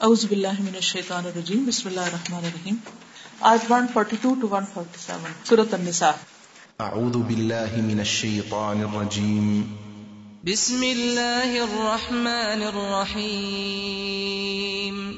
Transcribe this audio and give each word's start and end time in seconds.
اعوذ 0.00 0.26
باللہ 0.26 0.48
من 0.48 0.74
الشیطان 0.74 1.26
الرجیم 1.26 1.64
بسم 1.64 1.88
اللہ 1.88 2.00
الرحمن 2.00 2.36
الرحیم۔ 2.36 2.74
آج 3.40 3.72
142 3.72 4.34
ٹو 4.40 4.48
147 4.48 5.18
سورۃ 5.44 5.72
النساء۔ 5.72 6.10
اعوذ 6.78 7.12
باللہ 7.12 7.76
من 7.76 7.98
الشیطان 7.98 8.84
الرجیم۔ 8.84 9.74
بسم 10.44 10.80
اللہ 10.80 11.46
الرحمن 11.46 12.62
الرحیم۔ 12.62 15.12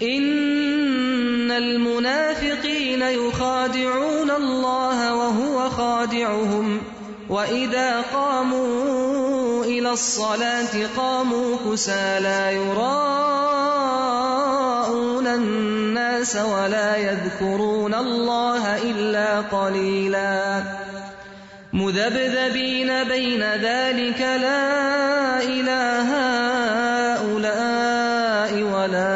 ان 0.00 1.50
المنافقین 1.56 3.02
يخادعون 3.02 4.30
الله 4.30 5.10
وهو 5.10 5.68
خادعهم 5.76 6.78
وإذا 7.28 8.02
قاموا 8.12 9.05
إلى 9.86 9.92
الصلاة 9.92 10.74
قاموا 10.96 11.56
كسى 11.66 12.18
لا 12.20 12.50
يراءون 12.50 12.86
الناس 15.26 16.36
ولا 16.36 16.96
يذكرون 16.96 17.94
الله 17.94 18.76
إلا 18.82 19.40
قليلا. 19.40 20.62
مذبذبين 21.72 23.04
بين 23.04 23.42
ذلك 23.42 24.20
لا 24.20 25.42
إله 25.42 26.10
هؤلاء 27.14 28.52
ولا 28.62 29.15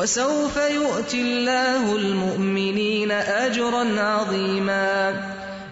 وسوف 0.00 0.56
يؤتي 0.56 1.20
الله 1.22 1.96
المؤمنين 1.96 3.10
أجرا 3.12 4.00
عظيما. 4.00 4.96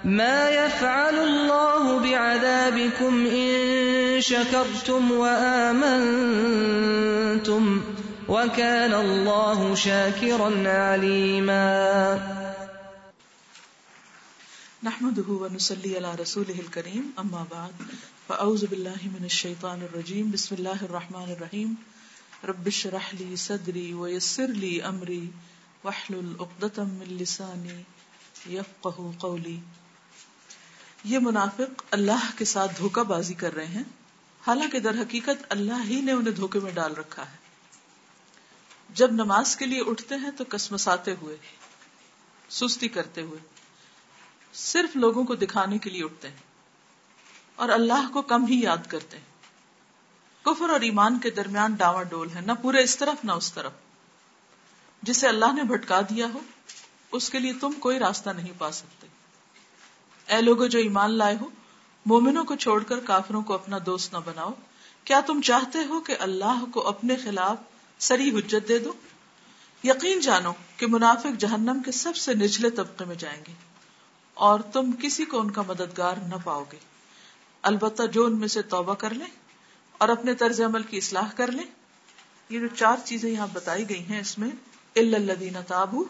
ما 0.04 0.50
يفعل 0.50 1.14
الله 1.14 1.98
بعذابكم 1.98 3.26
إن 3.26 4.20
شكرتم 4.20 5.12
وآمنتم 5.12 5.92
وكان 8.28 8.94
الله 8.94 9.74
شاكرا 9.74 10.68
عليما. 10.68 11.72
نحمده 14.82 15.28
ونصلي 15.28 15.96
على 15.96 16.14
رسوله 16.20 16.60
الكريم 16.60 17.12
اما 17.18 17.46
بعد 17.50 17.74
فاعوذ 18.28 18.66
بالله 18.66 19.00
من 19.16 19.24
الشيطان 19.24 19.78
الرجيم. 19.88 20.30
بسم 20.30 20.54
الله 20.54 20.78
الرحمن 20.82 21.28
الرحيم. 21.36 21.76
رب 22.44 22.66
اشرح 22.66 23.14
لي 23.14 23.36
صدري 23.36 23.92
ويسر 23.92 24.46
لي 24.46 24.82
امري 24.82 25.30
واحلل 25.84 26.34
عقدة 26.40 26.82
من 26.84 27.06
لساني 27.06 27.82
يفقهوا 28.46 29.46
یہ 31.04 31.18
منافق 31.18 31.82
اللہ 31.90 32.30
کے 32.36 32.44
ساتھ 32.44 32.72
دھوکہ 32.78 33.02
بازی 33.02 33.34
کر 33.34 33.54
رہے 33.54 33.66
ہیں۔ 33.66 33.82
حالانکہ 34.46 34.78
در 34.78 34.94
حقیقت 34.94 35.44
اللہ 35.48 35.84
ہی 35.84 36.00
نے 36.00 36.12
انہیں 36.12 36.34
دھوکے 36.34 36.60
میں 36.60 36.72
ڈال 36.72 36.94
رکھا 36.94 37.30
ہے۔ 37.30 37.36
جب 38.94 39.12
نماز 39.12 39.56
کے 39.56 39.66
لیے 39.66 39.80
اٹھتے 39.86 40.14
ہیں 40.14 40.30
تو 40.36 40.44
کسمساتے 40.44 41.14
ہوئے، 41.22 41.36
سستی 42.48 42.88
کرتے 42.88 43.22
ہوئے، 43.22 43.38
صرف 44.52 44.96
لوگوں 44.96 45.24
کو 45.24 45.34
دکھانے 45.34 45.78
کے 45.78 45.90
لیے 45.90 46.04
اٹھتے 46.04 46.28
ہیں 46.28 46.46
اور 47.56 47.68
اللہ 47.68 48.08
کو 48.12 48.22
کم 48.22 48.46
ہی 48.46 48.62
یاد 48.62 48.86
کرتے 48.88 49.16
ہیں۔ 49.16 49.37
کفر 50.48 50.70
اور 50.70 50.80
ایمان 50.80 51.18
کے 51.18 51.30
درمیان 51.30 51.74
ڈاوا 51.74 52.02
ڈول 52.02 52.28
ہے، 52.34 52.40
نہ 52.40 52.52
پورے 52.62 52.82
اس 52.82 52.96
طرف 52.96 53.24
نہ 53.24 53.32
اس 53.32 53.52
طرف۔ 53.52 53.72
جسے 55.02 55.28
اللہ 55.28 55.52
نے 55.54 55.62
بھٹکا 55.62 56.00
دیا 56.00 56.26
ہو، 56.34 56.38
اس 57.12 57.28
کے 57.30 57.38
لیے 57.38 57.52
تم 57.52 57.72
کوئی 57.80 57.98
راستہ 57.98 58.30
نہیں 58.30 58.52
پا 58.58 58.70
سکتے۔ 58.72 59.06
اے 60.28 60.40
لوگوں 60.42 60.68
جو 60.68 60.78
ایمان 60.78 61.12
لائے 61.12 61.36
ہو، 61.40 61.48
مومنوں 62.06 62.44
کو 62.44 62.54
چھوڑ 62.56 62.82
کر 62.82 63.00
کافروں 63.00 63.42
کو 63.42 63.54
اپنا 63.54 63.78
دوست 63.86 64.12
نہ 64.12 64.18
بناؤ۔ 64.24 64.52
کیا 65.04 65.20
تم 65.26 65.40
چاہتے 65.40 65.78
ہو 65.88 66.00
کہ 66.00 66.16
اللہ 66.20 66.64
کو 66.72 66.86
اپنے 66.88 67.16
خلاف 67.16 67.56
سری 67.98 68.30
حجت 68.30 68.68
دے 68.68 68.78
دو؟ 68.78 68.92
یقین 69.84 70.20
جانو 70.20 70.52
کہ 70.76 70.86
منافق 70.86 71.40
جہنم 71.40 71.82
کے 71.84 71.92
سب 71.92 72.16
سے 72.16 72.34
نچلے 72.34 72.70
طبقے 72.70 73.04
میں 73.04 73.16
جائیں 73.16 73.40
گے، 73.48 73.52
اور 74.34 74.60
تم 74.72 74.90
کسی 75.02 75.24
کو 75.24 75.40
ان 75.40 75.50
کا 75.50 75.62
مددگار 75.68 76.16
نہ 76.26 76.36
پاؤ 76.44 76.64
گے۔ 76.72 76.78
البتہ 77.64 78.02
جو 78.12 78.24
ان 78.24 78.38
میں 78.38 78.48
سے 78.48 78.62
توبہ 78.62 78.94
کر 78.94 79.14
لیں 79.14 79.30
اور 79.98 80.08
اپنے 80.08 80.34
طرز 80.34 80.60
عمل 80.60 80.82
کی 80.82 80.96
اصلاح 80.96 81.30
کر 81.36 81.52
لیں۔ 81.52 81.64
یہ 82.50 82.60
جو 82.60 82.66
چار 82.76 82.96
چیزیں 83.04 83.30
یہاں 83.30 83.46
بتائی 83.52 83.88
گئی 83.88 84.02
ہیں 84.04 84.20
اس 84.20 84.38
میں 84.38 84.50
الدین 84.96 85.56
تابو 85.66 86.04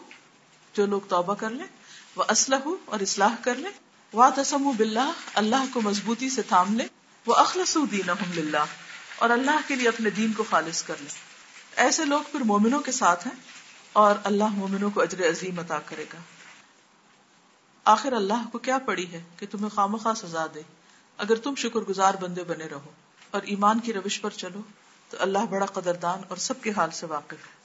جو 0.73 0.85
لوگ 0.85 1.01
توبہ 1.07 1.33
کر 1.33 1.49
لیں 1.49 1.67
وہ 2.15 2.23
اسلح 2.29 2.67
اور 2.85 2.99
اصلاح 2.99 3.35
کر 3.41 3.55
لیں۔ 3.55 3.71
وا 4.13 4.29
تسم 4.35 4.69
بلّہ 4.77 5.11
اللہ 5.33 5.65
کو 5.73 5.81
مضبوطی 5.81 6.29
سے 6.29 6.41
تھام 6.41 6.75
لے 6.77 6.87
وہ 7.27 7.35
اخلص 7.35 7.77
دین 7.91 8.09
للہ 8.35 8.63
اور 9.17 9.29
اللہ 9.29 9.67
کے 9.67 9.75
لیے 9.75 9.87
اپنے 9.87 10.09
دین 10.09 10.33
کو 10.33 10.43
خالص 10.49 10.83
کر 10.83 10.95
لیں۔ 10.99 11.17
ایسے 11.75 12.05
لوگ 12.05 12.21
پھر 12.31 12.39
مومنوں 12.39 12.79
کے 12.79 12.91
ساتھ 12.91 13.27
ہیں، 13.27 13.35
اور 13.93 14.15
اللہ 14.23 14.47
مومنوں 14.53 14.89
کو 14.89 15.01
اجر 15.01 15.29
عظیم 15.29 15.59
عطا 15.59 15.79
کرے 15.79 16.05
گا۔ 16.13 16.17
آخر 17.85 18.13
اللہ 18.13 18.47
کو 18.51 18.57
کیا 18.59 18.77
پڑی 18.77 19.11
ہے 19.11 19.23
کہ 19.37 19.47
تمہیں 19.51 19.69
خام 19.69 19.95
خواہ 19.97 20.13
سزا 20.13 20.45
دے، 20.55 20.61
اگر 21.19 21.35
تم 21.35 21.55
شکر 21.55 21.79
گزار 21.79 22.13
بندے 22.21 22.43
بنے 22.43 22.65
رہو۔ 22.65 22.91
اور 23.31 23.41
ایمان 23.41 23.79
کی 23.79 23.93
روش 23.93 24.21
پر 24.21 24.29
چلو 24.29 24.61
تو 25.09 25.17
اللہ 25.19 25.39
بڑا 25.39 25.65
قدردان 25.65 26.21
اور 26.27 26.37
سب 26.37 26.61
کے 26.61 26.71
حال 26.77 26.91
سے 26.91 27.05
واقف 27.05 27.33
ہے۔ 27.33 27.59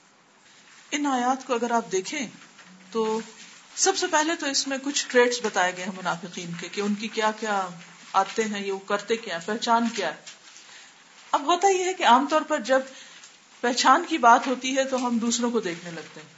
ان 0.90 1.06
آیات 1.06 1.46
کو 1.46 1.54
اگر 1.54 1.70
آپ 1.70 1.92
دیکھیں 1.92 2.26
تو 2.90 3.20
سب 3.76 3.96
سے 3.96 4.06
پہلے 4.06 4.36
تو 4.36 4.46
اس 4.46 4.68
میں 4.68 4.78
کچھ 4.82 5.06
ٹریڈس 5.08 5.40
بتائے 5.42 5.76
گئے 5.76 5.84
ہیں 5.84 5.92
منافقین 5.96 6.50
کے 6.60 6.68
کہ 6.72 6.80
ان 6.80 6.94
کی 6.94 7.08
کیا 7.08 7.30
کیا 7.40 7.68
آتے 8.12 8.44
ہیں، 8.44 8.66
یہ 8.66 8.72
وہ 8.72 8.78
کرتے 8.78 9.16
کیا 9.16 9.38
پہچان 9.46 9.88
کیا 9.96 10.08
ہے۔ 10.08 10.20
اب 11.30 11.46
ہوتا 11.46 11.68
یہ 11.68 11.84
ہے 11.84 11.94
کہ 11.94 12.06
عام 12.06 12.26
طور 12.30 12.40
پر 12.40 12.60
جب 12.60 12.80
پہچان 13.60 14.04
کی 14.08 14.18
بات 14.18 14.46
ہوتی 14.46 14.76
ہے 14.76 14.84
تو 14.84 15.06
ہم 15.06 15.18
دوسروں 15.18 15.50
کو 15.50 15.60
دیکھنے 15.60 15.90
لگتے 15.90 16.20
ہیں 16.20 16.28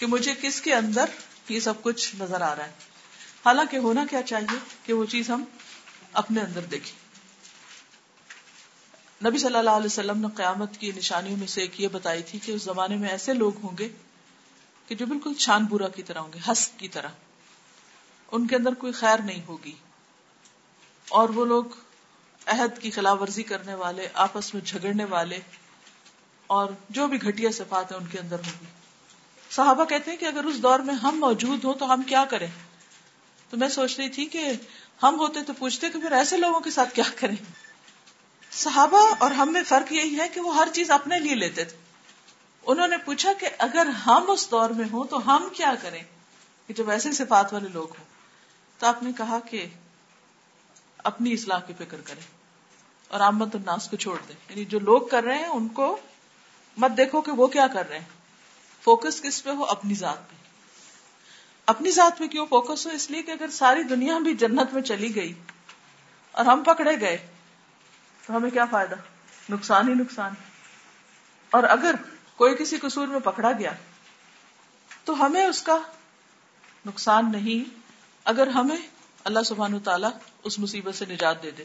کہ 0.00 0.06
مجھے 0.06 0.34
کس 0.42 0.60
کے 0.60 0.74
اندر 0.74 1.04
یہ 1.48 1.60
سب 1.60 1.82
کچھ 1.82 2.16
نظر 2.16 2.40
آ 2.40 2.56
رہا 2.56 2.66
ہے۔ 2.66 2.72
حالانکہ 3.46 3.76
ہونا 3.76 4.04
کیا 4.10 4.22
چاہیے 4.22 4.58
کہ 4.84 4.92
وہ 4.92 5.04
چیز 5.04 5.30
ہم 5.30 5.44
اپنے 6.12 6.40
اندر 6.40 6.60
دیکھیں۔ 6.60 7.03
نبی 9.22 9.38
صلی 9.38 9.56
اللہ 9.56 9.70
علیہ 9.70 9.86
وسلم 9.86 10.20
نے 10.20 10.26
قیامت 10.36 10.76
کی 10.76 10.92
نشانیوں 10.96 11.36
میں 11.36 11.46
سے 11.46 11.60
ایک 11.60 11.80
یہ 11.80 11.88
بتائی 11.88 12.22
تھی 12.22 12.38
کہ 12.38 12.52
اس 12.52 12.62
زمانے 12.62 12.96
میں 12.96 13.08
ایسے 13.08 13.32
لوگ 13.32 13.52
ہوں 13.64 13.78
گے 13.78 13.88
کہ 14.88 14.94
جو 14.94 15.06
بالکل 15.06 15.34
چھان 15.34 15.64
بورا 15.64 15.88
کی 15.88 16.02
طرح 16.02 16.18
ہوں 16.18 16.32
گے، 16.32 16.38
ہست 16.52 16.78
کی 16.78 16.88
طرح۔ 16.88 17.08
ان 18.32 18.46
کے 18.46 18.56
اندر 18.56 18.74
کوئی 18.74 18.92
خیر 18.92 19.18
نہیں 19.18 19.42
ہوگی۔ 19.48 19.72
اور 21.08 21.28
وہ 21.28 21.44
لوگ 21.44 21.64
عہد 22.46 22.78
کی 22.78 22.90
خلاف 22.90 23.20
ورزی 23.20 23.42
کرنے 23.42 23.74
والے، 23.74 24.08
آپس 24.14 24.54
میں 24.54 24.62
جھگڑنے 24.66 25.04
والے 25.04 25.38
اور 26.46 26.72
جو 26.90 27.06
بھی 27.06 27.22
گھٹیا 27.22 27.50
صفات 27.50 27.92
ہیں 27.92 27.98
ان 27.98 28.06
کے 28.06 28.18
اندر 28.18 28.38
ہوگی 28.38 28.66
صحابہ 29.50 29.84
کہتے 29.84 30.10
ہیں 30.10 30.18
کہ 30.18 30.24
اگر 30.24 30.44
اس 30.44 30.62
دور 30.62 30.78
میں 30.78 30.94
ہم 30.94 31.16
موجود 31.20 31.64
ہوں 31.64 31.74
تو 31.74 31.92
ہم 31.92 32.02
کیا 32.02 32.24
کریں؟ 32.30 32.46
تو 33.50 33.56
میں 33.56 33.68
سوچ 33.68 33.98
رہی 33.98 34.08
تھی 34.08 34.26
کہ 34.26 34.52
ہم 35.02 35.18
ہوتے 35.18 35.42
تو 35.42 35.52
پوچھتے 35.52 35.90
کہ 35.90 36.00
پھر 36.00 36.12
ایسے 36.12 36.36
لوگوں 36.36 36.60
کے 36.60 36.70
ساتھ 36.70 36.94
کیا 36.94 37.04
کریں؟ 37.16 37.36
صحابہ 38.54 39.14
اور 39.18 39.30
ہم 39.30 39.52
میں 39.52 39.62
فرق 39.68 39.92
یہی 39.92 40.20
ہے 40.20 40.28
کہ 40.28 40.40
وہ 40.40 40.56
ہر 40.56 40.68
چیز 40.72 40.90
اپنے 40.90 41.18
لیے 41.18 41.34
لیتے 41.34 41.64
تھے۔ 41.64 41.76
انہوں 42.66 42.88
نے 42.88 42.96
پوچھا 42.96 43.32
کہ 43.32 43.48
اگر 43.58 43.86
ہم 43.86 44.30
اس 44.30 44.50
دور 44.50 44.70
میں 44.70 44.84
ہوں 44.92 45.04
تو 45.04 45.36
ہم 45.36 45.48
کیا 45.52 45.74
کریں؟ 45.82 46.02
کہ 46.66 46.74
جب 46.74 46.90
ایسے 46.90 47.12
صفات 47.12 47.52
والے 47.52 47.68
لوگ 47.68 47.88
ہوں 47.88 48.04
تو 48.78 48.86
آپ 48.86 49.02
نے 49.02 49.10
کہا 49.18 49.38
کہ 49.50 49.66
اپنی 50.98 51.32
اصلاح 51.32 51.58
کی 51.58 51.72
فکر 51.78 52.00
کریں 52.00 52.22
اور 53.08 53.20
آمد 53.20 53.54
الناس 53.54 53.88
کو 53.88 53.96
چھوڑ 53.96 54.18
دیں۔ 54.28 54.36
یعنی 54.48 54.64
جو 54.64 54.78
لوگ 54.78 55.00
کر 55.06 55.24
رہے 55.24 55.38
ہیں 55.38 55.46
ان 55.46 55.68
کو 55.68 55.96
مت 56.76 56.90
دیکھو 56.96 57.20
کہ 57.20 57.32
وہ 57.32 57.46
کیا 57.46 57.66
کر 57.66 57.88
رہے 57.88 57.98
ہیں۔ 57.98 58.06
فوکس 58.82 59.22
کس 59.22 59.44
پہ 59.44 59.50
ہو؟ 59.50 59.64
اپنی 59.64 59.94
ذات 59.94 60.30
پہ۔ 60.30 60.34
اپنی 61.66 61.90
ذات 61.90 62.18
پہ 62.18 62.26
کیوں 62.26 62.46
فوکس 62.46 62.86
ہو؟ 62.86 62.92
اس 62.92 63.10
لیے 63.10 63.22
کہ 63.22 63.30
اگر 63.30 63.50
ساری 63.50 63.82
دنیا 63.82 64.18
بھی 64.18 64.34
جنت 64.34 64.74
میں 64.74 64.82
چلی 64.82 65.14
گئی 65.14 65.32
اور 66.32 66.44
ہم 66.44 66.62
پکڑے 66.62 67.00
گئے 67.00 67.26
تو 68.26 68.36
ہمیں 68.36 68.50
کیا 68.50 68.64
فائدہ؟ 68.64 68.94
نقصان 69.48 69.88
ہی 69.88 69.94
نقصان 69.94 70.32
اور 71.50 71.62
اگر 71.62 71.94
کوئی 72.36 72.54
کسی 72.54 72.76
قصور 72.76 73.08
میں 73.08 73.20
پکڑا 73.20 73.52
گیا، 73.52 73.72
تو 75.04 75.26
ہمیں 75.26 75.44
اس 75.44 75.62
کا 75.62 75.78
نقصان 76.86 77.32
نہیں۔ 77.32 77.78
اگر 78.24 78.46
ہمیں 78.46 78.76
اللہ 79.24 79.42
سبحان 79.46 79.78
تعالیٰ 79.78 80.10
اس 80.44 80.58
مصیبت 80.58 80.94
سے 80.94 81.04
نجات 81.08 81.42
دے 81.42 81.50
دے، 81.50 81.64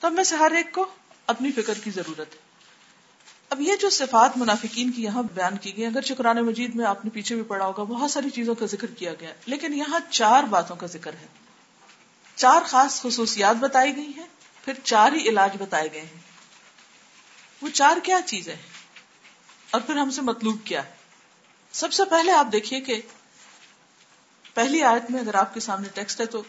تو 0.00 0.08
ہم 0.08 0.14
میں 0.14 0.24
سے 0.24 0.36
ہر 0.36 0.50
ایک 0.50 0.72
کو 0.72 0.86
اپنی 1.26 1.52
فکر 1.52 1.74
کی 1.84 1.90
ضرورت 1.90 2.34
ہے۔ 2.34 2.38
اب 3.50 3.60
یہ 3.60 3.76
جو 3.76 3.90
صفات 3.90 4.36
منافقین 4.36 4.92
کی 4.92 5.02
یہاں 5.02 5.22
بیان 5.22 5.56
کی 5.56 5.76
گئی 5.76 5.86
اگر 5.86 6.00
شکران 6.00 6.36
مجید 6.36 6.74
میں 6.74 6.84
آپ 6.84 7.04
نے 7.04 7.10
پیچھے 7.10 7.34
بھی 7.34 7.42
پڑھا 7.42 7.66
ہوگا، 7.66 7.82
بہت 7.82 8.10
ساری 8.10 8.30
چیزوں 8.30 8.54
کا 8.54 8.66
ذکر 8.66 8.86
کیا 8.86 9.14
گیا، 9.14 9.32
لیکن 9.46 9.74
یہاں 9.74 9.98
چار 10.10 10.42
باتوں 10.42 10.76
کا 10.76 10.86
ذکر 10.86 11.14
ہے۔ 11.14 11.26
چار 12.36 12.62
خاص 12.66 13.02
خصوصیات 13.02 13.56
بتائی 13.56 13.96
گئی 13.96 14.12
ہیں۔ 14.16 14.26
پھر 14.64 14.72
چار 14.84 15.12
ہی 15.12 15.28
علاج 15.28 15.56
بتائے 15.58 15.92
گئے 15.92 16.00
ہیں۔ 16.00 16.20
وہ 17.62 17.68
چار 17.68 17.96
کیا 18.02 18.18
چیز 18.26 18.48
ہے 18.48 18.56
اور 19.70 19.80
پھر 19.80 19.96
ہم 19.96 20.10
سے 20.10 20.22
مطلوب 20.22 20.56
کیا 20.64 20.84
ہے؟ 20.84 20.90
سب 21.72 21.92
سے 21.92 22.02
پہلے 22.04 22.32
آپ 22.32 22.46
دیکھیے 22.52 22.80
کہ 22.80 23.02
پہلی 24.54 24.82
آیت 24.82 25.10
میں 25.10 25.20
اگر 25.20 25.34
آپ 25.34 25.54
کے 25.54 25.60
سامنے 25.60 25.88
ٹیکسٹ 25.94 26.20
ہے 26.20 26.26
تو 26.26 26.42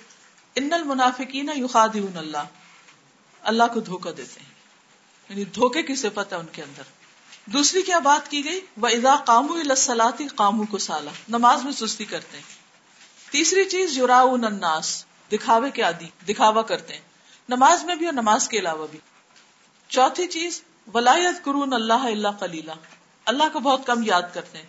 ان 0.55 0.73
المنافقین 0.73 1.49
یخادعون 1.55 2.17
اللہ۔ 2.17 2.43
اللہ 3.41 3.63
کو 3.73 3.79
دھوکا 3.79 4.09
دیتے 4.17 4.39
ہیں۔ 4.39 4.53
یعنی 5.29 5.45
دھوکے 5.45 5.83
کی 5.83 5.95
صفت 5.95 6.33
ہے 6.33 6.37
ان 6.37 6.45
کے 6.51 6.61
اندر۔ 6.61 6.83
دوسری 7.45 7.81
کیا 7.81 7.99
بات 7.99 8.31
کی 8.31 8.45
گئی؟ 8.45 8.59
وہ 8.77 8.87
ادا 8.87 9.15
کامو 9.25 9.53
السلاتی 9.53 10.27
کامو 10.35 10.65
کو 10.65 10.77
سالا 10.77 11.11
نماز 11.29 11.63
میں 11.63 11.71
سستی 11.71 12.05
کرتے 12.05 12.37
ہیں۔ 12.37 12.43
تیسری 13.31 13.69
چیز 13.69 13.97
یورا 13.97 14.21
الناس، 14.21 15.05
دکھاوے 15.31 15.71
کے 15.71 15.81
عادی، 15.81 16.07
دکھاوا 16.25 16.61
کرتے 16.61 16.93
ہیں۔ 16.93 17.12
نماز 17.49 17.83
میں 17.83 17.95
بھی 17.95 18.05
اور 18.05 18.13
نماز 18.13 18.47
کے 18.49 18.59
علاوہ 18.59 18.87
بھی۔ 18.91 18.99
چوتھی 19.87 20.27
چیز 20.27 20.63
ولایت 20.93 21.43
قرون 21.43 21.73
اللہ 21.73 21.93
اللہ 21.93 22.27
کلیلہ 22.39 22.71
اللہ 23.25 23.43
کو 23.53 23.59
بہت 23.59 23.81
کم 23.85 24.03
یاد 24.03 24.21
کرتے 24.33 24.57
ہیں۔ 24.57 24.65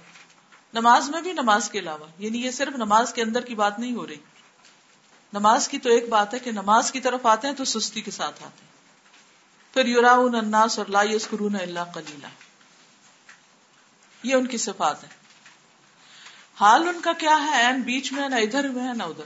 نماز 0.74 1.10
میں 1.10 1.20
بھی، 1.20 1.32
نماز 1.32 1.70
کے 1.70 1.78
علاوہ۔ 1.78 2.04
یعنی 2.18 2.42
یہ 2.42 2.50
صرف 2.50 2.74
نماز 2.74 3.14
کے 3.14 3.22
اندر 3.22 3.40
کی 3.40 3.54
بات 3.54 3.78
نہیں 3.78 3.94
ہو 3.94 4.06
رہی۔ 4.06 4.16
نماز 5.32 5.68
کی 5.68 5.78
تو 5.78 5.90
ایک 5.90 6.08
بات 6.08 6.34
ہے 6.34 6.38
کہ 6.38 6.52
نماز 6.52 6.92
کی 6.92 7.00
طرف 7.00 7.26
آتے 7.26 7.48
ہیں 7.48 7.54
تو 7.54 7.64
سستی 7.64 8.00
کے 8.00 8.10
ساتھ 8.10 8.42
آتے 8.42 8.62
ہیں۔ 8.62 8.74
پھر 9.74 9.86
یورا 9.86 10.12
الناس 10.12 10.78
اور 10.78 10.86
لا 10.86 11.02
قرون 11.30 11.56
اللہ 11.60 11.80
کلیلہ 11.94 12.26
یہ 14.22 14.34
ان 14.34 14.46
کی 14.46 14.56
صفات 14.56 15.04
ہے 15.04 15.08
حال 16.60 16.88
ان 16.88 17.00
کا 17.00 17.12
کیا 17.12 17.38
ہے؟ 17.40 17.66
این 17.66 17.80
بیچ 17.80 18.12
میں 18.12 18.28
نہ 18.28 18.34
ادھر 18.34 18.68
میں 18.68 18.88
ہے، 18.88 18.92
نہ 18.92 19.02
ادھر 19.02 19.24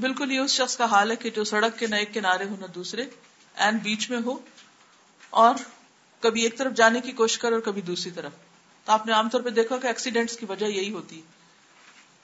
بالکل 0.00 0.32
یہ 0.32 0.40
اس 0.40 0.50
شخص 0.52 0.76
کا 0.76 0.84
حال 0.84 1.10
ہے 1.10 1.16
کہ 1.16 1.30
جو 1.30 1.44
سڑک 1.44 1.78
کے 1.78 1.86
نہ 1.86 1.96
ایک 1.96 2.12
کنارے 2.14 2.44
ہو 2.44 2.56
نہ 2.60 2.66
دوسرے 2.74 3.04
این 3.56 3.76
بیچ 3.82 4.08
میں 4.10 4.20
ہو، 4.24 4.36
اور 5.30 5.54
کبھی 6.22 6.42
ایک 6.42 6.56
طرف 6.58 6.72
جانے 6.72 7.00
کی 7.00 7.12
کوشش 7.12 7.38
کرے 7.38 7.54
اور 7.54 7.62
کبھی 7.62 7.82
دوسری 7.82 8.10
طرف۔ 8.10 8.32
تو 8.86 8.92
آپ 8.92 9.06
نے 9.06 9.12
عام 9.12 9.28
طور 9.28 9.40
پہ 9.40 9.50
دیکھا 9.50 9.76
کہ 9.76 9.86
ایکسیڈینٹس 9.86 10.36
کی 10.36 10.46
وجہ 10.48 10.66
یہی 10.66 10.92
ہوتی 10.92 11.20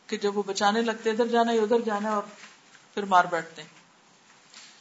کہ 0.09 0.17
جب 0.17 0.37
وہ 0.39 0.43
بچانے 0.47 0.81
لگتے، 0.83 1.11
ادھر 1.11 1.27
جانا 1.27 1.53
ادھر 1.63 1.81
جانا 1.85 2.11
اور 2.11 2.23
پھر 2.97 3.05
مار 3.05 3.25
بیٹھتے 3.31 3.63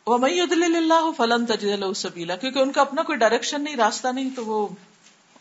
وہ 0.08 0.18
میں 0.18 0.30
اللہ 0.42 1.10
فلن 1.18 1.46
تجد 1.46 1.84
سبیلا 1.96 2.36
کیونکہ 2.36 2.60
ان 2.60 2.72
کا 2.72 2.82
اپنا 2.82 3.04
کوئی 3.04 3.18
ڈائریکشن 3.18 3.64
نہیں، 3.64 3.76
راستہ 3.76 4.08
نہیں، 4.08 4.30
تو 4.36 4.46
وہ 4.46 4.68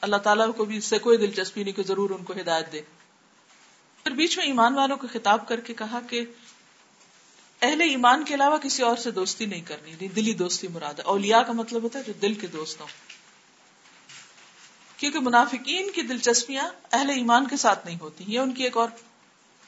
اللہ 0.01 0.17
تعالیٰ 0.17 0.47
کو 0.57 0.65
بھی 0.65 0.77
اس 0.77 0.85
سے 0.85 0.99
کوئی 0.99 1.19
دلچسپی 1.19 1.63
نہیں 1.63 1.75
کہ 1.75 1.83
ضرور 1.83 2.11
ان 2.11 2.25
کو 2.25 2.33
ہدایت 2.33 2.73
دے۔ 2.73 2.81
پھر 4.07 4.13
بیچ 4.13 4.37
میں 4.39 4.47
ایمان 4.47 4.75
والوں 4.75 4.97
کو 4.97 5.07
خطاب 5.13 5.49
کر 5.49 5.61
کے 5.61 5.75
کہا 5.75 6.01
کہ 6.09 6.25
اہل 7.63 7.81
ایمان 7.81 8.25
کے 8.25 8.35
علاوہ 8.35 8.59
کسی 8.59 8.83
اور 8.83 8.97
سے 8.97 9.11
دوستی 9.11 9.47
نہیں 9.47 9.61
کرنی 9.61 10.09
دلی 10.09 10.33
دوستی 10.33 10.69
مراد 10.69 10.95
ہے۔ 10.95 11.03
اولیاء 11.03 11.43
کا 11.43 11.53
مطلب 11.53 11.83
ہوتا 11.83 11.99
ہے 11.99 12.05
جو 12.05 12.13
دل 12.13 12.35
کے 12.35 12.47
دوست 12.47 12.81
ہوں۔ 12.81 12.89
کیونکہ 14.97 15.19
منافقین 15.21 15.91
کی 15.91 16.03
دلچسپیاں 16.03 16.69
اہل 16.93 17.11
ایمان 17.11 17.49
کے 17.49 17.57
ساتھ 17.57 17.87
نہیں 17.87 17.99
ہوتی، 18.01 18.25
یہ 18.29 18.39
ان 18.39 18.55
کی 18.55 18.65
ایک 18.65 18.77
اور 18.77 18.89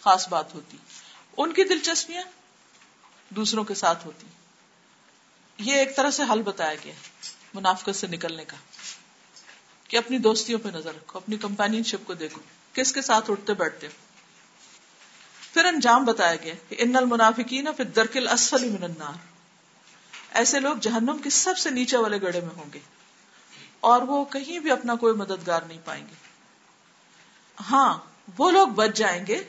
خاص 0.01 0.29
بات 0.29 0.55
ہوتی۔ 0.55 0.77
ان 1.37 1.53
کی 1.53 1.65
دلچسپیاں 1.65 2.23
دوسروں 3.31 3.65
کے 3.65 3.75
ساتھ 3.75 4.07
ہوتی۔ 4.07 4.27
یہ 5.59 5.75
ایک 5.75 5.97
طرح 5.97 6.11
سے 6.11 6.23
حل 6.31 6.43
بتایا 6.43 6.75
گیا 6.85 6.93
منافقت 7.55 7.97
سے 7.97 8.07
نکلنے 8.07 8.45
کا، 8.45 8.57
کہ 9.89 9.97
اپنی 9.97 10.19
دوستیوں 10.19 10.59
پہ 10.59 10.69
نظر 10.69 10.95
رکھو، 10.95 11.19
اپنی 11.19 11.37
کمپین 11.37 11.83
شپ 11.83 12.07
کو 12.07 12.15
دیکھو، 12.15 12.43
کس 12.73 12.93
کے 12.93 13.03
ساتھ 13.03 13.31
اٹھتے 13.31 13.55
بیٹھتے 13.55 13.87
ہو۔ 13.87 14.12
پھر 15.53 15.65
انجام 15.65 16.05
بتایا 16.05 16.37
گیا 16.37 16.55
کہ 16.69 16.77
ان 16.79 16.97
المنافقین 16.97 17.73
پھر 17.77 17.85
درکل 17.85 18.29
اسفل 18.29 18.69
من 18.69 18.83
النار۔ 18.83 19.19
ایسے 20.31 20.61
لوگ 20.61 20.77
جہنم 20.77 21.19
کے 21.19 21.31
سب 21.31 21.59
سے 21.59 21.71
نیچے 21.71 21.97
والے 21.97 22.23
گڑے 22.23 22.41
میں 22.41 22.57
ہوں 22.57 22.73
گے 22.75 22.79
اور 23.81 24.03
وہ 24.03 24.25
کہیں 24.25 24.59
بھی 24.59 24.71
اپنا 24.71 24.95
کوئی 24.95 25.15
مددگار 25.15 25.63
نہیں 25.63 25.79
پائیں 25.85 26.07
گے۔ 26.07 26.15
ہاں 27.71 27.99
وہ 28.39 28.51
لوگ 28.51 28.69
بچ 28.69 28.97
جائیں 28.97 29.27
گے 29.27 29.43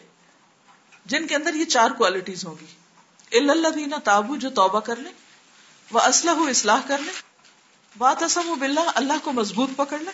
جن 1.06 1.28
کے 1.28 1.36
اندر 1.36 1.54
یہ 1.54 1.66
چار 1.66 1.90
کوالٹیز 1.90 2.46
ہوں 2.46 2.56
گی۔ 2.62 2.66
اللہ 3.32 4.00
تابو 4.04 4.36
جو 4.36 4.50
توبہ 4.50 4.80
کر 4.80 4.96
لیں 4.96 5.12
وہ 5.92 6.00
اسلح 6.00 6.50
اصلاح 6.50 6.82
کر 6.88 6.98
لیں 6.98 7.14
بات 7.98 8.24
اسم 8.24 8.54
بلّہ 8.60 8.92
اللہ 8.96 9.24
کو 9.24 9.32
مضبوط 9.32 9.70
پکڑ 9.76 10.00
لیں 10.00 10.14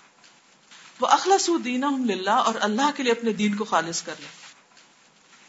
وہ 1.00 1.08
اخلاص 1.08 1.50
دینا 1.66 1.90
للہ 2.06 2.30
اور 2.30 2.56
اللہ 2.62 2.92
کے 2.96 3.04
لیے 3.04 3.12
اپنے 3.12 3.34
دین 3.34 3.56
کو 3.56 3.64
خالص 3.64 4.02
کر 4.02 4.14
لیں۔ 4.20 4.49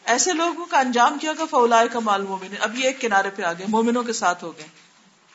ایسے 0.05 0.33
لوگوں 0.33 0.67
کا 0.67 0.79
انجام 0.79 1.19
کیا 1.19 1.33
گا 1.39 1.45
فولا 1.51 1.87
کا 1.87 1.99
مال 1.99 2.23
مومن 2.23 2.55
اب 2.61 2.79
یہ 2.79 2.85
ایک 2.85 3.01
کنارے 3.01 3.31
پہ 3.31 3.43
آ 3.43 3.53
گئے۔ 3.53 3.67
مومنوں 3.69 4.03
کے 4.03 4.13
ساتھ 4.13 4.45
ہو 4.45 4.57
گئے۔ 4.57 4.67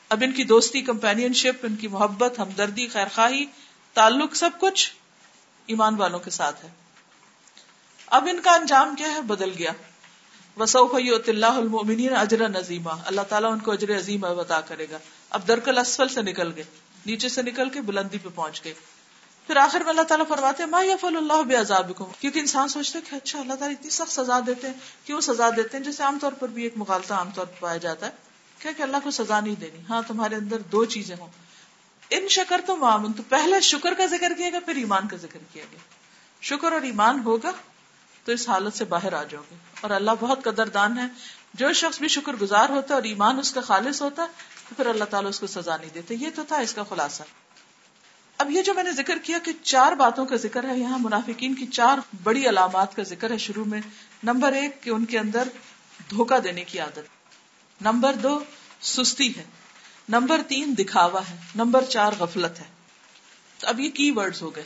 اب 0.09 0.23
ان 0.25 0.31
کی 0.31 0.43
دوستی 0.43 0.81
کمپین 0.81 1.33
شپ 1.33 1.65
ان 1.65 1.75
کی 1.75 1.87
محبت، 1.87 2.39
ہمدردی 2.39 2.87
خیر 2.87 3.07
خواہی 3.15 3.45
تعلق، 3.93 4.35
سب 4.35 4.49
کچھ 4.59 4.91
ایمان 5.65 5.95
والوں 5.95 6.19
کے 6.19 6.29
ساتھ 6.29 6.65
ہے۔ 6.65 6.69
اب 8.07 8.27
ان 8.31 8.41
کا 8.41 8.51
انجام 8.51 8.95
کیا 8.95 9.07
ہے؟ 9.07 9.21
بدل 9.21 9.51
گیا۔ 9.57 9.71
وسوف 10.57 10.95
اللہ 11.27 11.45
المؤمنین 11.45 12.15
اجر 12.15 12.49
نظیمہ 12.49 12.89
اللہ 13.05 13.21
تعالیٰ 13.21 13.51
ان 13.51 13.59
کو 13.59 13.71
اجر 13.71 13.97
عظیم 13.97 14.19
بتا 14.19 14.61
کرے 14.61 14.85
گا۔ 14.91 14.97
اب 15.29 15.47
درکل 15.47 15.77
اسفل 15.77 16.07
سے 16.07 16.21
نکل 16.21 16.51
گئے۔ 16.55 16.63
نیچے 17.05 17.29
سے 17.29 17.41
نکل 17.41 17.69
کے 17.69 17.81
بلندی 17.81 18.17
پہ 18.17 18.29
پہنچ 18.35 18.63
گئے۔ 18.63 18.73
پھر 19.47 19.57
آخر 19.57 19.79
میں 19.81 19.89
اللہ 19.89 20.01
تعالیٰ 20.01 20.27
فرماتے 20.27 20.65
ما 20.65 20.83
یفل 20.83 21.17
اللہ 21.17 21.41
بے 21.41 21.55
عذاب 21.55 21.91
کیونکہ 22.19 22.39
انسان 22.39 22.67
سوچتے 22.67 22.99
کہ 23.09 23.15
اچھا 23.15 23.39
اللہ 23.39 23.53
تعالیٰ 23.53 23.77
اتنی 23.79 23.89
سخت 23.89 24.11
سزا 24.11 24.39
دیتے 24.47 24.67
ہیں 24.67 24.73
کیوں 25.05 25.21
سزا 25.21 25.49
دیتے 25.49 25.77
ہیں؟ 25.77 25.83
جیسے 25.83 26.03
عام 26.03 26.17
طور 26.21 26.31
پر 26.31 26.47
بھی 26.47 26.63
ایک 26.63 26.73
مغالطہ 26.75 27.13
عام 27.13 27.29
طور 27.35 27.45
پر 27.45 27.59
پایا 27.59 27.77
جاتا 27.77 28.05
ہے 28.05 28.11
کہ, 28.59 28.69
کہ 28.77 28.81
اللہ 28.81 28.97
کو 29.03 29.11
سزا 29.11 29.39
نہیں 29.39 29.55
دینی۔ 29.55 29.79
ہاں 29.89 30.01
تمہارے 30.07 30.35
اندر 30.35 30.59
دو 30.59 30.85
چیزیں 30.85 31.15
ہوں۔ 31.19 31.27
ان 32.09 32.27
شکر 32.27 32.61
تو 32.65 32.75
معمون 32.75 33.13
تو 33.13 33.23
پہلے 33.29 33.59
شکر 33.59 33.93
کا 33.93 34.05
ذکر 34.05 34.33
کیا 34.37 34.49
گیا 34.49 34.59
پھر 34.59 34.75
ایمان 34.75 35.07
کا 35.07 35.17
ذکر 35.17 35.39
کیا 35.53 35.63
گیا۔ 35.71 35.79
شکر 36.41 36.71
اور 36.71 36.81
ایمان 36.81 37.19
ہوگا 37.25 37.51
تو 38.23 38.31
اس 38.31 38.49
حالت 38.49 38.77
سے 38.77 38.85
باہر 38.85 39.13
آ 39.13 39.23
جاؤ 39.23 39.41
گے۔ 39.51 39.55
اور 39.81 39.91
اللہ 39.91 40.11
بہت 40.19 40.43
قدر 40.43 40.67
دان 40.67 40.97
ہے۔ 40.97 41.05
جو 41.53 41.73
شخص 41.73 41.99
بھی 41.99 42.07
شکر 42.07 42.33
گزار 42.33 42.69
ہوتا 42.69 42.87
ہے 42.89 42.93
اور 42.93 43.03
ایمان 43.03 43.39
اس 43.39 43.53
کا 43.53 43.61
خالص 43.61 44.01
ہوتا 44.01 44.21
ہے 44.21 44.27
تو 44.69 44.75
پھر 44.75 44.85
اللہ 44.85 45.03
تعالیٰ 45.03 45.29
اس 45.29 45.39
کو 45.39 45.47
سزا 45.47 45.77
نہیں 45.77 45.89
دیتے۔ 45.93 46.15
یہ 46.15 46.29
تو 46.35 46.43
تھا 46.47 46.57
اس 46.57 46.73
کا 46.73 46.83
خلاصہ۔ 46.89 47.23
اب 48.37 48.51
یہ 48.51 48.61
جو 48.61 48.73
میں 48.73 48.83
نے 48.83 48.91
ذکر 48.91 49.17
کیا 49.17 49.37
کہ 49.43 49.51
چار 49.63 49.91
باتوں 49.91 50.25
کا 50.25 50.35
ذکر 50.35 50.69
ہے، 50.69 50.79
یہاں 50.79 50.97
منافقین 50.99 51.55
کی 51.55 51.67
چار 51.67 51.97
بڑی 52.23 52.49
علامات 52.49 52.95
کا 52.95 53.03
ذکر 53.03 53.31
ہے 53.31 53.37
شروع 53.37 53.65
میں۔ 53.65 53.81
نمبر 54.23 54.51
ایک، 54.51 54.83
کہ 54.83 54.89
ان 54.89 55.05
کے 55.05 55.19
اندر 55.19 55.47
دھوکا 56.09 56.37
دینے 56.43 56.63
کی 56.63 56.79
عادت۔ 56.79 56.99
نمبر 57.81 58.13
دو، 58.13 58.43
سستی 58.81 59.37
ہے۔ 59.37 59.43
نمبر 60.09 60.41
تین، 60.47 60.73
دکھاوا 60.77 61.21
ہے۔ 61.29 61.37
نمبر 61.55 61.83
چار، 61.85 62.13
غفلت 62.19 62.59
ہے۔ 62.59 62.65
تو 63.59 63.67
اب 63.67 63.79
یہ 63.79 63.89
کی 63.89 64.11
ورڈز 64.11 64.41
ہو 64.41 64.55
گئے۔ 64.55 64.63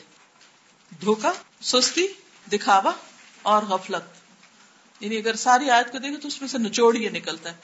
دھوکا 1.02 1.32
سستی، 1.62 2.08
دکھاوا 2.52 2.92
اور 3.42 3.64
غفلت۔ 3.64 4.04
یعنی 5.04 5.18
اگر 5.18 5.36
ساری 5.36 5.70
آیت 5.70 5.92
کو 5.92 5.98
دیکھیں 5.98 6.18
تو 6.18 6.28
اس 6.28 6.42
میں 6.42 6.50
سے 6.50 6.58
نچوڑ 6.58 6.96
یہ 6.96 7.10
نکلتا 7.10 7.52
ہے۔ 7.52 7.58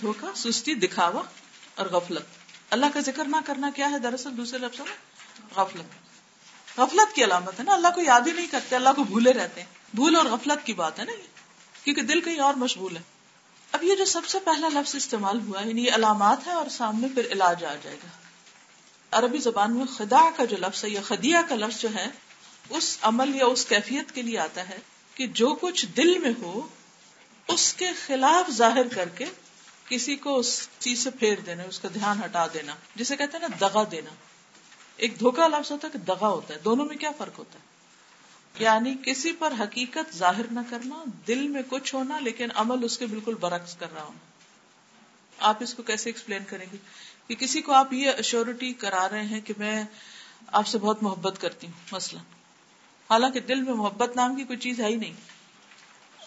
دھوکا 0.00 0.26
سستی، 0.34 0.74
دکھاوا 0.74 1.22
اور 1.74 1.86
غفلت۔ 1.86 2.47
اللہ 2.70 2.86
کا 2.94 3.00
ذکر 3.00 3.24
نہ 3.24 3.36
کرنا 3.46 3.70
کیا 3.74 3.90
ہے 3.90 3.98
دراصل 3.98 4.36
دوسرے 4.36 4.58
لفظوں 4.58 4.86
میں؟ 4.86 4.96
غفلت. 5.56 6.08
غفلت 6.80 7.14
کی 7.14 7.24
علامت 7.24 7.58
ہے 7.58 7.64
نا، 7.64 7.72
اللہ 7.72 7.88
کو 7.94 8.00
یاد 8.00 8.20
ہی 8.26 8.32
نہیں 8.32 8.46
کرتے، 8.46 8.76
اللہ 8.76 8.88
کو 8.96 9.04
بھولے 9.04 9.32
رہتے 9.32 9.60
ہیں۔ 9.60 9.68
بھول 9.94 10.16
اور 10.16 10.26
غفلت 10.26 10.66
کی 10.66 10.72
بات 10.72 10.98
ہے 10.98 11.04
نا 11.04 11.12
یہ، 11.12 11.26
کیونکہ 11.84 12.02
دل 12.02 12.20
کہیں 12.20 12.40
اور 12.40 12.54
مشغول 12.54 12.96
ہے۔ 12.96 13.02
اب 13.72 13.84
یہ 13.84 13.94
جو 13.94 14.04
سب 14.04 14.26
سے 14.26 14.38
پہلا 14.44 14.68
لفظ 14.68 14.94
استعمال 14.94 15.40
ہوا 15.40 15.60
یعنی 15.60 15.86
یہ 15.86 15.92
علامات 15.92 16.46
ہے 16.46 16.52
اور 16.52 16.68
سامنے 16.68 17.08
پھر 17.14 17.26
علاج 17.32 17.64
آ 17.64 17.74
جائے 17.82 17.96
گا۔ 17.96 18.08
عربی 19.10 19.38
زبان 19.38 19.76
میں 19.76 19.86
خدا 19.86 20.30
کا 20.36 20.44
جو 20.44 20.56
لفظ 20.56 20.84
ہے 20.84 20.90
یا 20.90 21.00
خدیا 21.02 21.42
کا 21.48 21.54
لفظ 21.54 21.80
جو 21.80 21.88
ہے، 21.94 22.06
اس 22.70 22.98
عمل 23.02 23.36
یا 23.36 23.46
اس 23.46 23.66
کیفیت 23.66 24.12
کے 24.12 24.22
لیے 24.22 24.38
آتا 24.38 24.68
ہے 24.68 24.78
کہ 25.14 25.26
جو 25.26 25.58
کچھ 25.60 25.86
دل 25.86 26.18
میں 26.18 26.32
ہو، 26.38 26.68
اس 27.48 27.74
کے 27.74 27.90
خلاف 28.06 28.50
ظاہر 28.50 28.88
کر 28.88 29.08
کے 29.08 29.24
کسی 29.88 30.16
کو 30.16 30.38
اس 30.38 30.68
چیز 30.78 31.04
سے 31.04 31.10
پھیر 31.10 31.40
دینا، 31.46 31.62
اس 31.62 31.80
کا 31.80 31.88
دھیان 31.94 32.24
ہٹا 32.24 32.46
دینا، 32.54 32.74
جسے 32.94 33.16
کہتے 33.16 33.38
ہیں 33.38 33.48
نا 33.48 33.68
دگا 33.68 33.82
دینا۔ 33.90 34.10
ایک 34.96 35.20
دھوکا 35.20 35.48
لفظ 35.48 35.70
ہوتا 35.72 35.88
ہے 35.88 35.92
کہ 35.92 35.98
دغا 35.98 36.28
ہوتا 36.28 36.54
ہے، 36.54 36.58
دونوں 36.58 36.84
میں 36.84 36.96
کیا 36.96 37.10
فرق 37.18 37.38
ہوتا 37.38 37.58
ہے؟ 37.58 37.64
یعنی 38.58 38.94
کسی 39.02 39.32
پر 39.32 39.52
حقیقت 39.60 40.16
ظاہر 40.16 40.44
نہ 40.50 40.60
کرنا، 40.70 41.04
دل 41.26 41.48
میں 41.48 41.62
کچھ 41.68 41.94
ہونا، 41.94 42.18
لیکن 42.18 42.48
عمل 42.54 42.84
اس 42.84 42.98
کے 42.98 43.06
بالکل 43.06 43.34
برعکس 43.34 43.76
کر 43.76 43.92
رہا 43.94 44.02
ہونا۔ 44.02 44.18
آپ 45.38 45.56
اس 45.60 45.74
کو 45.74 45.82
کیسے 45.82 46.08
ایکسپلین 46.08 46.44
کریں 46.44 46.66
گے؟ 46.72 46.76
کہ 47.28 47.34
کسی 47.34 47.62
کو 47.62 47.72
آپ 47.72 47.92
یہ 47.92 48.10
اشورٹی 48.18 48.72
کرا 48.72 49.08
رہے 49.08 49.22
ہیں 49.22 49.40
کہ 49.40 49.54
میں 49.58 49.84
آپ 50.46 50.66
سے 50.66 50.78
بہت 50.78 51.02
محبت 51.02 51.40
کرتی 51.40 51.66
ہوں، 51.66 51.72
مثلا۔ 51.92 52.20
حالانکہ 53.10 53.40
دل 53.40 53.60
میں 53.60 53.74
محبت 53.74 54.16
نام 54.16 54.36
کی 54.36 54.44
کوئی 54.44 54.58
چیز 54.58 54.80
ہے 54.80 54.86
ہی 54.86 54.96
نہیں۔ 54.96 55.12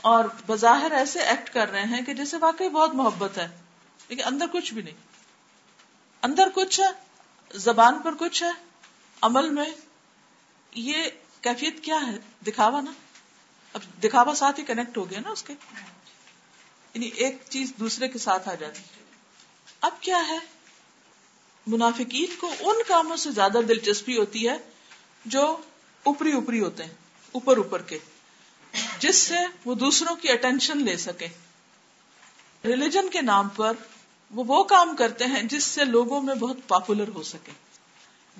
اور 0.01 0.25
بظاہر 0.45 0.91
ایسے 0.91 1.19
ایکٹ 1.21 1.53
کر 1.53 1.71
رہے 1.71 1.83
ہیں 1.83 2.01
کہ 2.01 2.13
جیسے 2.13 2.37
واقعی 2.37 2.69
بہت 2.69 2.93
محبت 2.93 3.37
ہے، 3.37 3.47
لیکن 4.07 4.23
اندر 4.25 4.45
کچھ 4.51 4.73
بھی 4.73 4.81
نہیں۔ 4.81 4.93
اندر 6.21 6.47
کچھ 6.53 6.79
ہے، 6.79 6.89
زبان 7.53 7.99
پر 7.99 8.13
کچھ 8.19 8.43
ہے، 8.43 8.49
عمل 9.21 9.49
میں۔ 9.49 9.65
یہ 10.75 11.03
کیفیت 11.41 11.83
کیا 11.83 11.99
ہے؟ 12.07 12.17
دکھاوا 12.47 12.81
نا۔ 12.81 12.91
اب 13.73 13.81
دکھاوا 14.03 14.33
ساتھ 14.33 14.59
ہی 14.59 14.65
کنیکٹ 14.65 14.97
ہو 14.97 15.09
گیا 15.09 15.19
نا 15.19 15.29
اس 15.29 15.43
کے۔ 15.43 15.53
یعنی 16.93 17.05
ایک 17.05 17.43
چیز 17.49 17.73
دوسرے 17.79 18.07
کے 18.07 18.19
ساتھ 18.19 18.49
آ 18.49 18.55
جاتی۔ 18.55 18.79
اب 19.81 19.91
کیا 19.99 20.27
ہے؟ 20.27 20.37
منافقین 21.67 22.35
کو 22.39 22.53
ان 22.59 22.75
کاموں 22.87 23.15
سے 23.15 23.31
زیادہ 23.31 23.59
دلچسپی 23.67 24.17
ہوتی 24.17 24.49
ہے 24.49 24.57
جو 25.25 25.57
اوپری 26.03 26.31
اوپری 26.31 26.59
ہوتے 26.59 26.83
ہیں، 26.83 26.93
اوپر 27.31 27.57
اوپر 27.57 27.81
کے۔ 27.81 27.99
جس 29.01 29.15
سے 29.15 29.35
وہ 29.65 29.75
دوسروں 29.75 30.15
کی 30.15 30.29
اٹینشن 30.29 30.77
لے 30.77 30.97
سکے۔ 30.97 31.27
ریلیجن 32.65 33.09
کے 33.09 33.21
نام 33.21 33.49
پر 33.49 33.73
وہ 34.31 34.43
وہ 34.47 34.63
کام 34.63 34.95
کرتے 34.95 35.25
ہیں 35.25 35.43
جس 35.43 35.63
سے 35.63 35.85
لوگوں 35.85 36.21
میں 36.21 36.35
بہت 36.35 36.57
پاپولر 36.67 37.07
ہو 37.15 37.23
سکے۔ 37.23 37.51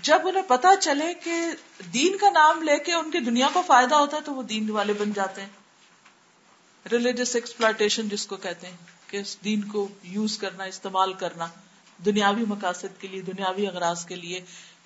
جب 0.02 0.28
انہیں 0.28 0.44
پتا 0.48 0.70
چلے 0.82 1.14
کہ 1.14 1.36
دین 1.94 2.18
کا 2.18 2.30
نام 2.30 2.64
لے 2.64 2.78
کے 2.78 2.94
ان 2.94 3.12
کی 3.12 3.20
دنیا 3.20 3.48
کو 3.54 3.62
فائدہ 3.68 3.96
ہوتا 3.96 4.18
ہے 4.18 4.22
تو 4.22 4.34
وہ 4.34 4.44
دین 4.44 4.70
والے 4.70 4.94
بن 4.94 5.14
جاتے 5.14 5.42
ہیں۔ 5.42 5.50
ریلیجس 6.92 7.36
ایکسپلائٹیشن 7.36 8.10
جس 8.10 8.28
کو 8.28 8.36
کہتے 8.36 8.68
ہیں 8.68 8.78
کہ 9.08 9.18
اس 9.18 9.38
دین 9.44 9.62
کو 9.62 9.88
یوز 10.04 10.38
کرنا، 10.38 10.64
استعمال 10.64 11.14
کرنا، 11.14 11.48
دنیاوی 12.06 12.46
مقاصد 12.48 13.02
کے 13.02 13.08
لیے، 13.08 13.22
دنیاوی 13.22 13.68
اغراض 13.68 14.06
کے 14.06 14.16
لیے 14.16 14.42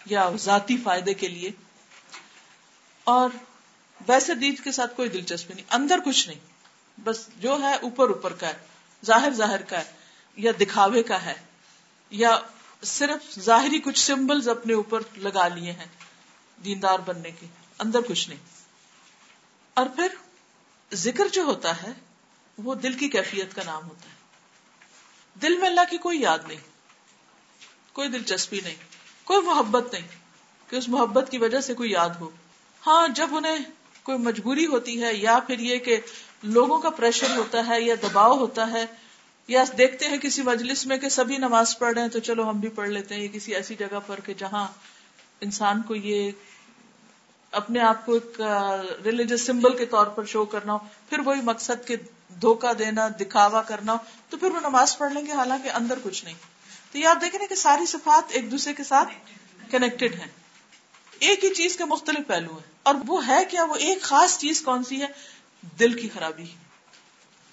یا 0.06 0.30
ذاتی 0.40 0.78
فائدے 0.78 1.14
کے 1.14 1.28
لیے۔ 1.28 1.52
اور 3.04 3.30
ویسے 4.08 4.36
دید 4.36 4.64
کے 4.64 4.72
ساتھ 4.72 4.96
کوئی 4.96 5.10
دلچسپی 5.10 5.54
نہیں، 5.54 5.66
اندر 5.70 6.00
کچھ 6.06 6.30
نہیں، 6.30 6.40
بس 7.02 7.28
جو 7.38 7.58
ہے 7.62 7.76
اوپر 7.76 8.08
اوپر 8.08 8.34
کا 8.34 8.48
ہے، 8.48 8.58
ظاہر 9.06 9.30
ظاہر 9.34 9.62
کا 9.62 9.80
ہے، 9.80 9.92
یا 10.36 10.52
دکھاوے 10.62 11.04
کا 11.04 11.26
ہے، 11.26 11.34
یا 12.10 12.40
صرف 12.84 13.40
ظاہری 13.40 13.80
کچھ 13.80 14.00
سمبلز 14.00 14.50
اپنے 14.50 14.74
اوپر 14.74 15.02
لگا 15.18 15.48
لیے 15.48 15.72
ہیں 15.72 15.86
دیندار 16.66 17.00
بننے 17.00 17.32
کے 17.32 17.46
اندر 17.80 18.00
کچھ 18.08 18.30
نہیں۔ 18.30 18.40
اور 19.74 19.86
پھر 19.86 20.08
ذکر 20.94 21.28
جو 21.28 21.44
ہوتا 21.44 21.84
ہے، 21.84 21.92
وہ 22.58 22.76
دل 22.76 22.94
کی 22.94 23.10
کیفیت 23.10 23.56
کا 23.56 23.62
نام 23.66 23.84
ہوتا 23.84 24.10
ہے۔ 24.10 24.16
دل 25.42 25.58
میں 25.58 25.68
اللہ 25.68 25.82
کی 25.90 25.98
کوئی 25.98 26.22
یاد 26.22 26.40
نہیں، 26.48 26.60
کوئی 27.94 28.10
دلچسپی 28.10 28.60
نہیں، 28.64 28.76
کوئی 29.24 29.42
محبت 29.42 29.94
نہیں 29.94 30.08
کہ 30.70 30.76
اس 30.76 30.90
محبت 30.90 31.32
کی 31.32 31.38
وجہ 31.38 31.62
سے 31.62 31.74
کوئی 31.74 31.92
یاد 31.92 32.10
ہو۔ 32.10 32.30
ہاں 32.88 33.08
جب 33.08 33.28
انہیں 33.32 33.58
کوئی 34.06 34.18
مجبوری 34.18 34.66
ہوتی 34.66 35.02
ہے 35.04 35.14
یا 35.14 35.40
پھر 35.48 35.60
یہ 35.60 35.78
کہ 35.78 35.98
لوگوں 36.44 36.80
کا 36.80 36.90
پریشر 36.90 37.36
ہوتا 37.38 37.66
ہے 37.68 37.82
یا 37.82 37.96
دباؤ 38.02 38.38
ہوتا 38.38 38.72
ہے، 38.72 38.86
یا 39.50 39.64
دیکھتے 39.78 40.08
ہیں 40.08 40.18
کسی 40.18 40.42
مجلس 40.42 40.86
میں 40.86 40.98
کہ 40.98 41.10
سبھی 41.10 41.38
نماز 41.38 41.78
پڑھ 41.80 41.94
رہے 41.94 42.02
ہیں 42.02 42.10
تو 42.10 42.20
چلو 42.20 42.50
ہم 42.50 42.60
بھی 42.60 42.70
پڑھ 42.70 42.90
لیتے 42.90 43.16
ہیں 43.16 43.22
یا 43.22 43.28
کسی 43.34 43.56
ایسی 43.56 43.76
جگہ 43.76 44.00
پر 44.08 44.20
کہ 44.20 44.34
جہاں 44.34 44.68
انسان 45.42 45.82
کو 45.82 45.96
یہ 45.96 46.32
اپنے 47.52 47.80
آپ 47.80 48.06
کو 48.06 48.14
ایک 48.14 48.42
ریلیجس 49.06 49.46
سمبل 49.46 49.78
کے 49.78 49.86
طور 49.86 50.08
پر 50.08 50.26
شو 50.26 50.46
کرنا 50.46 50.74
ہو، 50.74 50.78
پھر 51.10 51.20
وہی 51.20 51.42
مقصد 51.42 51.88
کے 51.88 51.96
دھوکا 52.42 52.72
دینا، 52.80 53.08
دکھاوا 53.20 53.62
کرنا 53.62 53.94
ہو، 53.94 53.98
تو 54.30 54.38
پھر 54.38 54.52
وہ 54.52 54.60
نماز 54.60 54.98
پڑھ 54.98 55.14
لیں 55.14 55.26
گے، 55.26 55.32
حالانکہ 55.32 55.70
اندر 55.70 56.00
کچھ 56.04 56.24
نہیں۔ 56.26 56.36
تو 56.92 56.98
یہ 56.98 57.08
آپ 57.08 57.22
دیکھیں 57.22 57.40
نا 57.40 57.46
کہ 57.50 57.56
ساری 57.56 57.86
صفات 57.86 58.24
ایک 58.30 58.52
دوسرے 58.52 58.74
کے 58.74 58.84
ساتھ 58.84 59.14
کنیکٹڈ 59.72 60.14
ہیں۔ 60.14 60.28
ایک 61.20 61.44
ہی 61.44 61.54
چیز 61.54 61.78
کے 61.78 61.86
مختلف 61.86 62.28
پہلو 62.28 62.52
ہیں۔ 62.52 62.72
اور 62.84 62.96
وہ 63.08 63.28
ہے 63.28 63.46
کیا، 63.46 63.64
وہ 63.64 63.76
ایک 63.76 64.02
خاص 64.02 64.38
چیز 64.38 64.62
کون 64.62 64.84
سی 64.84 65.02
ہے؟ 65.02 65.08
دل 65.80 66.02
کی 66.02 66.10
خرابی۔ 66.10 66.46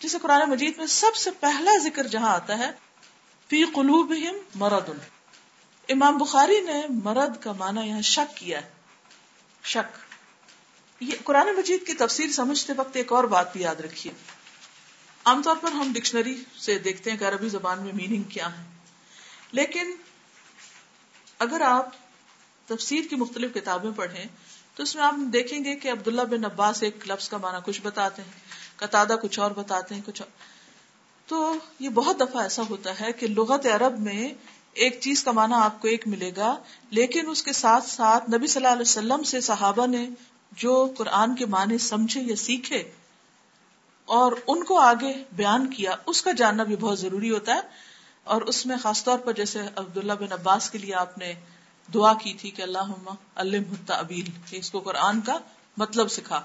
جسے 0.00 0.19
قرآن 0.23 0.50
مجید 0.50 0.78
میں 0.78 0.87
سب 0.87 1.16
سے 1.16 1.31
پہلا 1.31 1.71
ذکر 1.83 2.07
جہاں 2.07 2.35
آتا 2.35 2.59
ہے، 2.59 2.71
فی 3.49 3.64
قلوب 3.64 4.12
مرد 4.54 4.90
امام 5.88 6.19
بخاری 6.19 6.61
نے 6.61 6.83
مرد 6.88 7.42
کا 7.42 7.52
معنی 7.52 7.88
یہاں 7.88 8.00
شک 8.00 8.37
کیا 8.37 8.62
ہے۔ 8.62 8.69
شک۔ 9.64 9.99
یہ 11.00 11.16
قرآن 11.25 11.47
مجید 11.57 11.87
کی 11.87 11.95
تفسیر 11.95 12.31
سمجھتے 12.31 12.73
وقت 12.76 12.97
ایک 12.97 13.12
اور 13.12 13.25
بات 13.25 13.52
بھی 13.52 13.61
یاد 13.61 13.76
رکھیے۔ 13.76 14.12
عام 15.25 15.42
طور 15.42 15.57
پر 15.57 15.73
ہم 15.73 15.92
ڈکشنری 15.92 16.45
سے 16.59 16.78
دیکھتے 16.78 17.11
ہیں 17.11 17.19
کہ 17.19 17.25
عربی 17.25 17.49
زبان 17.49 17.83
میں 17.83 17.92
میننگ 17.92 18.23
کیا 18.23 18.59
ہے۔ 18.59 18.64
لیکن 19.52 19.95
اگر 21.38 21.61
آپ 21.61 21.88
تفسیر 22.66 23.04
کی 23.11 23.16
مختلف 23.16 23.54
کتابیں 23.54 23.90
پڑھیں 23.97 24.25
تو 24.75 24.83
اس 24.83 24.97
میں 24.97 25.04
آپ 25.04 25.14
دیکھیں 25.33 25.64
گے 25.64 25.76
کہ 25.76 25.90
عبداللہ 25.90 26.23
بن 26.23 26.45
عباس 26.45 26.83
ایک 26.83 27.11
لفظ 27.11 27.28
کا 27.28 27.37
معنی 27.37 27.59
کچھ 27.64 27.81
بتاتے 27.83 28.23
ہیں 28.23 28.31
قطع 28.76 29.04
کچھ 29.04 29.40
اور 29.40 29.50
بتاتے 29.50 29.95
ہیں، 29.95 30.02
کچھ 30.07 30.23
اور۔ 30.23 30.31
تو 31.28 31.54
یہ 31.78 31.88
بہت 31.88 32.21
دفعہ 32.21 32.42
ایسا 32.42 32.62
ہوتا 32.71 33.00
ہے 33.00 33.12
کہ 33.12 33.26
لغت 33.26 33.66
عرب 33.66 34.00
میں 34.00 34.28
ایک 34.73 34.99
چیز 35.00 35.25
کا 35.25 35.31
معنی 35.31 35.54
آپ 35.54 35.83
کو 35.83 35.88
ایک 35.88 36.09
ملے 36.09 36.33
گا، 36.37 36.57
لیکن 36.90 37.31
اس 37.31 37.42
کے 37.42 37.52
ساتھ 37.52 37.90
ساتھ 37.90 38.31
نبی 38.31 38.47
صلی 38.47 38.64
اللہ 38.64 38.73
علیہ 38.73 38.83
وسلم 38.83 39.23
سے 39.23 39.40
صحابہ 39.40 39.87
نے 39.87 40.09
جو 40.52 40.92
قرآن 40.99 41.35
کے 41.35 41.47
معنی 41.47 41.78
سمجھے 41.78 42.21
یا 42.21 42.37
سیکھے 42.37 42.90
اور 44.04 44.33
ان 44.47 44.64
کو 44.64 44.78
آگے 44.78 45.23
بیان 45.33 45.71
کیا، 45.71 45.97
اس 46.07 46.23
کا 46.23 46.33
جاننا 46.33 46.62
بھی 46.62 46.76
بہت 46.76 46.99
ضروری 46.99 47.31
ہوتا 47.31 47.54
ہے۔ 47.54 47.61
اور 48.25 48.42
اس 48.42 48.66
میں 48.66 48.76
خاص 48.83 49.04
طور 49.04 49.19
پر 49.19 49.33
جیسے 49.33 49.61
عبداللہ 49.76 50.12
بن 50.12 50.33
عباس 50.33 50.71
کے 50.71 50.78
لیے 50.78 50.95
آپ 50.95 51.19
نے 51.19 51.35
دعا 51.95 52.15
کی 52.15 52.35
تھی 52.35 52.51
کہ 52.51 52.62
اللہ 52.62 52.79
ابیل 53.89 54.25
کہ 54.51 54.57
اس 54.57 54.71
کو 54.71 54.81
قرآن 54.81 55.21
کا 55.21 55.39
مطلب 55.77 56.09
سکھا۔ 56.09 56.43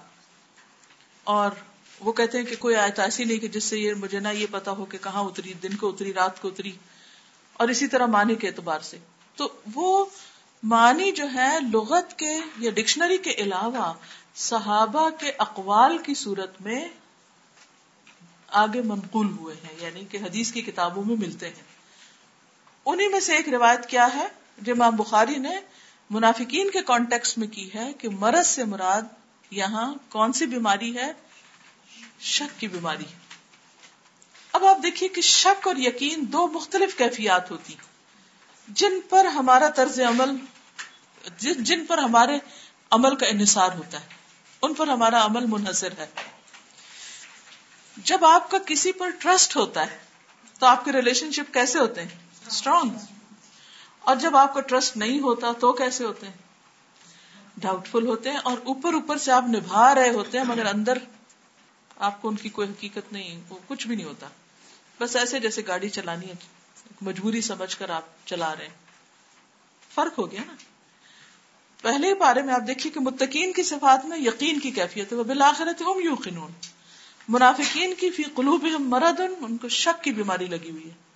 اور 1.23 1.51
وہ 1.99 2.11
کہتے 2.11 2.37
ہیں 2.37 2.45
کہ 2.45 2.55
کوئی 2.55 2.75
آیت 2.75 2.99
ایسی 2.99 3.23
نہیں 3.23 3.37
کہ 3.37 3.47
جس 3.47 3.63
سے 3.63 3.79
یہ 3.79 3.93
مجھے 3.93 4.19
نہ 4.19 4.27
یہ 4.27 4.45
پتا 4.51 4.71
ہو 4.71 4.85
کہ 4.85 4.97
کہاں 4.97 5.23
اتری، 5.23 5.53
دن 5.53 5.75
کو 5.75 5.89
اتری، 5.89 6.13
رات 6.13 6.41
کو 6.41 6.47
اتری۔ 6.47 6.71
اور 7.53 7.67
اسی 7.67 7.87
طرح 7.87 8.05
معنی 8.05 8.35
کے 8.35 8.47
اعتبار 8.47 8.79
سے۔ 8.79 8.97
تو 9.35 9.61
وہ 9.73 10.05
معنی 10.63 11.11
جو 11.11 11.25
ہے 11.33 11.57
لغت 11.73 12.19
کے 12.19 12.39
یا 12.57 12.71
ڈکشنری 12.71 13.17
کے 13.17 13.31
علاوہ 13.31 13.93
صحابہ 14.35 15.09
کے 15.09 15.31
اقوال 15.37 15.97
کی 15.97 16.13
صورت 16.13 16.61
میں 16.61 16.87
آگے 18.47 18.81
منقول 18.81 19.31
ہوئے 19.31 19.55
ہیں 19.55 19.75
یعنی 19.77 20.05
کہ 20.05 20.17
حدیث 20.17 20.51
کی 20.51 20.61
کتابوں 20.61 21.03
میں 21.03 21.15
ملتے 21.15 21.47
ہیں۔ 21.47 21.63
انہیں 22.85 23.07
میں 23.07 23.19
سے 23.19 23.35
ایک 23.35 23.49
روایت 23.49 23.85
کیا 23.85 24.07
ہے؟ 24.15 24.27
جو 24.57 24.73
امام 24.73 24.95
بخاری 24.95 25.35
نے 25.35 25.59
منافقین 26.09 26.69
کے 26.71 26.81
کانٹیکس 26.81 27.37
میں 27.37 27.47
کی 27.47 27.69
ہے 27.75 27.93
کہ 27.93 28.09
مرض 28.09 28.47
سے 28.47 28.63
مراد 28.63 29.01
یہاں 29.51 29.93
کون 30.09 30.33
سی 30.33 30.45
بیماری 30.45 30.97
ہے؟ 30.97 31.11
شک 32.19 32.59
کی 32.59 32.67
بیماری 32.67 33.03
اب 34.53 34.65
آپ 34.65 34.77
دیکھیے 34.83 35.09
کہ 35.09 35.21
شک 35.21 35.67
اور 35.67 35.75
یقین 35.75 36.25
دو 36.27 36.47
مختلف 36.47 36.97
کیفیات 36.97 37.51
ہوتی 37.51 37.75
جن 38.67 38.99
پر 39.09 39.25
ہمارا 39.25 39.69
طرز 39.69 39.99
عمل، 39.99 40.35
جن 41.41 41.85
پر 41.85 41.97
ہمارے 41.97 42.37
عمل 42.91 43.15
کا 43.15 43.25
انحصار 43.27 43.69
ہوتا 43.71 43.99
ہے، 44.01 44.05
ان 44.61 44.73
پر 44.73 44.87
ہمارا 44.87 45.25
عمل 45.25 45.45
منحصر 45.45 45.91
ہے۔ 45.97 46.07
جب 47.97 48.25
آپ 48.25 48.51
کا 48.51 48.57
کسی 48.65 48.91
پر 48.91 49.09
ٹرسٹ 49.09 49.55
ہوتا 49.55 49.81
ہے، 49.81 49.97
تو 50.59 50.65
آپ 50.65 50.85
کے 50.85 50.91
ریلیشن 50.91 51.31
شپ 51.31 51.53
کیسے 51.53 51.79
ہوتے 51.79 52.01
ہیں؟ 52.01 52.09
اسٹرانگ 52.47 52.89
اور 54.07 54.15
جب 54.15 54.35
آپ 54.35 54.53
کا 54.53 54.61
ٹرسٹ 54.61 54.97
نہیں 54.97 55.19
ہوتا 55.19 55.51
تو 55.59 55.73
کیسے 55.73 56.03
ہوتے 56.03 56.25
ہیں؟ 56.25 56.33
ڈاؤٹ 57.57 57.87
فل 57.87 58.07
ہوتے 58.07 58.29
ہیں 58.29 58.37
اور 58.37 58.57
اوپر 58.65 58.93
اوپر 58.93 59.17
سے 59.17 59.31
آپ 59.31 59.43
نبھا 59.43 59.95
رہے 59.95 60.09
ہوتے 60.09 60.37
ہیں، 60.37 60.45
مگر 60.45 60.65
اندر 60.65 60.97
آپ 61.97 62.21
کو 62.21 62.27
ان 62.27 62.35
کی 62.35 62.49
کوئی 62.49 62.69
حقیقت 62.69 63.13
نہیں، 63.13 63.41
وہ 63.49 63.57
کچھ 63.67 63.87
بھی 63.87 63.95
نہیں 63.95 64.05
ہوتا۔ 64.05 64.27
بس 64.99 65.15
ایسے 65.15 65.39
جیسے 65.39 65.61
گاڑی 65.67 65.89
چلانی 65.89 66.29
ہے، 66.29 66.35
مجبوری 67.01 67.41
سمجھ 67.41 67.77
کر 67.77 67.89
آپ 67.89 68.03
چلا 68.25 68.55
رہے 68.55 68.63
ہیں۔ 68.63 68.73
فرق 69.95 70.19
ہو 70.19 70.31
گیا 70.31 70.41
نا۔ 70.47 70.53
پہلے 71.81 72.15
پارے 72.15 72.41
میں 72.41 72.53
آپ 72.53 72.61
دیکھیے 72.67 72.93
کہ 72.93 72.99
متقین 72.99 73.53
کی 73.53 73.63
صفات 73.63 74.05
میں 74.05 74.19
یقین 74.19 74.59
کی 74.59 74.71
کیفیت 74.71 75.11
ہے۔ 75.11 75.17
وہ 75.17 75.23
بالآخرت 75.23 75.81
ہم 75.81 75.99
یو 76.03 76.47
منافقین 77.29 77.93
کی 77.93 78.09
فی 78.09 78.23
قلوب 78.23 78.63
مرد 78.79 79.21
ان 79.39 79.57
کو 79.57 79.69
شک 79.69 80.03
کی 80.03 80.11
بیماری 80.11 80.45
لگی 80.45 80.71
ہوئی 80.71 80.89
ہے۔ 80.89 81.06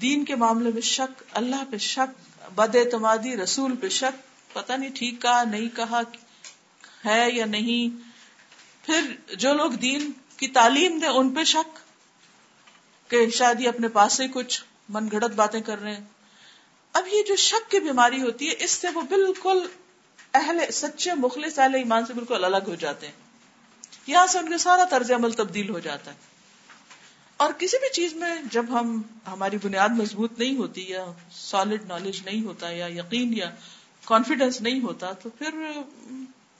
دین 0.00 0.24
کے 0.24 0.34
معاملے 0.34 0.70
میں 0.74 0.82
شک، 0.82 1.22
اللہ 1.32 1.64
پہ 1.70 1.76
شک، 1.76 2.40
بد 2.54 2.76
اعتمادی، 2.76 3.36
رسول 3.36 3.76
پہ 3.76 3.88
شک، 3.88 4.54
پتہ 4.54 4.72
نہیں 4.72 4.90
ٹھیک 4.94 5.22
کہا، 5.22 5.44
نہیں 5.44 5.76
کہا، 5.76 6.00
ہے 7.04 7.30
یا 7.32 7.46
نہیں۔ 7.46 8.10
پھر 8.86 9.34
جو 9.34 9.54
لوگ 9.54 9.70
دین 9.70 10.10
کی 10.36 10.48
تعلیم 10.48 10.98
دے 10.98 11.06
ان 11.06 11.34
پہ 11.34 11.44
شک 11.44 11.78
کہ 13.10 13.30
شاید 13.30 13.60
یہ 13.60 13.68
اپنے 13.68 13.88
پاس 13.88 14.12
سے 14.12 14.28
کچھ 14.28 14.64
من 14.88 15.08
گھڑت 15.10 15.30
باتیں 15.30 15.60
کر 15.60 15.82
رہے 15.82 15.94
ہیں۔ 15.94 16.04
اب 16.92 17.06
یہ 17.12 17.22
جو 17.28 17.36
شک 17.36 17.70
کی 17.70 17.80
بیماری 17.80 18.22
ہوتی 18.22 18.48
ہے، 18.48 18.54
اس 18.58 18.70
سے 18.70 18.88
وہ 18.94 19.00
بالکل 19.00 19.66
اہل 20.34 20.70
سچے 20.72 21.14
مخلص 21.14 21.58
اہل 21.58 21.74
ایمان 21.74 22.06
سے 22.06 22.12
بالکل 22.12 22.44
الگ 22.44 22.68
ہو 22.68 22.74
جاتے 22.74 23.06
ہیں۔ 23.06 23.14
یہاں 24.06 24.26
سے 24.26 24.38
ان 24.38 24.48
کا 24.48 24.58
سارا 24.58 24.84
طرز 24.84 25.12
عمل 25.12 25.32
تبدیل 25.32 25.70
ہو 25.70 25.78
جاتا 25.78 26.10
ہے۔ 26.10 26.29
اور 27.40 27.52
کسی 27.58 27.76
بھی 27.80 27.92
چیز 27.92 28.14
میں 28.14 28.36
جب 28.50 28.66
ہم 28.70 29.02
ہماری 29.26 29.56
بنیاد 29.62 29.88
مضبوط 29.88 30.38
نہیں 30.38 30.56
ہوتی 30.56 30.84
یا 30.88 31.06
سالڈ 31.30 31.84
نالج 31.88 32.20
نہیں 32.24 32.44
ہوتا 32.44 32.70
یا 32.70 32.86
یقین 32.86 33.34
یا 33.34 33.50
کانفیڈینس 34.04 34.60
نہیں 34.60 34.80
ہوتا، 34.80 35.12
تو 35.12 35.30
پھر 35.30 35.70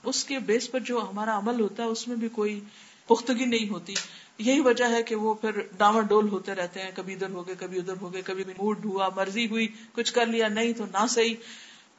اس 0.03 0.25
کے 0.25 0.39
بیس 0.39 0.71
پر 0.71 0.79
جو 0.79 0.99
ہمارا 1.11 1.37
عمل 1.37 1.61
ہوتا 1.61 1.83
ہے، 1.83 1.87
اس 1.87 2.07
میں 2.07 2.15
بھی 2.15 2.29
کوئی 2.29 2.59
پختگی 3.07 3.45
نہیں 3.45 3.69
ہوتی۔ 3.69 3.93
یہی 4.37 4.59
وجہ 4.59 4.85
ہے 4.89 5.03
کہ 5.03 5.15
وہ 5.15 5.33
پھر 5.33 5.51
ڈاما 5.77 5.99
ڈول 6.01 6.29
ہوتے 6.29 6.55
رہتے 6.55 6.81
ہیں۔ 6.81 6.91
کبھی 6.95 7.13
ادھر 7.13 7.29
ہو 7.29 7.47
گئے 7.47 7.55
کبھی 7.59 7.79
ادھر 7.79 7.93
ہو 8.01 8.13
گئے 8.13 8.21
کبھی 8.21 8.43
موڈ 8.47 8.85
ہوا، 8.85 9.09
مرضی 9.15 9.47
ہوئی، 9.47 9.67
کچھ 9.93 10.13
کر 10.13 10.25
لیا، 10.25 10.47
نہیں 10.47 10.73
تو 10.73 10.85
نہ 10.85 11.07
صحیح۔ 11.09 11.35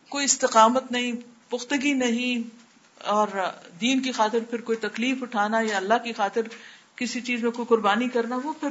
کوئی 0.08 0.24
استقامت 0.24 0.92
نہیں، 0.92 1.12
پختگی 1.48 1.92
نہیں۔ 1.92 2.62
اور 3.04 3.28
دین 3.80 4.00
کی 4.00 4.12
خاطر 4.12 4.38
پھر 4.50 4.60
کوئی 4.60 4.78
تکلیف 4.78 5.22
اٹھانا 5.22 5.60
یا 5.60 5.76
اللہ 5.76 5.94
کی 6.04 6.12
خاطر 6.12 6.40
کسی 6.96 7.20
چیز 7.20 7.42
میں 7.42 7.50
کوئی 7.50 7.66
قربانی 7.66 8.08
کرنا، 8.08 8.36
وہ 8.36 8.52
پھر 8.52 8.68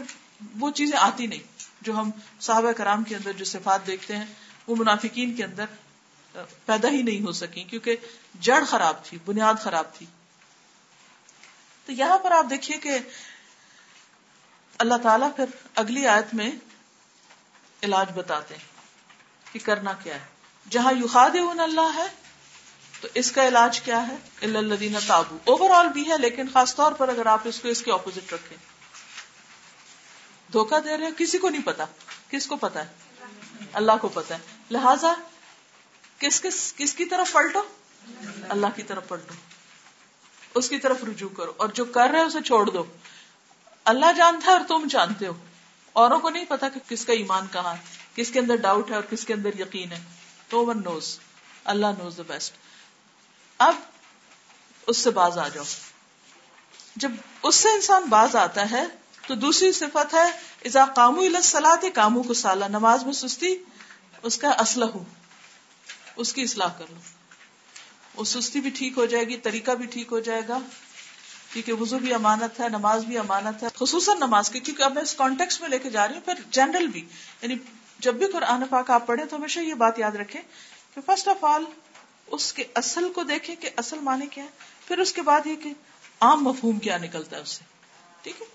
وہ 0.59 0.71
چیزیں 0.71 0.97
آتی 0.97 1.27
نہیں۔ 1.27 1.61
جو 1.81 1.93
ہم 1.93 2.11
صحابہ 2.39 2.71
کرام 2.71 3.03
کے 3.03 3.15
اندر 3.15 3.31
جو 3.31 3.45
صفات 3.45 3.87
دیکھتے 3.87 4.17
ہیں، 4.17 4.25
وہ 4.67 4.75
منافقین 4.75 5.35
کے 5.35 5.43
اندر 5.43 5.65
پیدا 6.65 6.89
ہی 6.89 7.01
نہیں 7.01 7.21
ہو 7.21 7.31
سکی 7.31 7.63
کیونکہ 7.63 7.95
جڑ 8.41 8.63
خراب 8.63 9.05
تھی، 9.05 9.17
بنیاد 9.25 9.53
خراب 9.59 9.93
تھی۔ 9.93 10.05
تو 11.85 11.91
یہاں 11.91 12.17
پر 12.17 12.31
آپ 12.31 12.45
دیکھیے 12.49 12.77
کہ 12.77 12.97
اللہ 14.77 14.97
تعالیٰ 15.03 15.35
پھر 15.35 15.45
اگلی 15.75 16.07
آیت 16.07 16.33
میں 16.33 16.51
علاج 17.83 18.07
بتاتے 18.15 18.55
ہیں 18.55 18.63
کہ 19.53 19.59
کرنا 19.63 19.93
کیا 19.93 20.15
ہے۔ 20.15 20.25
جہاں 20.69 20.93
یوخاد 20.93 21.59
اللہ 21.59 21.91
ہے 21.95 22.20
تو 23.01 23.07
اس 23.13 23.31
کا 23.31 23.47
علاج 23.47 23.81
کیا 23.81 24.07
ہے؟ 24.07 24.15
اللہ 24.41 24.97
تابو۔ 25.07 25.37
اوور 25.45 25.69
آل 25.69 25.87
بھی 25.87 26.11
ہے، 26.11 26.17
لیکن 26.17 26.45
خاص 26.53 26.75
طور 26.75 26.91
پر 26.91 27.09
اگر 27.09 27.25
آپ 27.25 27.39
اس 27.43 27.59
کو 27.59 27.67
اس 27.67 27.81
کے 27.81 27.91
اپوزٹ 27.91 28.33
رکھیں۔ 28.33 28.57
دھوکہ 30.53 30.79
دے 30.79 30.97
رہے 30.97 31.09
کسی 31.17 31.37
کو 31.37 31.49
نہیں 31.49 31.61
پتا۔ 31.61 31.85
کس 32.29 32.47
کو 32.47 32.55
پتا 32.55 32.85
ہے؟ 32.85 32.87
اللہ 33.73 33.91
کو 34.01 34.09
پتا 34.09 34.35
ہے۔ 34.35 34.39
لہذا 34.71 35.13
کس 36.17 36.41
کس 36.41 36.73
کس 36.77 36.93
کی 36.93 37.05
طرف 37.05 37.31
پلٹو؟ 37.31 37.61
اللہ 38.49 38.67
کی 38.75 38.83
طرف 38.83 39.07
پلٹو۔ 39.07 39.33
اس 40.55 40.69
کی 40.69 40.79
طرف 40.79 40.97
رجوع 41.03 41.29
کرو۔ 41.29 41.53
اور 41.57 41.69
جو 41.69 41.85
کر 41.85 42.09
رہے 42.11 42.21
اسے 42.21 42.41
چھوڑ 42.41 42.69
دو۔ 42.69 42.83
اللہ 43.85 44.13
جانتا 44.17 44.51
ہے 44.51 44.57
اور 44.57 44.61
تم 44.67 44.87
جانتے 44.89 45.27
ہو۔ 45.27 45.33
اوروں 45.93 46.19
کو 46.19 46.29
نہیں 46.29 46.45
پتا 46.45 46.69
کہ 46.69 46.79
کس 46.89 47.05
کا 47.05 47.13
ایمان 47.13 47.47
کہاں 47.51 47.73
ہے، 47.73 47.81
کس 48.15 48.31
کے 48.31 48.39
اندر 48.39 48.55
ڈاؤٹ 48.55 48.89
ہے 48.89 48.95
اور 48.95 49.03
کس 49.09 49.25
کے 49.25 49.33
اندر 49.33 49.59
یقین 49.59 49.91
ہے۔ 49.91 50.03
تو 50.49 50.65
one 50.65 50.83
knows 50.83 51.19
Allah 51.63 51.87
nose 51.97 52.17
the 52.17 52.23
best 52.27 52.53
اب 53.61 53.75
اس 54.87 54.97
سے 54.97 55.09
باز 55.09 55.37
آ 55.37 55.47
جاؤ۔ 55.47 55.63
جب 56.95 57.11
اس 57.43 57.55
سے 57.55 57.69
انسان 57.69 58.03
باز 58.03 58.35
آتا 58.35 58.71
ہے 58.71 58.83
تو 59.27 59.35
دوسری 59.35 59.71
صفت 59.71 60.13
ہے 60.13 60.29
ازا 60.65 60.85
کامو 60.85 61.21
السلاط 61.21 61.85
کامو 61.93 62.23
کو 62.23 62.33
سالہ 62.33 62.65
نماز 62.65 63.03
میں 63.03 63.13
سستی، 63.13 63.55
اس 64.23 64.37
کا 64.37 64.49
اسلح 64.49 64.85
ہو 64.85 65.03
اس 66.15 66.33
کی 66.33 66.41
اصلاح 66.41 66.67
کر 66.67 66.85
لو۔ 66.89 66.99
وہ 68.15 68.23
سستی 68.23 68.59
بھی 68.59 68.69
ٹھیک 68.69 68.97
ہو 68.97 69.05
جائے 69.05 69.23
گی، 69.23 69.37
طریقہ 69.37 69.71
بھی 69.71 69.85
ٹھیک 69.85 70.07
ہو 70.11 70.19
جائے 70.19 70.41
گا، 70.47 70.57
کیونکہ 71.53 71.73
وضو 71.73 71.99
بھی 71.99 72.13
امانت 72.13 72.59
ہے، 72.59 72.69
نماز 72.69 73.05
بھی 73.05 73.17
امانت 73.17 73.63
ہے، 73.63 73.67
خصوصاً 73.79 74.17
نماز 74.17 74.49
کی، 74.49 74.59
کیونکہ 74.59 74.83
اب 74.83 74.93
میں 74.93 75.01
اس 75.01 75.13
کانٹیکس 75.13 75.61
میں 75.61 75.69
لے 75.69 75.79
کے 75.79 75.89
جا 75.89 76.07
رہی 76.07 76.15
ہوں، 76.15 76.21
پھر 76.21 76.33
جنرل 76.51 76.87
بھی۔ 76.87 77.05
یعنی 77.41 77.55
جب 77.99 78.15
بھی 78.15 78.27
قرآن 78.27 78.63
پاک 78.69 78.89
آپ 78.89 79.07
پڑھیں 79.07 79.25
تو 79.25 79.37
ہمیشہ 79.37 79.59
یہ 79.59 79.73
بات 79.73 79.99
یاد 79.99 80.11
رکھیں 80.11 80.41
کہ 80.95 81.01
فرسٹ 81.05 81.27
آف 81.27 81.45
آل 81.45 81.63
اس 82.31 82.53
کے 82.53 82.63
اصل 82.75 83.11
کو 83.15 83.23
دیکھیں 83.23 83.55
کہ 83.55 83.69
اصل 83.77 83.99
معنی 83.99 84.27
کیا 84.27 84.43
ہے، 84.43 84.49
پھر 84.87 84.99
اس 84.99 85.13
کے 85.13 85.21
بعد 85.21 85.47
یہ 85.47 85.55
کہ 85.55 85.73
عام 86.19 86.43
مفہوم 86.43 86.79
کیا 86.79 86.97
نکلتا 86.97 87.37
ہے 87.37 87.41
اس 87.41 87.49
سے۔ 87.49 87.63
ٹھیک 88.21 88.41
ہے؟ 88.41 88.45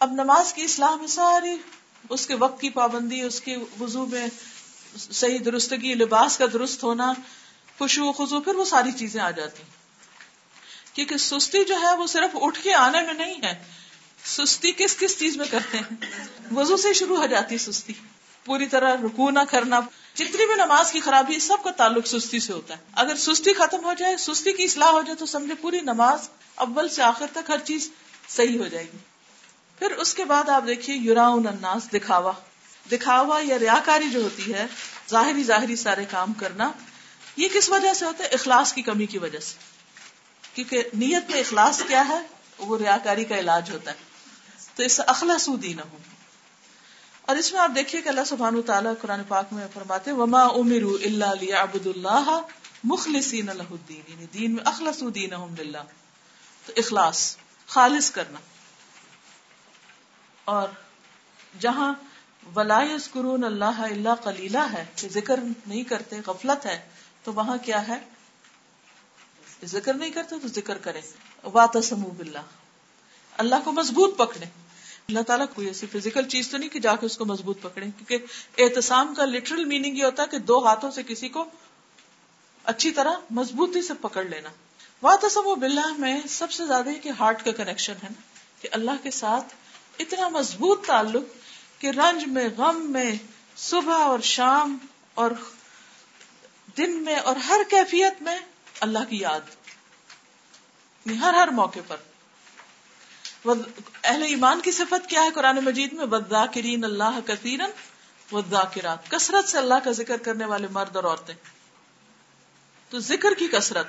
اب 0.00 0.12
نماز 0.12 0.52
کی 0.52 0.62
اصلاح 0.62 0.94
میں 0.96 1.06
ساری، 1.06 1.56
اس 2.08 2.26
کے 2.26 2.34
وقت 2.34 2.60
کی 2.60 2.70
پابندی، 2.70 3.20
اس 3.20 3.40
کے 3.40 3.56
وضو 3.80 4.06
میں 4.06 4.26
صحیح 4.96 5.38
درستگی، 5.44 5.94
لباس 5.94 6.38
کا 6.38 6.44
درست 6.52 6.84
ہونا 6.84 7.12
خوشو 7.78 8.12
خزو 8.12 8.40
پھر 8.40 8.54
وہ 8.54 8.64
ساری 8.64 8.92
چیزیں 8.92 9.20
آ 9.20 9.30
جاتی 9.30 9.62
کیونکہ 10.92 11.16
سستی 11.16 11.64
جو 11.64 11.74
ہے 11.80 11.96
وہ 11.96 12.06
صرف 12.06 12.36
اٹھ 12.40 12.62
کے 12.62 12.74
آنے 12.74 13.00
میں 13.00 13.14
نہیں 13.14 13.34
ہے۔ 13.42 13.64
سستی 14.24 14.72
کس 14.72 14.96
کس 14.96 15.18
چیز 15.18 15.36
میں 15.36 15.46
کرتے 15.50 15.78
ہیں؟ 15.78 15.96
وضو 16.56 16.76
سے 16.76 16.92
شروع 16.92 17.16
ہو 17.16 17.26
جاتی 17.26 17.58
سستی۔ 17.58 17.92
پوری 18.44 18.66
طرح 18.66 18.94
رکو 18.94 19.30
نہ 19.30 19.38
کرنا۔ 19.50 19.80
جتنی 20.14 20.46
بھی 20.46 20.54
نماز 20.54 20.92
کی 20.92 21.00
خرابی 21.00 21.38
سب 21.38 21.64
کا 21.64 21.70
تعلق 21.70 22.06
سستی 22.06 22.40
سے 22.40 22.52
ہوتا 22.52 22.74
ہے۔ 22.74 22.82
اگر 22.92 23.16
سستی 23.16 23.52
ختم 23.52 23.84
ہو 23.84 23.92
جائے، 23.92 24.16
سستی 24.16 24.52
کی 24.52 24.64
اصلاح 24.64 24.88
ہو 24.88 25.02
جائے، 25.02 25.16
تو 25.16 25.26
سمجھے 25.26 25.54
پوری 25.54 25.80
نماز 25.80 26.28
اول 26.54 26.88
سے 26.88 27.02
آخر 27.02 27.26
تک 27.32 27.50
ہر 27.50 27.58
چیز 27.58 27.90
صحیح 28.28 28.58
ہو 28.58 28.66
جائے 28.66 28.86
گی۔ 28.92 28.98
پھر 29.78 29.90
اس 29.90 30.14
کے 30.14 30.24
بعد 30.24 30.48
آپ 30.48 30.64
دیکھیے 30.66 30.96
یورا 30.96 31.28
الناس، 31.28 31.92
دکھاوا۔ 31.92 32.32
دکھاوا 32.92 33.40
یا 33.44 33.58
ریاکاری 33.58 34.10
جو 34.10 34.22
ہوتی 34.22 34.54
ہے، 34.54 34.66
ظاہری 35.10 35.44
ظاہری 35.44 35.76
سارے 35.76 36.04
کام 36.04 36.32
کرنا، 36.32 36.70
یہ 37.36 37.48
کس 37.54 37.70
وجہ 37.70 37.94
سے 37.94 38.04
ہوتا 38.04 38.24
ہے؟ 38.24 38.28
اخلاص 38.28 38.72
کی 38.72 38.82
کمی 38.82 39.06
کی 39.06 39.18
وجہ 39.18 39.38
سے۔ 39.38 39.54
کیونکہ 40.54 40.82
نیت 40.94 41.30
میں 41.30 41.40
اخلاص 41.40 41.82
کیا 41.88 42.08
ہے؟ 42.08 42.20
وہ 42.58 42.78
ریاکاری 42.78 43.24
کا 43.24 43.38
علاج 43.38 43.70
ہوتا 43.70 43.90
ہے۔ 43.90 43.96
تو 44.74 44.82
اس 44.82 44.92
سے 44.92 45.02
اخلاص 45.06 45.48
نہ 45.48 45.82
ہو 45.92 45.98
اور 47.28 47.36
اس 47.36 47.52
میں 47.52 47.60
آپ 47.60 47.70
دیکھیے 47.74 48.02
کہ 48.02 48.08
اللہ 48.08 48.24
سبحانہ 48.26 48.60
تعالیٰ 48.60 48.92
قرآن 49.00 49.22
پاک 49.28 49.52
میں 49.52 49.66
فرماتے 49.74 50.12
وما 50.12 50.42
امیر 50.42 50.82
اللہ 50.82 51.54
عبد 51.54 51.86
اللہ 51.86 52.40
مخلصین 52.84 53.48
الہ 53.48 53.68
الدین 53.70 54.02
یعنی 54.08 54.26
دین 54.34 54.54
میں 54.54 54.64
اخلص 54.64 55.02
دین 55.14 55.30
للہ 55.58 55.82
تو 56.66 56.72
اخلاص، 56.76 57.36
خالص 57.66 58.10
کرنا۔ 58.10 58.38
اور 60.44 60.68
جہاں 61.60 61.92
ولایس 62.54 63.10
قرون 63.10 63.44
اللہ 63.44 63.80
اللہ 63.80 64.22
کلیلہ 64.22 64.66
ہے، 64.72 64.84
کہ 64.94 65.08
ذکر 65.08 65.40
نہیں 65.66 65.84
کرتے، 65.84 66.20
غفلت 66.26 66.66
ہے، 66.66 66.88
تو 67.22 67.32
وہاں 67.32 67.56
کیا 67.58 67.88
ہے؟ 67.88 67.98
ذکر 69.64 69.94
نہیں 69.94 70.10
کرتے 70.10 70.36
تو 70.42 70.48
ذکر 70.48 70.78
کرے 70.78 71.00
وات 71.42 71.76
سمو 71.84 72.10
بلّہ 72.10 72.38
اللہ 73.38 73.64
کو 73.64 73.72
مضبوط 73.72 74.16
پکڑے 74.16 74.46
اللہ 75.08 75.22
تعالیٰ 75.22 75.46
کوئی 75.54 75.66
ایسی 75.66 75.86
فزیکل 75.86 76.28
چیز 76.28 76.48
تو 76.48 76.58
نہیں 76.58 76.68
کہ 76.68 76.80
جا 76.80 76.96
کے 76.96 77.06
اس 77.06 77.18
کو 77.18 77.24
مضبوط 77.24 77.62
پکڑے، 77.62 77.86
کیونکہ 77.98 78.18
احتسام 78.58 79.14
کا 79.14 79.24
لٹرل 79.24 79.64
میننگ 79.64 79.98
یہ 79.98 80.04
ہوتا 80.04 80.22
ہے 80.22 80.28
کہ 80.28 80.38
دو 80.38 80.66
ہاتھوں 80.66 80.90
سے 80.90 81.02
کسی 81.02 81.28
کو 81.28 81.44
اچھی 82.64 82.90
طرح 82.90 83.12
مضبوطی 83.30 83.82
سے 83.82 83.94
پکڑ 83.94 84.24
لینا۔ 84.24 84.48
وات 85.02 85.32
سمو 85.32 85.54
بلّہ 85.54 85.86
میں 85.98 86.20
سب 86.28 86.50
سے 86.50 86.66
زیادہ 86.66 86.88
کہ 87.02 87.10
ہارٹ 87.20 87.44
کا 87.44 87.50
کنیکشن 87.50 87.92
ہے 87.92 88.08
نا، 88.10 88.22
کہ 88.62 88.68
اللہ 88.72 89.02
کے 89.02 89.10
ساتھ 89.10 89.54
اتنا 89.98 90.28
مضبوط 90.28 90.86
تعلق 90.86 91.22
کہ 91.80 91.86
رنج 91.86 92.26
میں، 92.26 92.48
غم 92.56 92.92
میں، 92.92 93.14
صبح 93.56 93.94
اور 93.94 94.18
شام 94.18 94.78
اور 95.14 95.30
دن 96.78 97.04
میں 97.04 97.16
اور 97.16 97.36
ہر 97.36 97.60
کیفیت 97.70 98.22
میں 98.22 98.40
اللہ 98.80 99.04
کی 99.08 99.18
یاد۔ 99.18 99.40
یعنی 101.06 101.18
ہر 101.18 101.34
ہر 101.34 101.48
موقع 101.48 101.80
پر۔ 101.86 101.96
اہل 104.04 104.22
ایمان 104.22 104.60
کی 104.60 104.70
صفت 104.70 105.10
کیا 105.10 105.22
ہے 105.22 105.30
قرآن 105.34 105.56
مجید 105.56 105.92
میں؟ 105.92 106.06
بداکرین 106.06 106.84
اللہ 106.84 107.18
کثیرن 107.26 107.70
وزاکرات 108.32 109.10
کثرت 109.10 109.48
سے 109.48 109.58
اللہ 109.58 109.74
کا 109.84 109.90
ذکر 109.90 110.16
کرنے 110.16 110.44
والے 110.44 110.66
مرد 110.70 110.96
اور 110.96 111.04
عورتیں۔ 111.04 111.34
تو 112.90 112.98
ذکر 112.98 113.34
کی 113.38 113.48
کثرت۔ 113.48 113.86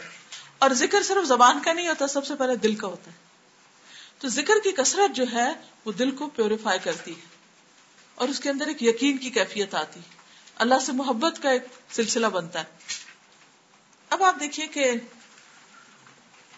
اور 0.57 0.69
ذکر 0.69 1.03
صرف 1.03 1.27
زبان 1.27 1.59
کا 1.61 1.73
نہیں 1.73 1.87
ہوتا، 1.87 2.07
سب 2.07 2.25
سے 2.25 2.35
پہلے 2.35 2.55
دل 2.55 2.75
کا 2.75 2.87
ہوتا 2.87 3.11
ہے۔ 3.11 3.15
تو 4.17 4.27
ذکر 4.27 4.53
کی 4.63 4.71
کثرت 4.71 5.15
جو 5.15 5.25
ہے، 5.33 5.51
وہ 5.85 5.91
دل 5.91 6.11
کو 6.11 6.27
پیوریفائی 6.27 6.79
کرتی 6.83 7.11
ہے۔ 7.11 7.25
اور 8.15 8.27
اس 8.27 8.39
کے 8.39 8.49
اندر 8.49 8.67
ایک 8.67 8.83
یقین 8.83 9.17
کی 9.17 9.29
کیفیت 9.29 9.75
آتی 9.75 9.99
ہے۔ 9.99 10.15
اللہ 10.55 10.79
سے 10.81 10.91
محبت 10.91 11.43
کا 11.43 11.49
ایک 11.49 11.63
سلسلہ 11.91 12.27
بنتا 12.27 12.59
ہے۔ 12.59 12.65
اب 14.09 14.23
آپ 14.23 14.35
دیکھیے 14.39 14.67
کہ 14.67 14.91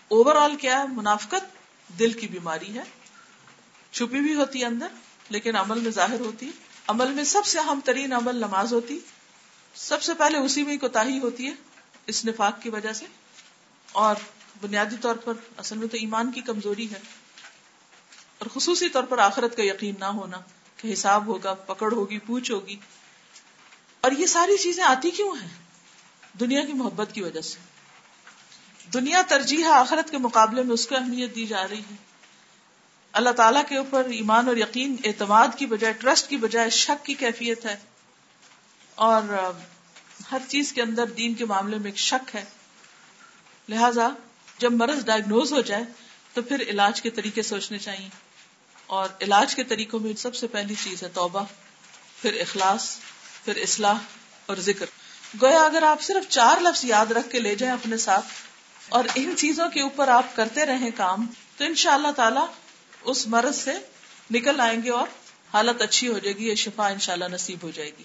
اوور 0.07 0.36
آل 0.36 0.55
کیا 0.55 0.79
ہے؟ 0.79 0.88
منافقت۔ 0.88 1.57
دل 2.00 2.13
کی 2.13 2.28
بیماری 2.28 2.78
ہے، 2.78 2.84
چھپی 3.91 4.19
بھی 4.19 4.36
ہوتی 4.36 4.62
ہے 4.62 4.65
اندر، 4.65 4.88
لیکن 5.30 5.56
عمل 5.56 5.80
میں 5.80 5.91
ظاہر 5.91 6.19
ہوتی 6.19 6.52
عمل 6.88 7.13
میں 7.13 7.23
سب 7.23 7.45
سے 7.45 7.60
اہم 7.60 7.80
ترین 7.86 8.13
عمل 8.13 8.36
نماز 8.36 8.73
ہوتی، 8.73 9.00
سب 9.76 10.02
سے 10.02 10.13
پہلے 10.13 10.38
اسی 10.38 10.63
میں 10.63 10.78
کوتا 10.78 11.04
ہوتی 11.04 11.45
ہے، 11.45 11.52
اس 12.08 12.26
نفاق 12.26 12.62
کی 12.62 12.69
وجہ 12.69 12.93
سے۔ 12.93 13.06
اور 13.91 14.15
بنیادی 14.62 14.95
طور 15.02 15.15
پر 15.15 15.34
اصل 15.58 15.78
میں 15.78 15.88
تو 15.88 15.97
ایمان 15.97 16.32
کی 16.32 16.41
کمزوری 16.41 16.91
ہے۔ 16.91 17.00
اور 18.38 18.47
خصوصی 18.54 18.89
طور 18.89 19.04
پر 19.04 19.17
آخرت 19.17 19.58
کا 19.58 19.63
یقین 19.63 19.95
نہ 20.00 20.06
ہونا، 20.06 20.38
کہ 20.78 20.93
حساب 20.93 21.28
ہوگا، 21.28 21.54
پکڑ 21.54 21.93
ہوگی، 21.93 22.19
پوچھ 22.19 22.52
ہوگی۔ 22.52 22.76
اور 24.02 24.12
یہ 24.12 24.26
ساری 24.26 24.58
چیزیں 24.58 24.84
آتی 24.84 25.12
کیوں 25.12 25.36
ہیں؟ 25.41 25.50
دنیا 26.39 26.65
کی 26.65 26.73
محبت 26.73 27.10
کی 27.13 27.23
وجہ 27.23 27.41
سے۔ 27.41 27.66
دنیا 28.93 29.21
ترجیح 29.28 29.65
آخرت 29.65 30.12
کے 30.12 30.17
مقابلے 30.17 30.63
میں 30.63 30.73
اس 30.73 30.88
کو 30.88 30.95
اہمیت 30.95 31.36
دی 31.36 31.45
جا 31.45 31.67
رہی 31.67 31.80
ہے۔ 31.80 31.95
اللہ 33.12 33.30
تعالیٰ 33.30 33.62
کے 33.69 33.78
اوپر 33.78 34.06
ایمان 34.06 34.47
اور 34.47 34.58
یقین، 34.58 34.95
اعتماد 35.04 35.47
کی 35.58 35.65
بجائے، 35.65 35.93
ٹرسٹ 35.93 36.30
کی 36.30 36.38
بجائے 36.38 36.69
شک 36.69 37.06
کی 37.06 37.13
کیفیت 37.13 37.65
ہے۔ 37.65 37.76
اور 38.95 39.52
ہر 40.32 40.38
چیز 40.47 40.73
کے 40.73 40.82
اندر 40.82 41.06
دین 41.06 41.34
کے 41.34 41.45
معاملے 41.45 41.78
میں 41.78 41.86
ایک 41.86 41.97
شک 41.97 42.36
ہے۔ 42.36 42.43
لہذا 43.69 44.10
جب 44.58 44.71
مرض 44.71 45.06
ڈائگنوز 45.06 45.54
ہو 45.54 45.62
جائے 45.62 45.84
تو 46.34 46.41
پھر 46.41 46.62
علاج 46.62 47.02
کے 47.02 47.10
طریقے 47.10 47.41
سوچنے 47.41 47.78
چاہیے۔ 47.78 48.10
اور 48.86 49.10
علاج 49.21 49.56
کے 49.56 49.63
طریقوں 49.63 50.00
میں 50.00 50.13
سب 50.13 50.36
سے 50.36 50.47
پہلی 50.47 50.76
چیز 50.84 51.04
ہے 51.04 51.10
توبہ، 51.10 51.43
پھر 52.21 52.34
اخلاص، 52.34 52.97
پھر 53.45 53.56
اصلاح 53.56 53.95
اور 54.45 54.58
ذکر۔ 54.58 54.86
گویا 55.41 55.63
اگر 55.63 55.84
آپ 55.84 56.02
صرف 56.02 56.30
چار 56.30 56.62
لفظ 56.62 56.86
یاد 56.86 57.06
رکھ 57.06 57.30
کے 57.30 57.39
لے 57.39 57.56
جائیں 57.56 57.76
اپنے 57.76 57.97
ساتھ 57.97 58.26
اور 58.89 59.04
ان 59.15 59.34
چیزوں 59.38 59.69
کے 59.69 59.82
اوپر 59.82 60.08
آپ 60.08 60.36
کرتے 60.36 60.65
رہیں 60.65 60.89
کام، 60.95 61.28
تو 61.58 61.63
ان 61.63 61.76
شاء 61.76 61.93
اللہ 61.93 62.12
تعالی 62.12 62.39
اس 63.02 63.28
مرض 63.28 63.56
سے 63.58 63.73
نکل 64.32 64.60
آئیں 64.60 64.84
گے 64.84 64.89
اور 64.89 65.08
حالت 65.54 65.82
اچھی 65.82 66.08
ہو 66.08 66.19
جائے 66.19 66.38
گی، 66.38 66.50
یہ 66.50 66.56
شفا 66.56 66.88
ان 66.88 67.00
شاء 67.00 67.13
اللہ 67.13 67.26
نصیب 67.26 67.58
ہو 67.63 67.71
جائے 67.71 67.91
گی۔ 67.97 68.04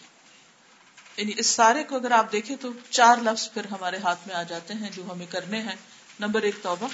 یعنی 1.17 1.33
اس 1.37 1.47
سارے 1.47 1.85
کو 1.85 1.97
اگر 1.97 2.11
آپ 2.11 2.33
دیکھیں 2.33 2.57
تو 2.57 2.69
چار 2.91 3.17
لفظ 3.17 3.53
پھر 3.53 3.65
ہمارے 3.65 3.97
ہاتھ 3.97 4.21
میں 4.27 4.37
آ 4.37 4.43
جاتے 4.43 4.75
ہیں 4.75 4.91
جو 4.91 5.13
ہمیں 5.13 5.27
کرنے 5.27 5.61
ہیں۔ 5.61 5.75
نمبر 6.21 6.43
ایک 6.43 6.55
توبہ، 6.63 6.89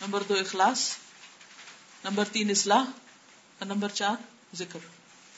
نمبر 0.00 0.22
دو 0.22 0.34
اخلاص، 0.34 0.96
نمبر 2.04 2.24
تین 2.32 2.50
اصلاح 2.50 2.82
اور 3.58 3.66
نمبر 3.66 3.88
چار 3.88 4.14
ذکر۔ 4.54 4.78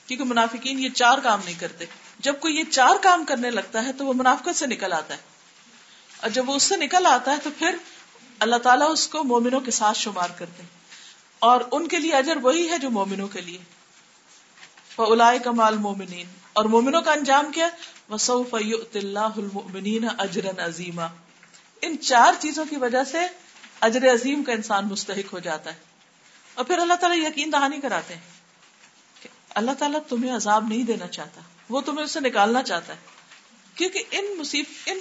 کیونکہ 0.07 0.25
منافقین 0.25 0.79
یہ 0.79 0.88
چار 0.88 1.18
کام 1.18 1.40
نہیں 1.45 1.61
کرتے۔ 1.61 1.85
جب 2.18 2.40
کوئی 2.40 2.57
یہ 2.57 2.64
چار 2.71 2.95
کام 3.03 3.25
کرنے 3.25 3.51
لگتا 3.51 3.85
ہے 3.85 3.92
تو 3.92 4.07
وہ 4.07 4.12
منافقت 4.12 4.57
سے 4.57 4.66
نکل 4.66 4.92
آتا 4.92 5.14
ہے۔ 5.14 5.32
اور 6.23 6.31
جب 6.31 6.49
وہ 6.49 6.55
اس 6.55 6.63
سے 6.63 6.77
نکل 6.77 7.07
آتا 7.07 7.33
ہے 7.33 7.37
تو 7.43 7.51
پھر 7.59 7.77
اللہ 8.39 8.57
تعالیٰ 8.57 8.91
اس 8.91 9.09
کو 9.09 9.25
مومنوں 9.25 9.61
کے 9.61 9.71
ساتھ 9.71 9.99
شمار 9.99 10.31
کرتے 10.39 10.63
ہیں۔ 10.63 10.71
اور 11.39 11.61
ان 11.73 11.89
کے 11.89 11.99
لیے 11.99 12.13
اجر 12.13 12.37
وہی 12.37 12.69
ہے 12.69 12.79
جو 12.79 12.91
مومنوں 12.91 13.29
کے 13.29 13.41
لیے۔ 13.41 13.59
کمال 15.45 15.77
مومنین 15.77 16.27
اور 16.53 16.65
مومنوں 16.65 17.03
کا 17.03 17.13
انجام 17.13 17.53
کیا 17.53 17.69
وسوف 18.11 18.55
اللہ 18.55 19.19
المؤمنین 19.19 20.09
اجرا 20.19 20.67
عظیما 20.67 21.09
ان 21.83 21.97
چار 22.01 22.33
چیزوں 22.39 22.65
کی 22.71 22.77
وجہ 22.77 23.05
سے 23.05 23.19
اجر 23.81 24.13
عظیم 24.13 24.45
کا 24.45 24.53
انسان 24.53 24.89
مستحق 24.89 25.33
ہو 25.33 25.39
جاتا 25.39 25.75
ہے۔ 25.75 25.79
اور 26.55 26.65
پھر 26.65 26.79
اللہ 26.79 26.95
تعالیٰ 26.95 27.31
یقین 27.31 27.53
دہانی 27.53 27.81
کراتے 27.81 28.15
ہیں 28.15 28.21
کہ 29.23 29.29
اللہ 29.51 29.71
تعالیٰ 29.79 30.01
تمہیں 30.09 30.37
عذاب 30.37 30.69
نہیں 30.69 30.83
دینا 30.83 31.07
چاہتا۔ 31.07 31.41
وہ 31.69 31.81
تمہیں 31.81 32.05
اسے 32.05 32.21
نکالنا 32.21 32.63
چاہتا 32.63 32.93
ہے۔ 32.93 32.99
کیونکہ 33.75 34.03
ان 34.11 34.25
مصیب 34.39 34.65
ان 34.87 34.99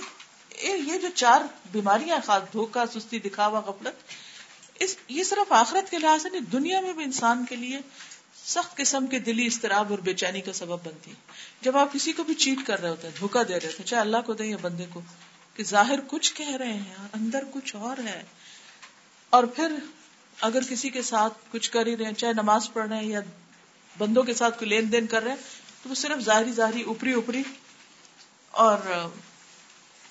یہ 0.63 0.97
جو 0.97 1.07
چار 1.15 1.41
بیماریاں 1.71 2.17
خاص 2.25 2.43
دھوکا 2.53 2.85
سستی، 2.93 3.19
دکھاوا، 3.19 3.59
غفلت، 3.59 4.13
اس، 4.79 4.95
یہ 5.07 5.23
صرف 5.23 5.51
آخرت 5.51 5.91
کے 5.91 5.97
لحاظ 5.97 6.21
سے 6.21 6.29
نہیں، 6.29 6.41
دنیا 6.41 6.81
میں 6.81 6.93
بھی 6.93 7.03
انسان 7.03 7.45
کے 7.45 7.55
لیے 7.55 7.79
سخت 8.45 8.77
قسم 8.77 9.07
کے 9.07 9.19
دلی 9.19 9.45
استراب 9.45 9.89
اور 9.89 9.99
بے 9.99 10.13
چینی 10.13 10.41
کا 10.41 10.53
سبب 10.53 10.77
بنتی 10.83 11.11
ہے 11.11 11.15
جب 11.61 11.77
آپ 11.77 11.93
کسی 11.93 12.11
کو 12.11 12.23
بھی 12.23 12.33
چیٹ 12.33 12.57
کر 12.67 12.81
رہے 12.81 12.89
ہوتے 12.89 13.07
ہیں 13.07 13.15
دھوکا 13.19 13.43
دے 13.43 13.59
رہے 13.59 13.67
ہوتے 13.67 13.77
ہیں، 13.79 13.85
چاہے 13.85 14.01
اللہ 14.01 14.17
کو 14.25 14.33
دیں 14.33 14.45
یا 14.45 14.57
بندے 14.61 14.85
کو، 14.93 15.01
کہ 15.55 15.63
ظاہر 15.63 15.99
کچھ 16.07 16.33
کہہ 16.33 16.55
رہے 16.55 16.73
ہیں 16.73 16.95
اندر 17.13 17.43
کچھ 17.51 17.75
اور 17.75 17.97
ہے۔ 17.97 18.23
اور 19.29 19.43
پھر 19.43 19.75
اگر 20.41 20.59
کسی 20.69 20.89
کے 20.89 21.01
ساتھ 21.01 21.33
کچھ 21.51 21.71
کر 21.71 21.85
ہی 21.85 21.97
رہے 21.97 22.05
ہیں، 22.05 22.13
چاہے 22.13 22.33
نماز 22.33 22.69
پڑھ 22.73 22.87
رہے 22.89 22.97
ہیں 22.97 23.09
یا 23.09 23.19
بندوں 23.97 24.23
کے 24.23 24.33
ساتھ 24.33 24.59
کوئی 24.59 24.69
لین 24.69 24.91
دین 24.91 25.07
کر 25.07 25.23
رہے 25.23 25.31
ہیں، 25.31 25.37
تو 25.83 25.89
وہ 25.89 25.95
صرف 25.95 26.19
ظاہری 26.19 26.51
ظاہری، 26.51 26.81
اوپری 26.81 27.13
اوپری 27.13 27.43
اور 28.51 28.77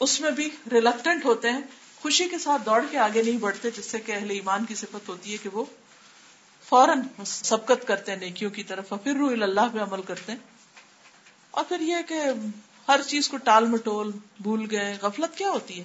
اس 0.00 0.20
میں 0.20 0.30
بھی 0.30 0.50
ریلکٹنٹ 0.72 1.24
ہوتے 1.24 1.50
ہیں، 1.50 1.60
خوشی 2.02 2.28
کے 2.28 2.38
ساتھ 2.38 2.62
دوڑ 2.66 2.84
کے 2.90 2.98
آگے 2.98 3.22
نہیں 3.22 3.38
بڑھتے، 3.38 3.70
جس 3.70 3.84
سے 3.84 3.98
کہ 3.98 4.12
اہل 4.12 4.30
ایمان 4.30 4.64
کی 4.64 4.74
صفت 4.74 5.08
ہوتی 5.08 5.32
ہے 5.32 5.36
کہ 5.36 5.48
وہ 5.52 5.64
فوراً 6.68 7.02
سبقت 7.26 7.88
کرتے 7.88 8.12
ہیں 8.12 8.18
نیکیوں 8.18 8.50
کی 8.50 8.62
طرف 8.62 8.88
پھر 8.88 9.14
روح 9.14 9.32
اللہ 9.32 9.60
پہ 9.72 9.78
عمل 9.78 10.02
کرتے 10.02 10.32
ہیں۔ 10.32 10.38
اور 11.50 11.64
پھر 11.64 11.80
یہ 11.80 11.96
کہ 12.08 12.14
ہر 12.88 13.02
چیز 13.02 13.28
کو 13.28 13.36
ٹال 13.36 13.66
مٹول، 13.66 14.12
بھول 14.40 14.66
گئے، 14.70 14.98
غفلت 15.02 15.38
کیا 15.38 15.50
ہوتی 15.50 15.78
ہے 15.78 15.84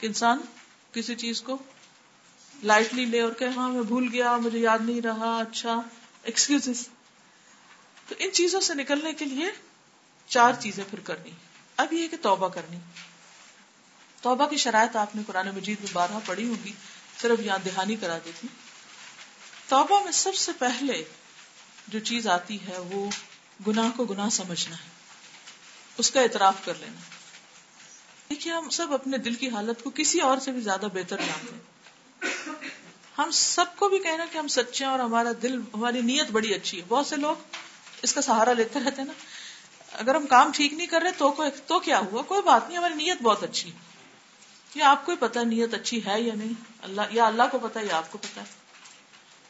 کہ 0.00 0.06
انسان 0.06 0.38
کسی 0.92 1.14
چیز 1.14 1.42
کو 1.42 1.58
لائٹلی 2.62 3.04
لے 3.04 3.20
اور 3.20 3.32
کہ 3.32 3.44
ہاں 3.44 3.68
میں 3.68 3.82
بھول 3.82 4.08
گیا، 4.12 4.36
مجھے 4.36 4.58
یاد 4.58 4.78
نہیں 4.82 5.00
رہا 5.00 5.38
اچھا 5.38 5.80
ایکسکیوز 6.22 6.88
تو 8.08 8.14
ان 8.18 8.32
چیزوں 8.32 8.60
سے 8.60 8.74
نکلنے 8.74 9.12
کے 9.12 9.24
لیے 9.24 9.46
چار 10.26 10.52
چیزیں 10.60 10.84
پھر 10.90 11.00
کرنی۔ 11.00 11.30
اب 11.76 11.92
یہ 11.92 12.08
کہ 12.08 12.16
توبہ 12.22 12.48
کرنی۔ 12.48 12.76
توبہ 14.20 14.46
کی 14.46 14.56
شرائط 14.56 14.96
آپ 14.96 15.16
نے 15.16 15.22
قرآن 15.26 15.48
مجید 15.48 15.80
میں 15.80 15.90
بارہ 15.92 16.18
پڑھی 16.26 16.48
ہوگی، 16.48 16.72
صرف 17.22 17.40
یہاں 17.40 17.58
دہانی 17.58 17.96
کرا 17.96 18.18
دیتی 18.24 18.46
توبہ 19.68 20.04
میں 20.04 20.12
سب 20.12 20.34
سے 20.34 20.52
پہلے 20.52 21.04
جو 21.88 21.98
چیز 21.98 22.26
آتی 22.26 22.58
ہے، 22.66 22.78
وہ 22.78 23.10
گناہ 23.66 23.88
کو 23.96 24.04
گناہ 24.04 24.28
سمجھنا 24.28 24.76
ہے۔ 24.76 24.88
اس 25.98 26.10
کا 26.10 26.20
اعتراف 26.20 26.54
کر 26.64 26.72
لینا۔ 26.80 27.00
دیکھیے، 28.30 28.54
ہم 28.54 28.68
سب 28.68 28.92
اپنے 28.92 29.18
دل 29.18 29.34
کی 29.34 29.48
حالت 29.48 29.84
کو 29.84 29.90
کسی 29.94 30.20
اور 30.20 30.38
سے 30.38 30.52
بھی 30.52 30.60
زیادہ 30.60 30.86
بہتر 30.94 31.16
جانتے 31.16 31.54
ہیں۔ 31.54 31.62
ہم 33.18 33.30
سب 33.30 33.64
کو 33.76 33.88
بھی 33.88 33.98
کہنا 33.98 34.24
کہ 34.32 34.38
ہم 34.38 34.48
سچے 34.48 34.84
ہیں 34.84 34.92
اور 34.92 35.00
ہمارا 35.00 35.28
دل، 35.42 35.60
ہماری 35.74 36.00
نیت 36.00 36.30
بڑی 36.30 36.54
اچھی 36.54 36.78
ہے۔ 36.78 36.84
بہت 36.88 37.06
سے 37.06 37.16
لوگ 37.16 37.36
اس 38.02 38.12
کا 38.12 38.22
سہارا 38.22 38.52
لیتے 38.52 38.78
رہتے 38.78 39.02
ہیں 39.02 39.08
نا۔ 39.08 39.12
اگر 39.92 40.14
ہم 40.14 40.26
کام 40.26 40.50
ٹھیک 40.54 40.72
نہیں 40.72 40.86
کر 40.86 41.00
رہے 41.02 41.12
تو 41.66 41.80
کیا 41.80 41.98
ہوا؟ 41.98 42.22
کوئی 42.22 42.42
بات 42.42 42.68
نہیں، 42.68 42.78
ہماری 42.78 42.94
نیت 42.94 43.22
بہت 43.22 43.42
اچھی 43.42 43.70
ہے۔ 43.70 43.89
یا 44.74 44.90
آپ 44.90 45.06
کو 45.06 45.12
پتا 45.20 45.42
نیت 45.42 45.74
اچھی 45.74 46.06
ہے 46.06 46.22
یا 46.22 46.34
نہیں؟ 46.34 46.52
اللہ 46.82 47.02
یا 47.10 47.26
اللہ 47.26 47.42
کو 47.52 47.58
پتا 47.58 47.80
یا 47.80 47.96
آپ 47.96 48.12
کو 48.12 48.18
پتا 48.18 48.40
ہے۔ 48.40 48.46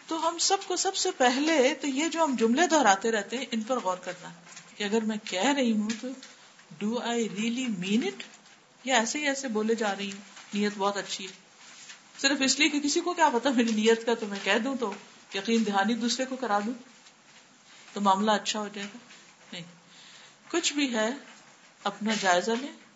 تو 0.06 0.28
ہم 0.28 0.38
سب 0.38 0.56
کو 0.66 0.76
سب 0.76 0.96
سے 0.96 1.10
پہلے 1.10 1.74
تو 1.80 1.86
یہ 1.86 2.08
جو 2.08 2.24
ہم 2.24 2.36
جملے 2.38 2.66
دہراتے 2.66 3.12
رہتے 3.12 3.38
ہیں، 3.38 3.44
ان 3.50 3.60
پر 3.60 3.78
غور 3.80 3.96
کرنا۔ 3.96 4.28
کہ 4.76 4.84
اگر 4.84 5.00
میں 5.02 5.16
کہہ 5.24 5.48
رہی 5.48 5.72
ہوں 5.72 5.88
تو 6.00 6.08
do 6.78 6.98
I 6.98 7.28
really 7.28 7.66
mean 7.78 8.04
it 8.04 8.22
یا 8.84 8.96
ایسے 8.96 9.18
ہی 9.18 9.26
ایسے 9.26 9.48
بولے 9.48 9.74
جا 9.74 9.96
رہی 9.96 10.12
ہوں 10.12 10.20
نیت 10.54 10.72
بہت 10.78 10.96
اچھی 10.96 11.26
ہے۔ 11.26 11.32
صرف 12.20 12.38
اس 12.44 12.58
لیے 12.58 12.68
کہ 12.68 12.80
کسی 12.80 13.00
کو 13.00 13.14
کیا 13.14 13.28
پتا 13.28 13.50
میری 13.50 13.72
نیت 13.72 14.06
کا 14.06 14.14
تو 14.14 14.26
میں 14.26 14.38
کہہ 14.42 14.58
دوں 14.64 14.74
تو 14.74 14.92
یقین 15.34 15.66
دہانی 15.66 15.94
دوسرے 15.94 16.24
کو 16.24 16.36
کرا 16.36 16.58
دوں؟ 16.58 16.74
تو 17.92 18.00
معاملہ 18.00 18.30
اچھا 18.30 18.60
ہو 18.60 18.68
جائے 18.72 18.86
گا؟ 18.94 18.98
نہیں۔ 19.52 19.64
کچھ 20.50 20.72
بھی 20.72 20.94
ہے، 20.94 21.10
اپنا 21.84 22.12
جائزہ 22.20 22.50
لیں۔ 22.50 22.89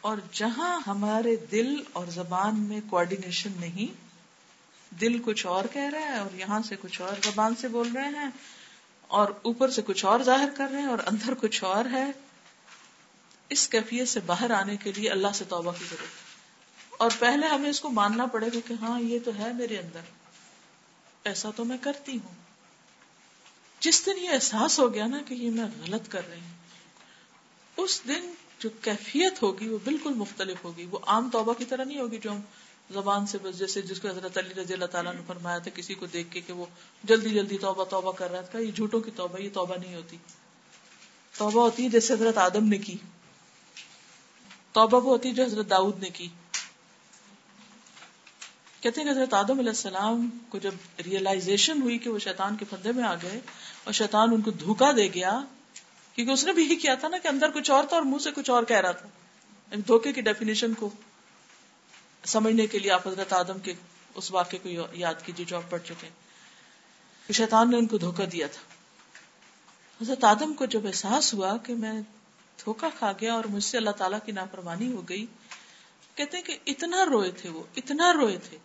اور 0.00 0.18
جہاں 0.32 0.78
ہمارے 0.86 1.34
دل 1.50 1.74
اور 1.92 2.06
زبان 2.06 2.60
میں 2.60 2.80
کوآڈینیشن 2.90 3.52
نہیں، 3.60 3.92
دل 4.92 5.18
کچھ 5.24 5.46
اور 5.46 5.64
کہہ 5.72 5.90
رہا 5.92 6.00
ہے 6.00 6.18
اور 6.18 6.34
یہاں 6.34 6.60
سے 6.68 6.76
کچھ 6.80 7.00
اور 7.00 7.16
زبان 7.24 7.54
سے 7.54 7.68
بول 7.68 7.90
رہے 7.94 8.08
ہیں، 8.16 8.28
اور 9.10 9.28
اوپر 9.42 9.70
سے 9.70 9.82
کچھ 9.82 10.04
اور 10.04 10.20
ظاہر 10.20 10.48
کر 10.56 10.68
رہے 10.72 10.80
ہیں 10.80 10.86
اور 10.86 10.98
اندر 11.06 11.34
کچھ 11.34 11.62
اور 11.64 11.84
ہے، 11.92 12.04
اس 13.50 13.68
کیفیت 13.68 14.08
سے 14.08 14.20
باہر 14.26 14.50
آنے 14.50 14.76
کے 14.76 14.92
لیے 14.92 15.10
اللہ 15.10 15.32
سے 15.34 15.44
توبہ 15.48 15.72
کی 15.78 15.84
ضرورت 15.90 17.00
اور 17.00 17.10
پہلے 17.18 17.46
ہمیں 17.46 17.70
اس 17.70 17.80
کو 17.80 17.90
ماننا 17.90 18.26
پڑے 18.26 18.46
گا 18.46 18.58
کہ 18.68 18.74
ہاں 18.80 19.00
یہ 19.00 19.18
تو 19.24 19.30
ہے 19.38 19.52
میرے 19.52 19.78
اندر۔ 19.78 20.10
ایسا 21.24 21.50
تو 21.56 21.64
میں 21.64 21.76
کرتی 21.80 22.18
ہوں۔ 22.18 22.34
جس 23.80 24.04
دن 24.06 24.22
یہ 24.22 24.30
احساس 24.30 24.78
ہو 24.78 24.92
گیا 24.94 25.06
نا 25.06 25.20
کہ 25.26 25.34
یہ 25.34 25.50
میں 25.50 25.64
غلط 25.80 26.08
کر 26.08 26.28
رہی 26.28 26.40
ہوں، 26.40 26.58
اس 27.76 28.00
دن 28.08 28.30
جو 28.60 28.68
کیفیت 28.82 29.42
ہوگی 29.42 29.68
وہ 29.68 29.78
بالکل 29.84 30.14
مختلف 30.14 30.64
ہوگی۔ 30.64 30.86
وہ 30.90 30.98
عام 31.06 31.28
توبہ 31.32 31.52
کی 31.52 31.64
طرح 31.64 31.84
نہیں 31.84 31.98
ہوگی 31.98 32.18
جو 32.18 32.32
ہم 32.32 32.40
زبان 32.90 33.26
سے 33.26 33.38
بس 33.42 33.58
جیسے 33.58 33.82
جس 33.82 34.00
کو 34.00 34.08
حضرت 34.08 34.38
علی 34.38 34.54
رضی 34.54 34.72
اللہ 34.72 34.84
تعالیٰ 34.84 35.14
نے 35.14 35.20
فرمایا 35.26 35.58
تھا، 35.58 35.70
کسی 35.74 35.94
کو 35.94 36.06
دیکھ 36.06 36.30
کے 36.30 36.40
کہ 36.40 36.52
وہ 36.52 36.64
جلدی 37.04 37.30
جلدی 37.30 37.58
توبہ 37.58 37.84
توبہ 37.84 38.12
کر 38.12 38.30
رہا 38.30 38.40
تھا، 38.40 38.58
یہ 38.58 38.70
جھوٹوں 38.70 39.00
کی 39.00 39.10
توبہ، 39.16 39.40
یہ 39.40 39.48
توبہ 39.52 39.76
نہیں 39.76 39.94
ہوتی۔ 39.94 40.16
توبہ 41.36 41.62
ہوتی 41.62 41.84
ہے 41.84 41.88
جیسے 41.88 42.14
حضرت 42.14 42.38
آدم 42.38 42.68
نے 42.68 42.78
کی۔ 42.78 42.96
توبہ 44.72 44.96
وہ 44.96 45.10
ہوتی 45.10 45.28
ہے 45.28 45.34
جو 45.34 45.44
حضرت 45.44 45.70
داؤد 45.70 46.02
نے 46.02 46.10
کی۔ 46.10 46.28
کہتے 48.80 49.00
ہیں 49.00 49.08
کہ 49.08 49.12
حضرت 49.12 49.34
آدم 49.34 49.58
علیہ 49.58 49.68
السلام 49.68 50.28
کو 50.48 50.58
جب 50.58 50.74
ریئلائزیشن 51.06 51.82
ہوئی 51.82 51.98
کہ 51.98 52.10
وہ 52.10 52.18
شیطان 52.18 52.56
کے 52.56 52.64
پندے 52.70 52.92
میں 52.92 53.04
آ 53.04 53.14
گئے 53.14 53.40
اور 53.84 53.92
شیطان 53.92 54.28
ان 54.32 54.40
کو 54.40 54.50
دھوکا 54.50 54.92
دے 54.96 55.08
گیا 55.08 55.40
کیونکہ 56.14 56.32
اس 56.32 56.44
نے 56.44 56.52
بھی 56.52 56.70
ہی 56.70 56.76
کیا 56.76 56.94
تھا 56.94 57.08
نا 57.08 57.18
کہ 57.18 57.28
اندر 57.28 57.50
کچھ 57.50 57.70
اور 57.70 57.84
تھا 57.84 57.96
اور 57.96 58.04
منہ 58.04 58.18
سے 58.18 58.30
کچھ 58.34 58.50
اور 58.50 58.62
کہہ 58.62 58.76
رہا 58.76 58.92
تھا۔ 58.92 59.08
دھوکے 59.86 60.12
کی 60.12 60.20
ڈیفینیشن 60.20 60.74
کو 60.74 60.90
سمجھنے 62.24 62.66
کے 62.66 62.78
لیے 62.78 62.90
آپ 62.90 63.08
حضرت 63.08 63.32
آدم 63.32 63.58
کے 63.58 63.74
اس 64.14 64.30
واقعے 64.30 64.58
کو 64.58 64.68
یاد 64.92 65.14
کیجیے 65.24 65.46
جو 65.46 65.56
آپ 65.56 65.70
پڑھ 65.70 65.82
چکے 65.84 66.06
ہیں۔ 66.06 67.32
شیطان 67.32 67.70
نے 67.70 67.76
ان 67.76 67.86
کو 67.86 67.98
دھوکا 67.98 68.24
دیا 68.32 68.46
تھا۔ 68.46 68.62
حضرت 70.02 70.24
آدم 70.24 70.54
کو 70.54 70.64
جب 70.64 70.86
احساس 70.86 71.34
ہوا 71.34 71.56
کہ 71.56 71.74
میں 71.74 72.00
دھوکا 72.64 72.88
کھا 72.98 73.12
گیا 73.20 73.34
اور 73.34 73.44
مجھ 73.44 73.64
سے 73.64 73.76
اللہ 73.76 73.90
تعالیٰ 73.90 74.18
کی 74.24 74.32
نافرمانی 74.32 74.92
ہو 74.92 75.08
گئی، 75.08 75.26
کہتے 76.14 76.36
ہیں 76.36 76.44
کہ 76.44 76.58
اتنا 76.66 77.04
روئے 77.04 77.30
تھے 77.30 77.48
وہ، 77.48 77.62
اتنا 77.76 78.12
روئے 78.12 78.38
تھے 78.38 78.58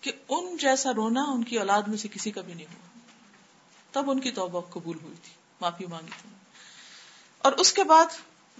کہ 0.00 0.12
ان 0.28 0.56
جیسا 0.56 0.90
رونا 0.96 1.22
ان 1.22 1.44
کی 1.44 1.58
اولاد 1.58 1.82
میں 1.82 1.98
سے 1.98 2.08
کسی 2.08 2.30
کا 2.30 2.40
بھی 2.40 2.54
نہیں 2.54 2.66
ہوا۔ 2.66 2.98
تب 3.92 4.10
ان 4.10 4.20
کی 4.20 4.30
توبہ 4.30 4.60
قبول 4.60 4.98
ہوئی 5.02 5.16
تھی۔ 5.22 5.39
معافی 5.60 5.86
مانگی 5.86 6.10
تھی۔ 6.22 6.30
اور 7.38 7.52
اس 7.52 7.72
کے 7.72 7.84
بعد 7.84 8.06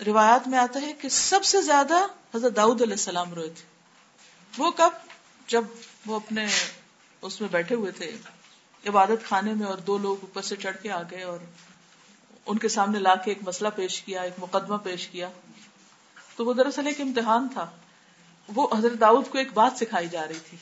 روایات 0.06 0.48
میں 0.48 0.58
آتا 0.58 0.80
ہے 0.82 0.92
کہ 0.92 1.08
سب 1.08 1.44
سے 1.44 1.62
زیادہ 1.62 1.94
حضرت 2.34 2.56
داؤد 2.56 2.82
علیہ 2.82 2.92
السلام 2.92 3.34
روئے 3.34 3.48
تھے۔ 3.48 3.62
وہ 4.58 4.70
کب؟ 4.70 4.90
جب 5.46 5.64
وہ 6.06 6.16
اپنے 6.16 6.46
اس 7.22 7.40
میں 7.40 7.48
بیٹھے 7.48 7.74
ہوئے 7.74 7.92
تھے، 7.92 8.16
عبادت 8.88 9.28
خانے 9.28 9.54
میں، 9.54 9.66
اور 9.66 9.78
دو 9.78 9.98
لوگ 9.98 10.16
اوپر 10.20 10.42
سے 10.42 10.56
چڑھ 10.56 10.76
کے 10.82 10.90
آ 10.90 11.02
گئے، 11.02 11.22
اور 11.22 11.38
ان 12.46 12.58
کے 12.58 12.68
سامنے 12.68 12.98
لا 12.98 13.14
کے 13.14 13.30
ایک 13.30 13.38
مسئلہ 13.42 13.68
پیش 13.76 14.02
کیا، 14.02 14.22
ایک 14.22 14.34
مقدمہ 14.38 14.76
پیش 14.76 15.08
کیا۔ 15.08 15.28
تو 16.36 16.44
وہ 16.44 16.54
دراصل 16.54 16.86
ایک 16.86 17.00
امتحان 17.00 17.48
تھا۔ 17.52 17.70
وہ 18.54 18.68
حضرت 18.78 19.00
داؤد 19.00 19.28
کو 19.28 19.38
ایک 19.38 19.52
بات 19.52 19.72
سکھائی 19.76 20.08
جا 20.08 20.28
رہی 20.28 20.38
تھی۔ 20.50 20.58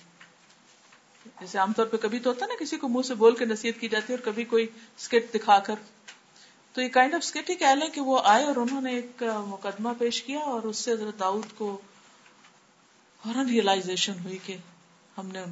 جیسے 1.40 1.58
عام 1.58 1.72
طور 1.72 1.86
پہ 1.86 1.96
کبھی 1.96 2.18
تو 2.18 2.30
ہوتا 2.30 2.46
نا، 2.46 2.54
کسی 2.60 2.76
کو 2.76 2.88
منہ 2.88 3.02
سے 3.02 3.14
بول 3.14 3.36
کے 3.36 3.44
نصیحت 3.44 3.80
کی 3.80 3.88
جاتی 3.88 4.12
ہے 4.12 4.18
اور 4.18 4.24
کبھی 4.24 4.44
کوئی 4.44 4.66
اسکٹ 4.98 5.34
دکھا 5.34 5.58
کر۔ 5.58 5.74
تو 6.78 6.82
یہ 6.82 6.88
کائنڈ 6.88 7.14
آف 7.14 7.20
اسکٹ 7.22 7.50
ہی 7.50 7.54
کہہ 7.54 7.66
لیں 7.66 7.88
کہ 7.88 8.00
وہ 8.00 8.20
آئے 8.24 8.44
اور 8.44 8.56
انہوں 8.56 8.80
نے 8.80 8.92
ایک 8.92 9.22
مقدمہ 9.46 9.88
پیش 9.98 10.22
کیا 10.22 10.38
اور 10.38 10.62
اس 10.62 10.76
سے 10.76 10.92
حضرت 10.92 11.20
داؤد 11.20 11.46
کو 11.58 11.80
فوراً 13.22 13.48
ریئلائزیشن 13.48 14.12
ہوئی 14.24 14.38
کہ 14.46 14.56
ہم 15.18 15.26
نے 15.26 15.44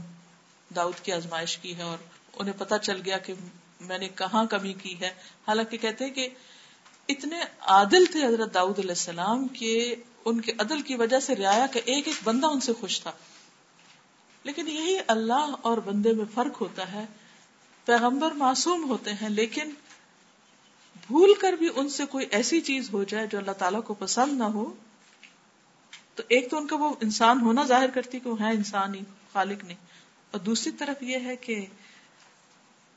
داؤد 0.77 1.05
کی 1.05 1.13
آزمائش 1.13 1.59
کی 1.59 1.77
ہے 1.77 1.83
اور 1.83 1.99
انہیں 2.33 2.55
پتا 2.59 2.79
چل 2.79 3.01
گیا 3.05 3.19
کہ 3.19 3.35
میں 3.81 3.99
نے 3.99 4.09
کہاں 4.09 4.45
کمی 4.45 4.73
کی 4.73 5.01
ہے۔ 5.01 5.07
حالانکہ 5.49 5.77
کہتے 5.77 6.05
ہیں 6.05 6.13
کہ 6.13 6.29
اتنے 7.09 7.41
عادل 7.61 8.05
تھے 8.13 8.27
حضرت 8.27 8.55
داؤد 8.55 8.79
علیہ 8.79 8.91
السلام 8.91 9.49
کہ 9.49 9.95
ان 10.25 10.41
کے 10.41 10.53
عدل 10.59 10.83
کی 10.83 10.95
وجہ 10.95 11.21
سے 11.21 11.37
رعایا 11.37 11.67
کہ 11.67 11.81
ایک 11.85 12.09
ایک 12.09 12.17
بندہ 12.25 12.47
ان 12.47 12.61
سے 12.61 12.73
خوش 12.73 13.01
تھا۔ 13.01 13.13
لیکن 14.45 14.69
یہی 14.69 14.97
اللہ 15.07 15.55
اور 15.63 15.79
بندے 15.79 16.13
میں 16.13 16.25
فرق 16.35 16.61
ہوتا 16.61 16.93
ہے۔ 16.93 17.05
پیغمبر 17.85 18.31
معصوم 18.31 18.89
ہوتے 18.89 19.13
ہیں 19.13 19.29
لیکن 19.29 19.71
بھول 21.07 21.35
کر 21.35 21.53
بھی 21.53 21.69
ان 21.75 21.89
سے 21.89 22.07
کوئی 22.07 22.27
ایسی 22.31 22.61
چیز 22.61 22.93
ہو 22.93 23.05
جائے 23.05 23.27
جو 23.27 23.39
اللہ 23.39 23.51
تعالیٰ 23.51 23.83
کو 23.83 23.95
پسند 23.95 24.39
نہ 24.39 24.45
ہو، 24.45 24.75
تو 26.15 26.23
ایک 26.29 26.51
تو 26.51 26.57
ان 26.57 26.67
کا 26.67 26.77
وہ 26.77 26.95
انسان 27.03 27.41
ہونا 27.41 27.65
ظاہر 27.65 27.91
کرتی 27.91 28.21
کہ 28.21 28.31
وہ 28.31 28.41
ہے 28.41 28.51
انسان 28.51 28.95
ہی، 28.95 29.01
خالق 29.33 29.65
نہیں۔ 29.65 29.77
اور 30.31 30.41
دوسری 30.41 30.73
طرف 30.73 31.03
یہ 31.03 31.19
ہے 31.25 31.37
کہ 31.37 31.67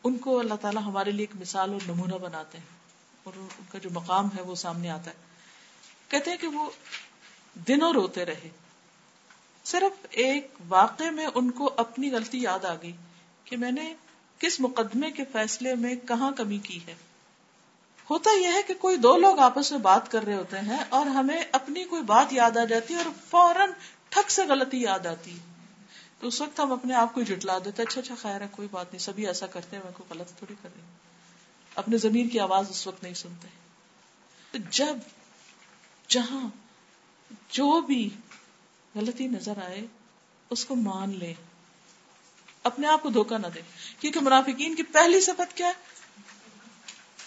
ان 0.04 0.18
کو 0.18 0.40
اللہ 0.40 0.54
تعالیٰ 0.54 0.84
ہمارے 0.84 1.12
لیے 1.12 1.26
ایک 1.30 1.42
مثال 1.42 1.72
اور 1.72 1.80
نمونہ 1.88 2.16
بناتے 2.16 2.58
ہیں۔ 2.58 2.66
اور 3.24 3.34
ان 3.38 3.48
کا 3.70 3.78
جو 3.78 3.90
مقام 3.94 4.26
ہے 4.38 4.42
وہ 4.42 4.56
سامنے 4.56 4.90
آتا 4.90 5.12
ہے۔ 5.12 5.16
کہتے 6.08 6.32
ہیں 6.32 6.38
کہ 6.38 6.48
وہ 6.48 6.70
دنوں 7.68 7.94
روتے 7.94 8.26
رہے۔ 8.26 8.50
صرف 9.66 10.06
ایک 10.10 10.48
واقع 10.68 11.10
میں 11.12 11.28
ان 11.36 11.52
کو 11.52 11.74
اپنی 11.78 12.12
غلطی 12.12 12.42
یاد 12.42 12.66
آ 12.66 12.76
گئی 12.76 12.96
کہ 13.44 13.58
میں 13.58 13.72
نے 13.72 13.94
کس 14.40 14.60
مقدمے 14.60 15.12
کے 15.12 15.24
فیصلے 15.32 15.76
میں 15.76 15.96
کہاں 15.96 16.32
کمی 16.32 16.58
کی 16.58 16.80
ہے۔ 16.88 16.96
ہوتا 18.10 18.40
یہ 18.40 18.48
ہے 18.48 18.62
کہ 18.68 18.74
کوئی 18.74 18.98
دو 18.98 19.18
لوگ 19.18 19.40
آپس 19.40 19.72
میں 19.72 19.80
بات 19.80 20.12
کر 20.12 20.24
رہے 20.24 20.34
ہوتے 20.34 20.60
ہیں 20.60 20.84
اور 20.90 21.06
ہمیں 21.06 21.44
اپنی 21.52 21.84
کوئی 21.84 22.02
بات 22.02 22.34
یاد 22.34 22.58
آ 22.58 22.64
جاتی 22.64 22.94
ہے 22.94 23.00
اور 23.00 23.12
فوراً 23.30 23.70
ٹھک 24.10 24.32
سے 24.32 24.46
غلطی 24.46 24.82
یاد 24.82 25.06
آتی 25.06 25.32
ہے۔ 25.32 25.50
تو 26.20 26.28
اس 26.28 26.42
وقت 26.42 26.60
ہم 26.60 26.72
اپنے 26.72 26.94
آپ 26.94 27.14
کو 27.14 27.22
جٹلا 27.22 27.58
دیتے 27.66 27.82
اچھا 27.82 28.02
اچھا 28.02 28.16
خیر 28.16 28.42
ہے، 28.42 28.48
کوئی 28.52 28.68
بات 28.72 28.94
نہیں، 28.94 29.00
سبھی 29.00 29.28
ایسا 29.28 29.48
کرتے 29.48 29.76
ہیں، 29.76 29.84
میں 29.84 29.94
کوئی 29.98 30.20
غلط 30.20 30.38
تھوڑی 30.38 30.56
کر 30.62 30.70
رہی 30.76 30.82
ہوں۔ 30.82 30.90
اپنے 31.76 31.98
زمین 31.98 32.30
کی 32.30 32.40
آواز 32.40 32.66
اس 32.70 32.88
وقت 32.88 33.04
نہیں 33.04 33.14
سنتے۔ 33.14 33.48
تو 34.52 34.58
جب 34.72 34.96
جہاں 36.08 36.48
جو 37.50 37.82
بھی 37.82 38.10
غلطی 38.96 39.28
نظر 39.28 39.54
آئے، 39.66 39.82
اس 40.50 40.66
کو 40.66 40.76
مان 40.76 41.16
لے۔ 41.20 41.34
اپنے 42.64 42.88
آپ 42.88 43.04
کو 43.04 43.10
دھوکہ 43.10 43.38
نہ 43.38 43.48
دے۔ 43.48 43.62
کیونکہ 44.00 44.20
منافقین 44.20 44.76
کی 44.76 44.84
پہلی 44.84 45.22
سفت 45.22 45.58
کیا 45.58 45.68
ہے؟ 45.68 45.99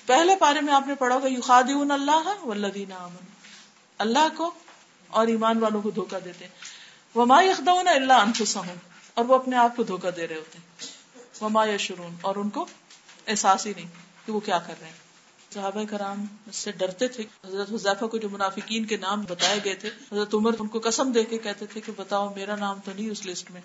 پہلے 0.07 0.37
پارے 0.37 0.61
میں 0.61 0.75
آپ 0.75 0.87
نے 0.87 0.95
پڑھا 0.95 1.17
ہوگا، 1.17 1.29
یخادعون 1.29 1.91
اللہ 1.91 2.45
والذین 2.45 2.93
آمنوا۔ 2.93 3.33
اللہ 3.99 4.29
کو 4.37 4.51
اور 5.07 5.27
ایمان 5.27 5.59
والوں 5.59 5.83
کو 5.83 5.91
دھوکہ 5.91 6.21
دیتے 6.21 6.49
وما 7.15 7.43
یخدعون 7.43 7.89
الا 7.89 8.17
انفسهم 8.17 8.77
اور 9.15 9.25
وہ 9.25 9.35
اپنے 9.35 9.57
آپ 9.57 9.77
کو 9.77 9.83
دھوکہ 9.83 10.11
دے 10.11 10.29
رہے 10.29 10.37
ہوتے 10.37 10.59
ہیں۔ 10.59 10.89
وما 11.45 11.67
یشرون 11.67 12.17
اور 12.21 12.37
ان 12.37 12.51
کو 12.51 12.67
احساس 13.27 13.67
ہی 13.67 13.73
نہیں 13.77 13.89
کہ 14.27 14.33
وہ 14.33 14.41
کیا 14.41 14.59
کر 14.59 14.75
رہے 14.81 14.87
ہیں۔ 14.87 15.03
صحابہ 15.55 15.85
کرام 15.91 16.27
اس 16.47 16.57
سے 16.57 16.73
ڈرتے 16.73 17.09
تھے۔ 17.09 17.25
حضرت 17.47 17.73
حذیفہ 17.73 18.05
کو 18.05 18.19
جو 18.19 18.31
منافقین 18.31 18.85
کے 18.85 18.97
نام 18.97 19.23
بتائے 19.23 19.61
گئے 19.65 19.75
تھے، 19.75 19.89
حضرت 19.89 20.35
عمر 20.35 20.51
ان 20.59 20.67
کو 20.67 20.81
قسم 20.85 21.13
دے 21.13 21.25
کے 21.25 21.39
کہتے 21.39 21.67
تھے 21.67 21.81
کہ 21.81 21.93
بتاؤ، 21.97 22.35
میرا 22.35 22.57
نام 22.57 22.79
تو 22.85 22.93
نہیں 22.97 23.11
اس 23.11 23.27
لسٹ 23.27 23.51
میں۔ 23.51 23.61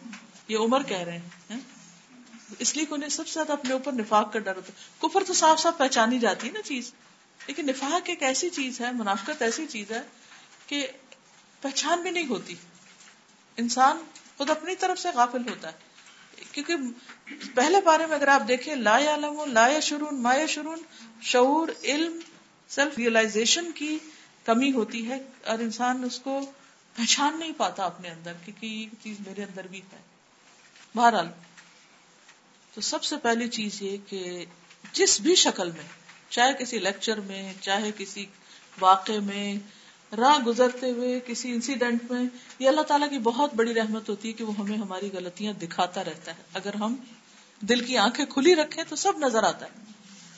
یہ 0.48 0.58
عمر 0.58 0.84
کہہ 0.84 0.98
رہے 0.98 1.18
ہیں؟ 1.18 1.60
اس 2.60 2.76
لیے 2.76 2.86
انہیں 2.90 3.10
سب 3.10 3.28
سے 3.28 3.34
زیادہ 3.34 3.52
اپنے 3.52 3.74
اوپر 3.74 3.92
نفاق 3.92 4.34
کا 4.34 4.40
ڈر 4.40 4.56
ہوتا 4.56 4.74
ہے۔ 4.74 5.08
کفر 5.08 5.24
تو 5.28 5.34
صاف 5.34 5.60
صاف 5.60 5.78
پہچانی 5.78 6.20
جاتی 6.20 6.48
ہے 6.48 6.52
نا 6.52 6.62
چیز، 6.62 6.94
لیکن 7.48 7.66
نفاق 7.66 8.02
ایک 8.06 8.24
ایسی 8.24 8.50
چیز 8.50 8.82
ہے، 8.82 8.92
منافقت 8.92 9.42
ایسی 9.42 9.68
چیز 9.68 9.92
ہے 9.92 10.02
کہ 10.68 10.88
پہچان 11.62 12.02
بھی 12.02 12.12
نہیں 12.12 12.28
ہوتی۔ 12.28 12.56
انسان 13.58 13.98
خود 14.38 14.50
اپنی 14.50 14.76
طرف 14.76 15.00
سے 15.00 15.10
غافل 15.14 15.50
ہوتا 15.50 15.68
ہے۔ 15.68 15.88
کیونکہ 16.52 16.76
پہلے 17.56 17.82
بارے 17.82 18.06
میں 18.06 18.16
اگر 18.16 18.28
آپ 18.28 18.42
دیکھیں، 18.48 18.76
لا 18.76 18.98
علم 18.98 19.52
لا 19.52 19.80
شرون 19.80 20.22
ما 20.22 20.34
شرون 20.50 20.80
شعور، 21.22 21.68
علم، 21.84 22.20
سیلف 22.68 22.98
ریئلائزیشن 22.98 23.72
کی 23.72 24.00
کمی 24.46 24.72
ہوتی 24.72 25.10
ہے 25.10 25.18
اور 25.46 25.60
انسان 25.60 26.04
اس 26.04 26.20
کو 26.20 26.52
پہچان 26.96 27.40
نہیں 27.40 27.52
پاتا 27.58 27.86
اپنے 27.86 28.10
اندر 28.10 28.34
کیونکہ 28.46 28.66
یہ 28.66 28.88
چیز 29.04 29.18
میرے 29.28 29.44
اندر 29.44 29.68
بھی 29.68 29.82
ہے۔ 29.94 29.98
بہرحال 30.96 31.28
تو 32.78 32.82
سب 32.82 33.04
سے 33.04 33.18
پہلی 33.18 33.48
چیز 33.48 33.82
یہ 33.82 33.98
کہ 34.08 34.46
جس 34.94 35.22
بھی 35.22 35.36
شکل 35.36 35.72
میں، 35.72 35.84
چاہے 36.30 36.54
کسی 36.60 36.80
لیکچر 36.80 37.20
میں، 37.20 37.54
چاہے 37.62 37.92
کسی 37.98 38.26
واقع 38.80 39.12
میں، 39.24 39.56
راہ 40.16 40.40
گزرتے 40.40 40.92
ہوئے، 40.92 41.20
کسی 41.26 41.52
انسیڈنٹ 41.52 42.12
میں، 42.12 42.24
یہ 42.60 42.70
اللہ 42.70 42.82
تعالیٰ 42.82 43.10
کی 43.10 43.20
بہت 43.20 43.54
بڑی 43.54 43.74
رحمت 43.74 44.10
ہوتی 44.10 44.28
ہے 44.28 44.34
کہ 44.34 44.44
وہ 44.44 44.54
ہمیں 44.58 44.78
ہماری 44.78 45.10
غلطیاں 45.14 45.54
دکھاتا 45.54 46.04
رہتا 46.04 46.38
ہے۔ 46.38 46.44
اگر 46.54 46.74
ہم 46.74 46.96
دل 47.60 47.86
کی 47.86 47.98
آنکھیں 47.98 48.26
کھلی 48.26 48.56
رکھیں 48.56 48.84
تو 48.90 48.96
سب 48.96 49.18
نظر 49.18 49.44
آتا 49.44 49.66
ہے۔ 49.66 49.72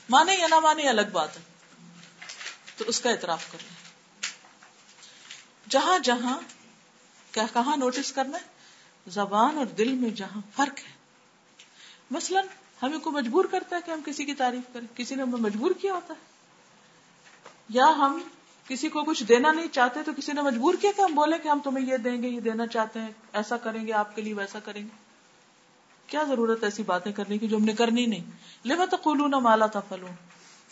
مانے 0.08 0.34
یا 0.34 0.46
نہ 0.46 0.60
مانے 0.60 0.88
الگ 0.88 1.10
بات 1.12 1.36
ہے۔ 1.36 1.42
تو 2.76 2.84
اس 2.86 3.00
کا 3.00 3.10
اعتراف 3.10 3.52
کر 3.52 3.58
لیں 3.62 3.90
جہاں 5.70 5.98
جہاں 5.98 6.40
کیا 7.32 7.46
کہاں 7.52 7.76
نوٹس 7.76 8.12
کرنا 8.12 8.38
ہے، 8.38 8.46
زبان 9.06 9.58
اور 9.58 9.66
دل 9.66 9.92
میں 9.92 10.10
جہاں 10.10 10.40
فرق 10.56 10.78
ہے۔ 10.78 10.99
مثلاً 12.10 12.44
ہمیں 12.82 12.98
کو 12.98 13.10
مجبور 13.10 13.44
کرتا 13.44 13.76
ہے 13.76 13.80
کہ 13.86 13.90
ہم 13.90 14.00
کسی 14.06 14.24
کی 14.24 14.34
تعریف 14.34 14.74
کریں، 14.74 14.96
کسی 14.96 15.14
نے 15.14 15.22
ہمیں 15.22 15.40
مجبور 15.40 15.70
کیا 15.70 15.94
ہوتا 15.94 16.14
ہے؟ 16.14 16.18
یا 17.68 17.86
ہم 17.98 18.20
کسی 18.68 18.88
کو 18.88 19.02
کچھ 19.02 19.24
دینا 19.24 19.52
نہیں 19.52 19.68
چاہتے 19.72 20.00
تو 20.02 20.12
کسی 20.16 20.32
نے 20.32 20.42
مجبور 20.42 20.74
کیا 20.80 20.90
کہ 20.96 21.00
ہم 21.02 21.14
بولے 21.14 21.38
کہ 21.38 21.48
ہم 21.48 21.58
تمہیں 21.64 21.86
یہ 21.86 21.96
دیں 21.96 22.22
گے، 22.22 22.28
یہ 22.28 22.40
دینا 22.40 22.66
چاہتے 22.66 23.00
ہیں، 23.00 23.10
ایسا 23.32 23.56
کریں 23.56 23.86
گے، 23.86 23.92
آپ 23.92 24.16
کے 24.16 24.22
لیے 24.22 24.34
ویسا 24.34 24.58
کریں 24.58 24.82
گے؟ 24.82 25.10
کیا 26.06 26.22
ضرورت 26.22 26.64
ایسی 26.64 26.82
باتیں 26.82 27.12
کرنے 27.12 27.38
کی 27.38 27.48
جو 27.48 27.56
ہم 27.56 27.64
نے 27.64 27.72
کرنی 27.72 28.06
نہیں؟ 28.06 28.24
لے 28.64 28.74
تو 28.90 29.14
نہ 29.14 29.38
مالا 29.38 29.66
تھا 29.66 29.80
فلون 29.80 30.10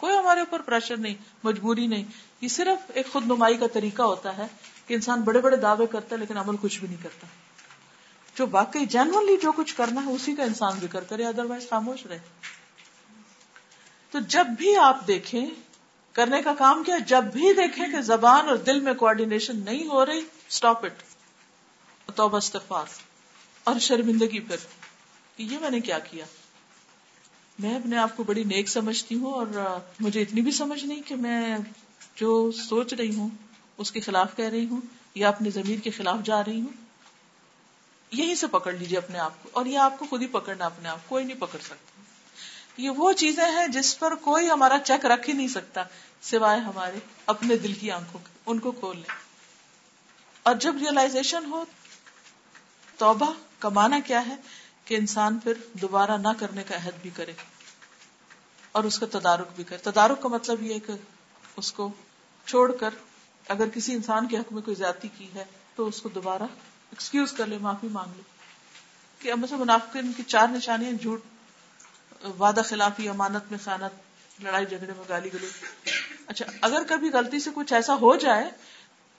کوئی 0.01 0.17
ہمارے 0.17 0.41
اوپر 0.41 0.63
پریشر 0.63 0.97
نہیں، 0.97 1.15
مجبوری 1.45 1.87
نہیں۔ 1.87 2.05
یہ 2.41 2.49
صرف 2.49 2.91
ایک 2.95 3.13
خود 3.13 3.27
نمائی 3.27 3.57
کا 3.57 3.67
طریقہ 3.67 4.03
ہوتا 4.03 4.37
ہے 4.37 4.47
کہ 4.87 4.95
انسان 4.95 5.21
بڑے 5.21 5.41
بڑے 5.41 5.57
دعوے 5.57 5.87
کرتا 5.87 6.15
ہے 6.15 6.21
لیکن 6.21 6.37
عمل 6.37 6.57
کچھ 6.61 6.81
بھی 6.81 6.89
نہیں 6.89 7.03
کرتا۔ 7.03 7.27
جو 8.39 8.47
واقعی 8.51 8.87
جنرلی 8.87 9.37
جو 9.43 9.53
کچھ 9.53 9.75
کرنا 9.75 10.07
ہے، 10.07 10.11
اسی 10.11 10.35
کا 10.35 10.43
انسان 10.43 10.81
ذکر 10.81 11.05
کرے 11.05 11.25
ادر 11.25 11.45
وائز 11.45 11.69
خاموش 11.71 12.07
رہے۔ 12.07 12.19
تو 14.11 14.19
جب 14.21 14.47
بھی 14.47 14.77
آپ 14.77 15.07
دیکھیں، 15.07 15.47
کرنے 16.13 16.43
کا 16.43 16.55
کام 16.55 16.85
کیا، 16.85 16.99
جب 16.99 17.25
بھی 17.25 17.53
دیکھیں 17.53 17.87
کہ 17.89 18.01
زبان 18.01 18.49
اور 18.49 18.57
دل 18.57 18.81
میں 18.81 18.95
کوآڈینیشن 18.95 19.59
نہیں 19.65 19.87
ہو 19.87 20.07
رہی 20.07 20.19
اسٹاپ 20.49 20.85
اٹ 20.85 20.93
تو 22.15 22.37
استغفار۔ 22.37 22.85
اور 23.65 23.79
شرمندگی 23.79 24.41
پھر 24.41 24.57
کہ 25.37 25.43
یہ 25.43 25.59
میں 25.59 25.71
نے 25.71 25.81
کیا 25.81 25.99
کیا؟ 25.99 26.25
میں 27.59 27.75
اپنے 27.75 27.97
آپ 27.97 28.17
کو 28.17 28.23
بڑی 28.23 28.45
نیک 28.45 28.69
سمجھتی 28.69 29.15
ہوں 29.15 29.33
اور 29.33 29.79
مجھے 30.01 30.23
اتنی 30.23 30.41
بھی 30.41 30.53
سمجھ 30.53 30.85
نہیں 30.85 31.03
کہ 31.07 31.17
میں 31.17 31.57
جو 32.17 32.51
سوچ 32.53 32.95
رہی 32.95 33.15
ہوں، 33.15 33.29
اس 33.77 33.93
کے 33.93 34.01
خلاف 34.01 34.37
کہہ 34.37 34.49
رہی 34.49 34.67
ہوں 34.67 34.81
یا 35.15 35.29
اپنی 35.29 35.51
زمین 35.51 35.81
کے 35.81 35.91
خلاف 35.91 36.19
جا 36.25 36.45
رہی 36.45 36.61
ہوں۔ 36.61 36.88
یہیں 38.13 38.35
سے 38.35 38.47
پکڑ 38.47 38.73
لیجیے 38.73 38.99
اپنے 38.99 39.19
آپ 39.19 39.33
کو 39.43 39.49
اور 39.53 39.67
یہ 39.67 39.79
آپ 39.79 39.99
کو 39.99 40.07
خود 40.11 40.23
ہی 40.23 40.27
پکڑنا 40.27 40.65
اپنے 40.65 40.89
آپ 40.89 40.99
کوئی 41.09 41.25
نہیں 41.25 41.41
پکڑ 41.41 41.59
سکتا۔ 41.59 42.03
یہ 42.77 42.91
وہ 42.91 43.13
چیزیں 43.13 43.51
ہیں 43.51 43.69
جس 43.69 43.99
پر 43.99 44.15
کوئی 44.15 44.51
ہمارا 44.51 44.79
چیک 44.85 45.07
رکھ 45.07 45.29
ہی 45.29 45.35
نہیں 45.35 45.49
سکتا 45.49 45.83
سوائے 46.23 46.61
ہمارے 46.61 46.99
اپنے 47.27 47.57
دل 47.57 47.73
کی 47.73 47.91
آنکھوں 47.91 48.21
کے، 48.21 48.39
ان 48.47 48.59
کو 48.59 48.73
کھول 48.73 48.97
لیں۔ 48.97 49.15
اور 50.43 50.55
جب 50.55 50.77
ریئلائزیشن 50.77 51.45
ہو، 51.53 51.65
توبہ 52.97 53.33
کمانا 53.59 53.99
کیا 54.07 54.27
ہے 54.27 54.37
کہ 54.85 54.95
انسان 54.95 55.39
پھر 55.39 55.53
دوبارہ 55.73 56.17
نہ 56.17 56.29
کرنے 56.39 56.63
کا 56.63 56.77
عہد 56.77 57.03
بھی 57.03 57.11
کرے 57.11 57.33
اور 58.73 58.85
اس 58.85 58.99
کا 58.99 59.07
تدارک 59.11 59.49
بھی 59.57 59.65
کرے۔ 59.65 59.79
تدارک 59.79 60.23
کا 60.23 60.29
مطلب 60.29 60.63
یہ 60.63 60.79
کہ 60.79 60.93
اس 61.57 61.73
کو 61.73 61.93
چھوڑ 62.47 62.77
کر 62.77 62.91
اگر 63.49 63.69
کسی 63.69 63.95
انسان 63.95 64.29
کے 64.29 64.39
حق 64.39 64.53
میں 64.53 64.63
کوئی 64.63 64.75
زیادتی 64.75 65.09
کی 65.19 65.29
ہے 65.35 65.45
تو 65.75 65.87
اس 65.87 66.03
کو 66.03 66.09
دوبارہ 66.09 66.43
ایکسکیوز 66.91 67.33
کر 67.33 67.47
لے 67.47 67.59
معافی 67.59 67.89
مانگ 67.89 68.17
لے 68.17 68.23
کہ 69.19 69.33
اب 69.33 69.39
سے 69.49 69.57
منافع 69.57 70.01
کی 70.17 70.23
چار 70.23 70.49
نشانیاں، 70.49 70.93
جھوٹ، 70.93 71.21
وعدہ 72.39 72.61
خلافی، 72.65 73.09
امانت 73.09 73.51
میں 73.51 73.59
خیانت، 73.65 74.43
لڑائی، 74.43 74.67
جھگڑے 74.67 74.93
میں 74.97 75.05
گالی 75.09 75.29
گلو 75.33 75.47
اچھا 76.27 76.45
اگر 76.61 76.83
کبھی 76.89 77.11
غلطی 77.11 77.41
سے 77.41 77.51
کچھ 77.55 77.73
ایسا 77.73 77.95
ہو 77.95 78.17
جائے، 78.17 78.51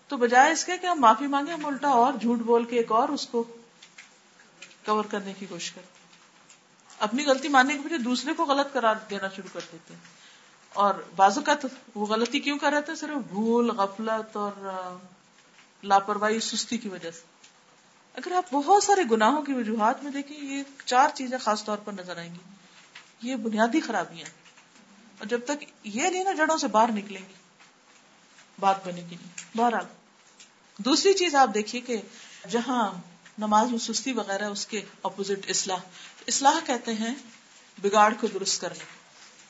تو 0.07 0.17
بجائے 0.17 0.51
اس 0.51 0.65
کے 0.65 0.77
کہ 0.77 0.87
ہم 0.87 0.99
معافی 0.99 1.27
مانگے 1.27 1.51
ہم 1.51 1.65
الٹا 1.65 1.87
اور 1.87 2.13
جھوٹ 2.13 2.39
بول 2.39 2.63
کے 2.63 2.77
ایک 2.77 2.91
اور 2.91 3.09
اس 3.09 3.27
کو 3.27 3.43
کور 4.85 5.03
کرنے 5.03 5.33
کی 5.33 5.45
کوشش 5.45 5.71
کرتے 5.71 5.99
اپنی 6.99 7.25
غلطی 7.25 7.47
ماننے 7.47 7.73
کے 7.73 7.79
بجائے 7.79 7.99
دوسرے 7.99 8.33
کو 8.33 8.45
غلط 8.45 8.73
قرار 8.73 8.95
دینا 9.09 9.27
شروع 9.35 9.49
کر 9.53 9.59
دیتے 9.71 9.93
ہیں۔ 9.93 10.01
اور 10.69 10.95
بازو 11.15 11.41
کا 11.41 11.53
وہ 11.95 12.05
غلطی 12.05 12.39
کیوں 12.39 12.57
کر 12.57 12.71
رہے 12.71 12.81
تھے؟ 12.81 12.95
صرف 12.95 13.27
بھول، 13.29 13.69
غفلت 13.69 14.37
اور 14.37 14.51
لاپرواہی، 15.83 16.39
سستی 16.39 16.77
کی 16.77 16.89
وجہ 16.89 17.11
سے۔ 17.11 17.38
اگر 18.25 18.35
آپ 18.35 18.51
بہت 18.51 18.83
سارے 18.83 19.01
گناہوں 19.11 19.41
کی 19.41 19.53
وجوہات 19.53 20.03
میں 20.03 20.11
دیکھیں، 20.11 20.37
یہ 20.37 20.63
چار 20.85 21.09
چیزیں 21.13 21.37
خاص 21.37 21.63
طور 21.63 21.77
پر 21.77 21.93
نظر 21.93 22.17
آئیں 22.17 22.35
گی۔ 22.35 22.39
یہ 23.21 23.35
بنیادی 23.35 23.79
خرابیاں 23.79 24.25
اور 25.19 25.25
جب 25.25 25.39
تک 25.45 25.63
یہ 25.83 26.03
نہیں 26.03 26.23
نا 26.23 26.31
جڑوں 26.31 26.57
سے 26.57 26.67
باہر 26.67 26.91
نکلیں 26.91 27.21
گی، 27.29 27.33
بات 28.59 28.87
بنے 28.87 29.01
گی 29.01 29.15
نہیں۔ 29.15 29.57
بہرحال، 29.57 29.85
دوسری 30.77 31.13
چیز 31.13 31.35
آپ 31.35 31.49
دیکھیے 31.53 31.81
کہ 31.81 32.01
جہاں 32.49 32.93
نماز 33.37 33.71
میں 33.71 33.79
سستی 33.79 34.11
وغیرہ 34.11 34.45
اس 34.45 34.65
کے 34.65 34.81
اپوزٹ 35.03 35.49
اصلاح۔ 35.49 35.77
اصلاح 36.27 36.59
کہتے 36.65 36.93
ہیں 36.93 37.15
بگاڑ 37.81 38.13
کو 38.19 38.27
درست 38.27 38.61
کرنا۔ 38.61 38.83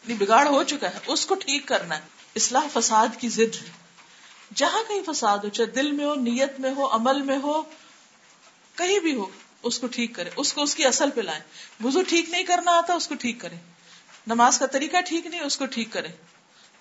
یعنی 0.08 0.26
بگاڑ 0.26 0.48
ہو 0.48 0.64
چکا 0.64 0.90
ہے، 0.90 1.00
اس 1.08 1.26
کو 1.26 1.36
ٹھیک 1.36 1.68
کرنا 1.68 1.96
ہے۔ 1.96 2.02
اصلاح 2.36 2.80
فساد 2.80 3.08
کی 3.18 3.30
ضد 3.30 3.64
ہے۔ 3.64 3.72
جہاں 4.56 4.84
کہیں 4.88 5.14
فساد 5.14 5.38
ہو، 5.38 5.50
چاہے 5.50 5.72
دل 5.72 5.92
میں 5.92 6.06
ہو، 6.06 6.16
نیت 6.16 6.60
میں 6.60 6.74
ہو، 6.76 6.96
عمل 6.96 7.22
میں 7.22 7.38
ہو 7.44 7.62
کہیں 8.80 9.00
بھی 9.00 9.16
ہو، 9.16 9.26
اس 9.64 9.80
کو 9.80 9.88
ٹھیک 9.88 10.16
کرے 10.16 10.30
اس 10.36 10.54
کو 10.54 10.62
اس 10.62 10.76
کی 10.76 10.86
اصل 10.86 11.10
پہ 11.16 11.22
لائیں۔ 11.22 11.42
وضو 11.84 12.02
ٹھیک 12.04 12.30
نہیں 12.30 12.44
کرنا 12.44 12.72
آتا، 12.72 12.94
اس 12.94 13.08
کو 13.08 13.16
ٹھیک 13.16 13.40
کرے 13.40 13.56
نماز 14.28 14.60
کا 14.60 14.66
طریقہ 14.66 14.98
ٹھیک 15.06 15.26
نہیں، 15.26 15.42
اس 15.42 15.58
کو 15.58 15.66
ٹھیک 15.66 15.92
کرے 15.92 16.08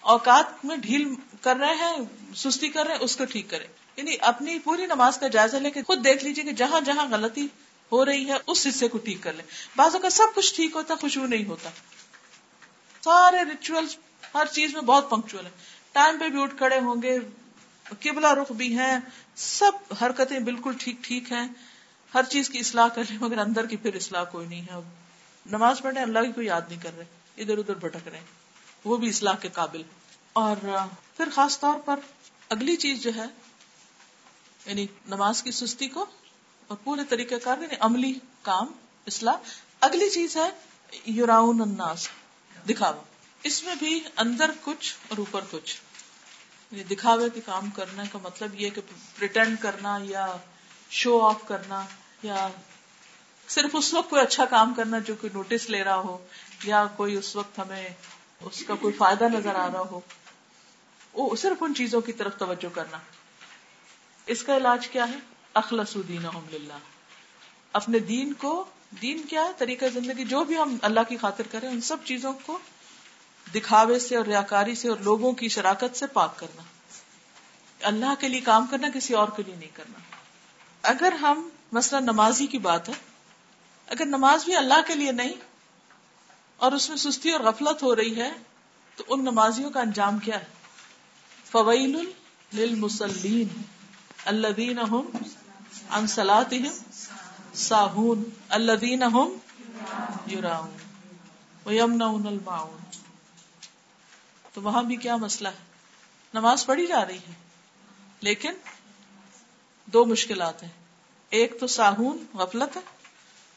اوقات 0.01 0.65
میں 0.65 0.77
ڈھیل 0.77 1.15
کر 1.41 1.57
رہے 1.57 1.75
ہیں، 1.75 1.97
سستی 2.37 2.69
کر 2.69 2.87
رہے 2.87 2.95
ہیں، 2.95 3.01
اس 3.01 3.17
کو 3.17 3.25
ٹھیک 3.25 3.51
کرے 3.51 3.67
یعنی 3.97 4.17
اپنی 4.21 4.59
پوری 4.59 4.87
نماز 4.87 5.19
کا 5.19 5.29
جائزہ 5.29 5.57
لے 5.57 5.71
کے 5.71 5.83
خود 5.83 6.05
دیکھ 6.05 6.25
لیجیے 6.25 6.45
کہ 6.45 6.53
جہاں 6.53 6.81
جہاں 6.81 7.07
غلطی 7.11 7.47
ہو 7.93 8.05
رہی 8.05 8.29
ہے، 8.29 8.35
اس 8.47 8.67
حصے 8.67 8.89
کو 8.89 8.99
ٹھیک 8.99 9.19
کر 9.21 9.33
لیں۔ 9.33 9.45
بعضوں 9.77 10.01
کا 10.01 10.11
سب 10.11 10.35
کچھ 10.35 10.55
ٹھیک 10.55 10.77
ہوتا، 10.77 10.95
خوشبو 10.95 11.27
نہیں 11.27 11.45
ہوتا۔ 11.45 11.71
سارے 13.05 13.43
ریچول 13.45 13.87
ہر 14.35 14.47
چیز 14.53 14.75
میں 14.75 14.83
بہت 14.83 15.11
پنکچل 15.11 15.47
ہے۔ 15.47 15.51
ٹائم 15.93 16.19
پہ 16.19 16.29
بھی 16.29 16.43
اٹھ 16.43 16.57
کھڑے 16.59 16.79
ہوں 16.79 17.03
گے، 17.03 17.19
قبلہ 18.01 18.33
رخ 18.33 18.53
بھی 18.53 18.79
ہیں، 18.79 18.99
سب 19.37 19.73
حرکتیں 20.03 20.39
بالکل 20.39 20.73
ٹھیک 20.81 20.97
ٹھیک 21.01 21.33
ہیں۔ 21.33 21.49
ہر 22.15 22.23
چیز 22.23 22.51
کی 22.51 22.59
اصلاح 22.59 22.89
کر 22.89 23.03
لیں، 23.11 23.19
مگر 23.21 23.39
اندر 23.39 23.67
کی 23.67 23.77
پھر 23.77 23.95
اصلاح 23.95 24.25
کوئی 24.25 24.47
نہیں 24.47 24.63
ہے۔ 24.63 24.75
نماز 25.47 25.81
پڑھنے 25.83 26.03
اللہ 26.03 26.19
کی 26.19 26.33
کوئی 26.33 26.47
یاد 26.47 26.61
نہیں 26.69 26.81
کر 26.83 26.91
رہے۔ 26.97 27.05
ادھر 27.37 27.59
ادھر 27.59 27.75
بھٹک 27.75 28.09
رہے 28.09 28.21
وہ 28.85 28.97
بھی 28.97 29.09
اصلاح 29.09 29.35
کے 29.35 29.49
قابل۔ 29.49 29.83
اور 30.33 30.57
پھر 31.17 31.29
خاص 31.35 31.61
طور 31.61 31.79
پر 31.85 32.01
اگلی 32.49 32.77
چیز 32.77 33.03
جو 33.03 33.11
ہے 33.17 33.25
یعنی 34.67 34.87
نماز 35.07 35.43
کی 35.43 35.51
سستی 35.51 35.89
کو 35.89 36.07
اور 36.67 36.77
پورے 36.85 37.01
طریقہ 37.09 37.35
کار 37.43 37.59
یعنی 37.59 37.75
عملی 37.81 38.15
کام، 38.43 38.67
اصلاح۔ 39.07 39.35
اگلی 39.81 40.11
چیز 40.11 40.37
ہے، 40.37 40.51
یوراؤن 41.07 41.61
الناس، 41.61 42.09
دکھاوا۔ 42.69 43.03
اس 43.43 43.65
میں 43.65 43.75
بھی 43.75 44.01
اندر 44.17 44.51
کچھ 44.65 44.95
اور 45.09 45.19
اوپر 45.19 45.41
کچھ۔ 45.51 45.81
یعنی 46.71 46.95
دکھاوے 46.95 47.31
کے 47.35 47.41
کام 47.41 47.71
کرنے 47.71 48.03
کا 48.13 48.19
مطلب 48.23 48.61
یہ 48.61 48.71
کہ 48.71 48.81
پریٹینڈ 49.19 49.61
کرنا 49.61 49.99
یا 50.03 50.37
شو 50.91 51.27
آف 51.27 51.49
کرنا 51.49 51.85
یا 52.23 52.49
صرف 53.49 53.71
اس 53.73 53.95
وقت 53.95 54.11
کوئی 54.11 54.23
اچھا 54.23 54.45
کام 54.45 54.75
کرنا 54.75 54.99
جو 54.99 55.15
کوئی 55.21 55.33
نوٹس 55.35 55.71
لے 55.71 55.85
رہا 55.85 55.97
ہو 55.97 56.27
یا 56.65 56.87
کوئی 56.97 57.17
اس 57.17 57.37
وقت 57.37 57.59
ہمیں 57.59 57.89
اس 58.41 58.65
کا 58.65 58.75
کوئی 58.75 58.95
فائدہ 58.95 59.25
نظر 59.25 59.55
آ 59.55 59.69
رہا 59.73 59.81
ہو، 59.81 60.01
وہ 61.13 61.37
صرف 61.37 61.57
ان 61.61 61.75
چیزوں 61.75 62.01
کی 62.01 62.13
طرف 62.13 62.39
توجہ 62.39 62.75
کرنا۔ 62.75 62.99
اس 64.27 64.43
کا 64.43 64.57
علاج 64.57 64.89
کیا 64.89 65.09
ہے؟ 65.09 65.19
اخلص 65.55 65.97
دین 66.09 66.27
للہ۔ 66.53 66.73
اپنے 67.73 67.99
دین 67.99 68.33
کو، 68.33 68.65
دین 69.03 69.23
کیا 69.23 69.45
ہے؟ 69.45 69.53
طریقہ 69.59 69.85
زندگی 69.95 70.25
جو 70.25 70.45
بھی 70.45 70.57
ہم 70.57 70.77
اللہ 70.83 71.01
کی 71.09 71.17
خاطر 71.17 71.47
کریں، 71.51 71.69
ان 71.69 71.81
سب 71.81 71.97
چیزوں 72.05 72.33
کو 72.47 72.59
دکھاوے 73.55 73.99
سے 73.99 74.17
اور 74.17 74.25
ریاکاری 74.25 74.75
سے 74.75 74.89
اور 74.89 74.97
لوگوں 74.97 75.33
کی 75.33 75.49
شراکت 75.49 75.97
سے 75.97 76.07
پاک 76.07 76.39
کرنا۔ 76.39 76.63
اللہ 77.83 78.15
کے 78.21 78.29
لیے 78.29 78.41
کام 78.41 78.67
کرنا، 78.71 78.89
کسی 78.95 79.15
اور 79.15 79.29
کے 79.37 79.43
لیے 79.43 79.55
نہیں 79.55 79.71
کرنا۔ 79.75 80.18
اگر 80.83 81.13
ہم 81.13 81.49
مثلا 81.73 82.01
نمازی 82.01 82.47
کی 82.47 82.59
بات 82.59 82.89
ہے، 82.89 82.95
اگر 83.87 84.07
نماز 84.07 84.45
بھی 84.45 84.57
اللہ 84.57 84.81
کے 84.87 84.95
لیے 84.95 85.13
نہیں 85.13 85.33
اور 86.57 86.73
اس 86.73 86.89
میں 86.89 86.97
سستی 86.97 87.31
اور 87.31 87.41
غفلت 87.41 87.83
ہو 87.83 87.97
رہی 87.97 88.17
ہے، 88.17 88.31
تو 88.97 89.05
ان 89.09 89.25
نمازیوں 89.25 89.71
کا 89.71 89.81
انجام 89.81 90.19
کیا 90.19 90.41
ہے؟ 90.41 90.45
فویل 91.51 92.13
للمسلین 92.53 93.63
الذین 94.25 94.79
هم 94.79 95.11
عن 95.91 96.07
صلاتهم 96.07 96.73
ساہون، 97.55 98.25
الذین 98.49 99.03
هم 99.03 99.39
یراؤن 100.31 100.77
ویمنعون 101.67 102.27
الماعون۔ 102.27 102.79
تو 104.53 104.63
وہاں 104.63 104.83
بھی 104.83 104.97
کیا 104.97 105.17
مسئلہ 105.17 105.49
ہے؟ 105.49 105.63
نماز 106.35 106.67
پڑھی 106.67 106.87
جا 106.87 107.07
رہی 107.07 107.19
ہے، 107.19 107.33
لیکن 108.21 108.53
دو 109.93 110.05
مشکلات 110.05 110.63
ہیں۔ 110.63 110.71
ایک 111.31 111.61
تو 111.61 111.67
ساہون، 111.67 112.25
غفلت 112.35 112.77
ہے، 112.77 112.81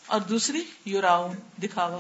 اور 0.06 0.22
دوسری 0.22 0.64
یوراؤن، 0.86 1.36
دکھاوا۔ 1.64 2.00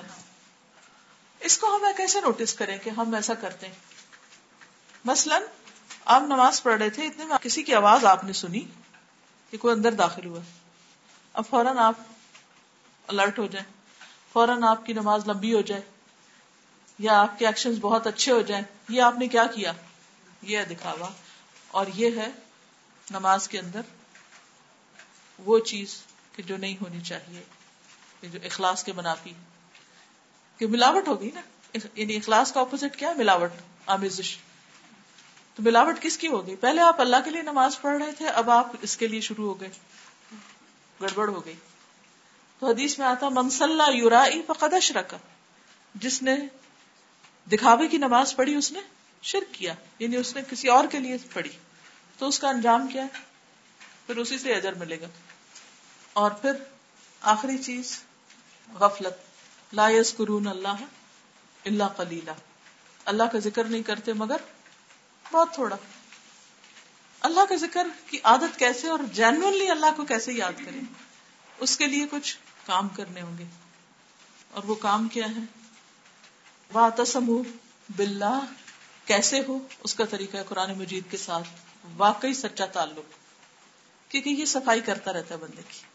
اس 1.39 1.57
کو 1.57 1.75
ہم 1.75 1.81
کیسے 1.97 2.21
نوٹس 2.21 2.53
کریں 2.53 2.77
کہ 2.77 2.89
ہم 2.89 3.13
ایسا 3.13 3.33
کرتے 3.33 3.67
ہیں؟ 3.67 3.73
مثلا، 5.05 5.39
آپ 6.05 6.21
نماز 6.21 6.63
پڑھ 6.63 6.81
رہے 6.81 6.89
تھے، 6.89 7.05
اتنے 7.05 7.25
میں 7.25 7.37
کسی 7.41 7.63
کی 7.63 7.73
آواز 7.73 8.05
آپ 8.05 8.23
نے 8.23 8.33
سنی 8.33 8.65
کہ 9.49 9.57
کوئی 9.57 9.75
اندر 9.75 9.91
داخل 9.91 10.25
ہوا۔ 10.25 10.39
اب 11.33 11.43
فوراً 11.49 11.77
آپ 11.77 11.95
الرٹ 13.07 13.39
ہو 13.39 13.47
جائیں۔ 13.47 13.73
فوراً 14.33 14.63
آپ 14.63 14.85
کی 14.85 14.93
نماز 14.93 15.27
لمبی 15.27 15.53
ہو 15.53 15.61
جائے۔ 15.61 15.81
یا 16.99 17.21
آپ 17.21 17.39
کے 17.39 17.45
ایکشن 17.45 17.73
بہت 17.73 18.07
اچھے 18.07 18.31
ہو 18.31 18.41
جائیں۔ 18.41 18.63
یہ 18.89 19.01
آپ 19.01 19.13
نے 19.19 19.27
کیا 19.27 19.45
کیا؟ 19.45 19.73
یہ 20.41 20.57
ہے 20.57 20.65
دکھاوا۔ 20.65 21.09
اور 21.67 21.85
یہ 21.95 22.09
ہے 22.17 22.27
نماز 23.11 23.47
کے 23.47 23.59
اندر 23.59 23.81
وہ 25.45 25.60
چیز 25.60 26.01
کہ 26.36 26.43
جو 26.43 26.58
نہیں 26.58 26.75
ہونی 26.82 27.01
چاہیے 27.01 27.43
کہ 28.21 28.27
جو 28.27 28.39
اخلاص 28.43 28.84
کے 28.84 28.93
منافی 28.93 29.34
کہ 30.58 30.67
ملاوٹ 30.67 31.08
ہوگی 31.08 31.30
نا 31.34 31.41
یعنی 31.95 32.15
اخلاص 32.15 32.54
کا 32.54 32.62
اپوزٹ 32.62 32.97
کیا 32.97 33.10
ہے؟ 33.10 33.13
ملاوٹ، 33.13 33.51
آمیزش۔ 33.86 34.38
تو 35.56 35.63
ملاوٹ 35.63 36.01
کس 36.01 36.17
کی 36.17 36.27
ہوگی؟ 36.27 36.56
پہلے 36.56 36.82
آپ 36.82 37.01
اللہ 37.01 37.15
کے 37.25 37.32
لیے 37.32 37.41
نماز 37.41 37.82
پڑھ 37.82 38.04
رہے 38.04 38.12
تھے، 38.12 38.27
اب 38.27 38.49
آپ 38.49 38.71
اس 38.82 38.97
کے 38.97 39.08
لیے 39.08 39.21
شروع 39.21 39.54
ہو 39.54 39.62
گئے، 39.62 39.69
گڑبڑ 41.01 41.30
ہو 41.30 41.45
گئی۔ 41.45 41.54
تو 42.60 42.67
حدیث 42.67 42.99
میں 42.99 43.08
آتا 43.08 43.30
منسلح 43.30 43.89
یورائی 43.93 44.41
فقدش 44.47 44.91
رکھا 44.91 45.17
جس 45.95 46.21
نے 46.21 46.36
دکھاوے 47.51 47.88
کی 47.88 47.97
نماز 47.97 48.36
پڑھی، 48.36 48.56
اس 48.56 48.71
نے 48.71 48.80
شرک 49.21 49.54
کیا 49.54 49.73
یعنی 49.99 50.15
اس 50.15 50.36
نے 50.36 50.41
کسی 50.49 50.67
اور 50.67 50.84
کے 50.91 50.99
لیے 50.99 51.17
پڑھی۔ 51.34 51.49
تو 52.17 52.27
اس 52.27 52.39
کا 52.39 52.49
انجام 52.49 52.88
کیا 52.88 53.04
ہے؟ 53.04 53.19
پھر 54.08 54.17
اسی 54.17 54.38
سے 54.38 54.54
اجر 54.54 54.73
ملے 54.73 55.01
گا۔ 55.01 55.08
اور 56.13 56.32
پھر 56.32 56.52
آخری 57.21 57.58
چیز، 57.58 58.00
غفلت۔ 58.74 59.13
لا 59.74 59.89
یذکرون 59.89 60.47
اللہ 60.47 60.76
اللہ 61.65 61.84
قلیلا۔ 61.84 62.34
اللہ 63.06 63.24
کا 63.24 63.39
ذکر 63.39 63.63
نہیں 63.63 63.84
کرتے 63.84 64.13
مگر 64.13 64.38
بہت 65.32 65.54
تھوڑا۔ 65.54 65.76
اللہ 67.19 67.39
کا 67.50 67.56
ذکر 67.56 67.88
کی 68.06 68.19
عادت 68.24 68.60
کیسے 68.60 68.89
اور 68.89 69.00
جینونلی 69.13 69.69
اللہ 69.69 69.86
کو 69.95 70.06
کیسے 70.06 70.34
یاد 70.34 70.52
کریں؟ 70.65 70.82
اس 71.58 71.78
کے 71.78 71.88
لیے 71.88 72.06
کچھ 72.12 72.38
کام 72.65 72.89
کرنے 72.89 73.21
ہوں 73.21 73.38
گے۔ 73.38 73.43
اور 74.52 74.63
وہ 74.63 74.76
کام 74.76 75.08
کیا 75.08 75.26
ہے؟ 75.26 75.41
تسم 76.97 77.41
بلّہ 77.89 78.39
کیسے 79.06 79.41
ہو؟ 79.47 79.60
اس 79.84 79.95
کا 79.95 80.06
طریقہ 80.06 80.38
ہے 80.38 80.43
قرآن 80.50 80.80
مجید 80.80 81.04
کے 81.12 81.17
ساتھ۔ 81.17 81.47
واقعی 81.97 82.34
سچا 82.34 82.65
تعلق۔ 82.65 83.13
کیونکہ 84.12 84.30
یہ 84.30 84.45
صفائی 84.45 84.82
کرتا 84.82 85.13
رہتا 85.13 85.36
ہے 85.36 85.39
بندے 85.39 85.62
کی۔ 85.69 85.90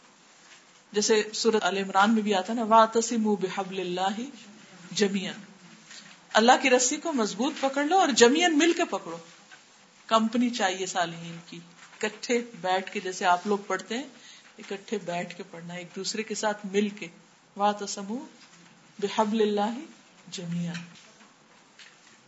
جیسے 0.96 1.22
سورت 1.34 1.64
عال 1.64 1.78
عمران 1.78 2.14
میں 2.14 2.22
بھی 2.22 2.34
آتا 2.34 2.52
نا 2.52 2.62
وا 2.62 2.84
تسم 2.84 3.34
بحب 3.34 3.70
اللہ 3.70 4.20
جمیان 4.92 5.40
اللہ 6.32 6.52
کی 6.62 6.70
رسی 6.70 6.96
کو 6.96 7.12
مضبوط 7.12 7.54
پکڑ 7.60 7.84
لو 7.84 7.98
اور 7.98 8.08
جمین 8.08 8.58
مل 8.58 8.72
کے 8.72 8.84
پکڑو۔ 8.84 9.16
کمپنی 10.06 10.50
چاہیے 10.50 10.86
صالحین 10.86 11.36
کی۔ 11.46 11.60
اکٹھے 11.92 12.44
بیٹھ 12.60 12.92
کے 12.92 13.00
جیسے 13.00 13.24
آپ 13.24 13.46
لوگ 13.46 13.58
پڑھتے 13.66 13.98
ہیں، 13.98 14.08
اکٹھے 14.58 14.98
بیٹھ 15.04 15.36
کے 15.36 15.42
پڑھنا، 15.50 15.74
ایک 15.74 15.86
دوسرے 15.96 16.22
کے 16.22 16.34
ساتھ 16.34 16.66
مل 16.66 16.88
کے۔ 16.88 17.08
وا 17.56 17.72
تسم 17.72 18.18
بحب 18.98 19.32
اللہ 19.32 19.78
جمیا 20.30 20.72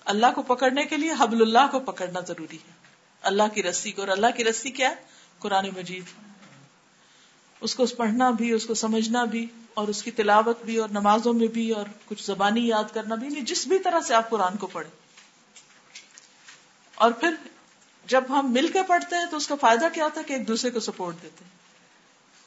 اللہ 0.05 0.27
کو 0.35 0.43
پکڑنے 0.43 0.85
کے 0.85 0.97
لیے 0.97 1.11
حبل 1.19 1.43
اللہ 1.43 1.71
کو 1.71 1.81
پکڑنا 1.81 2.21
ضروری 2.21 2.57
ہے۔ 2.57 2.73
اللہ 3.23 3.55
کی 3.55 3.63
رسی 3.63 3.93
کو 3.93 4.01
اور 4.03 4.09
اللہ 4.09 4.27
کی 4.37 4.45
رسی 4.45 4.71
کیا 4.71 4.91
ہے؟ 4.91 4.95
قرآن 5.39 5.69
مجید۔ 5.77 6.28
اس 7.61 7.75
کو 7.75 7.87
پڑھنا 7.87 8.31
بھی، 8.31 8.53
اس 8.53 8.67
کو 8.67 8.75
سمجھنا 8.75 9.25
بھی، 9.25 9.47
اور 9.75 9.89
اس 9.89 10.03
کی 10.03 10.11
تلاوت 10.11 10.63
بھی، 10.63 10.77
اور 10.77 10.89
نمازوں 10.89 11.33
میں 11.33 11.47
بھی، 11.47 11.71
اور 11.71 11.85
کچھ 12.07 12.27
زبانی 12.27 12.69
یاد 12.69 12.85
کرنا 12.95 13.15
بھی 13.15 13.29
نہیں 13.29 13.45
جس 13.45 13.67
بھی 13.67 13.79
طرح 13.79 14.01
سے 14.01 14.15
آپ 14.15 14.31
قرآن 14.31 14.57
کو 14.57 14.67
پڑھیں۔ 14.67 14.91
اور 16.95 17.13
پھر 17.13 17.35
جب 18.07 18.25
ہم 18.29 18.53
مل 18.53 18.69
کے 18.73 18.79
پڑھتے 18.83 19.17
ہیں 19.17 19.27
تو 19.31 19.37
اس 19.37 19.49
کا 19.49 19.55
فائدہ 19.55 19.87
کیا 19.95 20.05
ہوتا 20.05 20.21
ہے 20.21 20.25
کہ 20.25 20.33
ایک 20.33 20.49
دوسرے 20.49 20.71
کو 20.71 20.81
سپورٹ 20.81 21.15
دیتے 21.23 21.45
ہیں۔ 21.45 21.59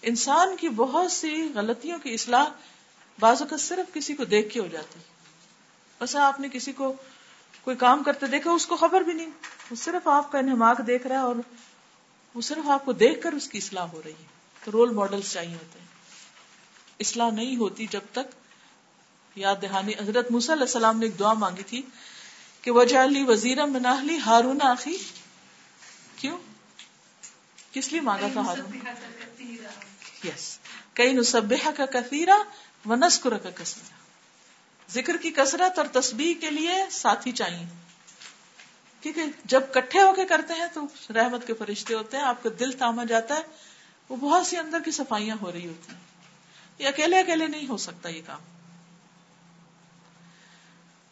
انسان 0.02 0.56
کی 0.58 0.70
بہت 0.70 1.12
سی 1.12 1.52
غلطیوں 1.56 2.00
کی 2.00 2.14
اصلاح 2.14 2.46
بعض 3.20 3.42
اوقات 3.42 3.62
صرف 3.62 3.94
کسی 3.94 4.16
کو 4.16 4.26
دیکھ 4.26 4.54
کے 4.54 4.60
ہو 4.60 4.68
جاتی 4.68 5.00
ہے۔ 5.00 5.04
بس 6.02 6.16
آپ 6.16 6.40
نے 6.40 6.48
کسی 6.54 6.72
کو 6.72 6.94
کوئی 7.62 7.78
کام 7.78 8.04
کرتے 8.04 8.28
دیکھا، 8.28 8.52
اس 8.52 8.66
کو 8.66 8.76
خبر 8.76 9.02
بھی 9.02 9.14
نہیں۔ 9.14 9.30
وہ 9.72 9.76
صرف 9.76 10.08
آپ 10.08 10.32
کا 10.32 10.40
انہماک 10.40 10.82
دیکھ 10.88 11.08
رہا 11.08 11.16
ہے 11.16 11.22
اور 11.22 11.36
وہ 12.34 12.42
صرف 12.42 12.70
آپ 12.70 12.86
کو 12.86 12.94
دیکھ 12.94 13.22
کر 13.22 13.32
اس 13.32 13.50
کی 13.50 13.58
اصلاح 13.58 13.84
ہو 13.84 14.02
رہی 14.06 14.12
ہے۔ 14.12 14.31
تو 14.64 14.72
رول 14.72 14.94
ماڈل 14.94 15.22
چاہیے 15.22 15.54
ہوتے 15.54 15.80
ہیں۔ 15.80 15.86
اصلاح 17.00 17.30
نہیں 17.30 17.56
ہوتی 17.56 17.88
جب 17.88 18.02
تک، 18.12 18.36
یاد 19.36 19.56
دہانی، 19.62 19.94
حضرت 20.00 20.32
موسیٰ 20.32 20.56
علیہ 20.56 20.64
السلام 20.64 21.00
نے 21.00 21.06
ایک 21.06 21.20
دعا 21.20 21.34
مانگی 21.34 21.64
تھی 21.64 21.82
کہ 22.62 22.72
وجہ 22.72 22.98
علی 22.98 23.24
وزیر 23.24 23.66
مناہلی 23.66 24.18
ہارون 24.18 24.58
آخی۔ 24.62 24.98
کیوں؟ 26.16 26.38
کس 27.72 27.92
لیے 27.92 28.02
مانگا 28.02 28.28
تھا 28.34 28.42
ہارون؟ 28.42 28.78
یس 30.24 30.60
کئی 30.94 31.14
نصبح 31.14 31.70
کا 31.78 31.86
کثیرہ 31.86 32.38
و 32.86 32.96
نسکر 32.96 33.38
کا 33.38 33.50
کثیرہ 33.56 34.02
ذکر 34.92 35.18
کی 35.18 35.32
کثرت 35.32 35.80
اور 35.80 36.02
تسبیح 36.02 36.34
کے 36.42 36.50
لیے 36.50 36.74
ساتھی 36.92 37.32
چاہیے۔ 37.32 37.66
کیونکہ 39.02 39.22
جب 39.46 39.62
کٹھے 39.74 40.02
ہو 40.02 40.14
کے 40.14 40.26
کرتے 40.26 40.54
ہیں 40.54 40.68
تو 40.74 40.82
رحمت 41.16 41.48
کے 41.48 41.54
فرشتے 41.54 41.94
ہوتے 41.94 42.18
ہیں، 42.18 42.24
آپ 42.24 42.44
کا 42.44 42.50
دل 42.60 42.72
تھاما 42.72 43.04
جاتا 43.04 43.36
ہے۔ 43.36 43.71
وہ 44.12 44.16
بہت 44.16 44.48
سی 44.48 44.58
اندر 44.58 44.80
کی 44.86 44.92
صفائیاں 44.92 45.36
ہو 45.42 45.52
رہی 45.52 45.68
ہوتی 45.68 45.92
ہیں۔ 45.92 46.00
یہ 46.80 46.88
اکیلے 46.88 47.20
اکیلے 47.20 47.48
نہیں 47.48 47.68
ہو 47.68 47.78
سکتا 47.78 48.10
یہ 48.10 48.22
کام۔ 48.26 48.40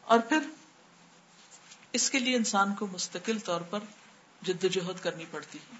اور 0.05 0.19
پھر 0.19 0.39
اس 1.93 2.09
کے 2.09 2.19
لیے 2.19 2.35
انسان 2.35 2.75
کو 2.75 2.87
مستقل 2.87 3.39
طور 3.39 3.61
پر 3.61 3.79
جد 4.41 4.65
جہد 4.71 5.03
کرنی 5.03 5.25
پڑتی 5.31 5.59
ہے۔ 5.59 5.75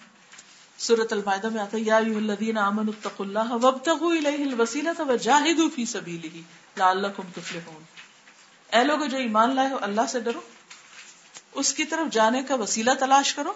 سورت 0.78 1.14
المائدہ 1.14 1.50
میں 1.50 1.62
آتا 1.62 1.78
ہے، 1.78 1.82
یا 1.82 1.98
الذین 1.98 2.58
آمنوا 2.58 2.94
اتقوا 2.98 3.28
اللہ 3.28 3.66
وابتغوا 3.66 4.16
الیہ 4.16 4.46
الوسیلۃ 4.46 5.00
وجاہدوا 5.00 5.70
فی 5.76 5.86
سبیلہ 5.86 6.38
لعلکم 6.78 7.24
تفلحون۔ 7.36 7.84
اے 8.72 8.84
لوگ 8.84 9.00
جو 9.00 9.18
ایمان 9.18 9.56
لائے 9.56 9.70
ہو، 9.70 9.78
اللہ 9.82 10.02
سے 10.10 10.20
ڈرو۔ 10.20 10.42
اس 11.52 11.74
کی 11.74 11.84
طرف 11.84 12.14
جانے 12.14 12.44
کا 12.44 12.56
وسیلہ 12.56 12.92
تلاش 13.00 13.34
کرو۔ 13.34 13.54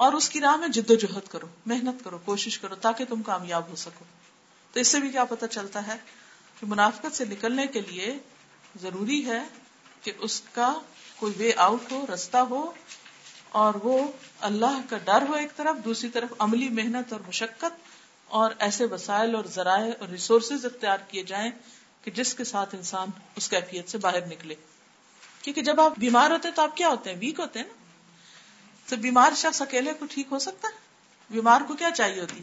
اور 0.00 0.12
اس 0.12 0.28
کی 0.30 0.40
راہ 0.40 0.56
میں 0.56 0.68
جد 0.68 0.90
و 0.90 0.94
جہد 0.94 1.28
کرو، 1.28 1.46
محنت 1.66 2.04
کرو، 2.04 2.18
کوشش 2.24 2.58
کرو 2.58 2.74
تاکہ 2.74 3.04
تم 3.04 3.22
کامیاب 3.22 3.68
ہو 3.68 3.76
سکو۔ 3.76 4.04
تو 4.72 4.80
اس 4.80 4.88
سے 4.88 5.00
بھی 5.00 5.08
کیا 5.08 5.24
پتہ 5.24 5.46
چلتا 5.46 5.86
ہے 5.86 5.96
کہ 6.60 6.66
منافقت 6.66 7.16
سے 7.16 7.24
نکلنے 7.24 7.66
کے 7.66 7.80
لیے 7.80 8.18
ضروری 8.82 9.26
ہے 9.26 9.42
کہ 10.02 10.12
اس 10.18 10.42
کا 10.52 10.74
کوئی 11.16 11.32
وے 11.36 11.52
آؤٹ 11.56 11.92
ہو، 11.92 12.06
رستہ 12.14 12.36
ہو، 12.36 12.72
اور 13.48 13.74
وہ 13.74 14.12
اللہ 14.40 14.80
کا 14.90 14.98
ڈر 14.98 15.24
ہو 15.28 15.34
ایک 15.34 15.56
طرف، 15.56 15.84
دوسری 15.84 16.08
طرف 16.08 16.32
عملی 16.38 16.68
محنت 16.68 17.12
اور 17.12 17.20
مشقت 17.28 17.90
اور 18.26 18.50
ایسے 18.58 18.84
وسائل 18.84 19.34
اور 19.34 19.44
ذرائع 19.44 19.92
اور 20.00 20.08
ریسورسز 20.08 20.64
اختیار 20.64 20.98
کیے 21.08 21.22
جائیں 21.22 21.50
کہ 22.02 22.10
جس 22.10 22.34
کے 22.34 22.44
ساتھ 22.44 22.74
انسان 22.74 23.08
اس 23.36 23.48
کیفیت 23.48 23.88
سے 23.88 23.98
باہر 23.98 24.26
نکلے۔ 24.26 24.54
کیونکہ 25.42 25.62
جب 25.62 25.80
آپ 25.80 25.92
بیمار 25.98 26.30
ہوتے 26.30 26.48
ہیں 26.48 26.54
تو 26.54 26.62
آپ 26.62 26.76
کیا 26.76 26.88
ہوتے 26.88 27.10
ہیں؟ 27.10 27.16
ویک 27.20 27.40
ہوتے 27.40 27.58
ہیں 27.58 27.66
نا؟ 27.66 27.79
تو 28.90 28.96
بیمار 28.96 29.32
شخص 29.36 29.62
اکیلے 29.62 29.92
کو 29.92 30.06
ٹھیک 30.10 30.26
ہو 30.30 30.38
سکتا 30.38 30.68
ہے؟ 30.68 30.72
بیمار 31.30 31.60
کو 31.60 31.74
کیا 31.74 31.90
چاہیے 31.90 32.20
ہوتی؟ 32.20 32.42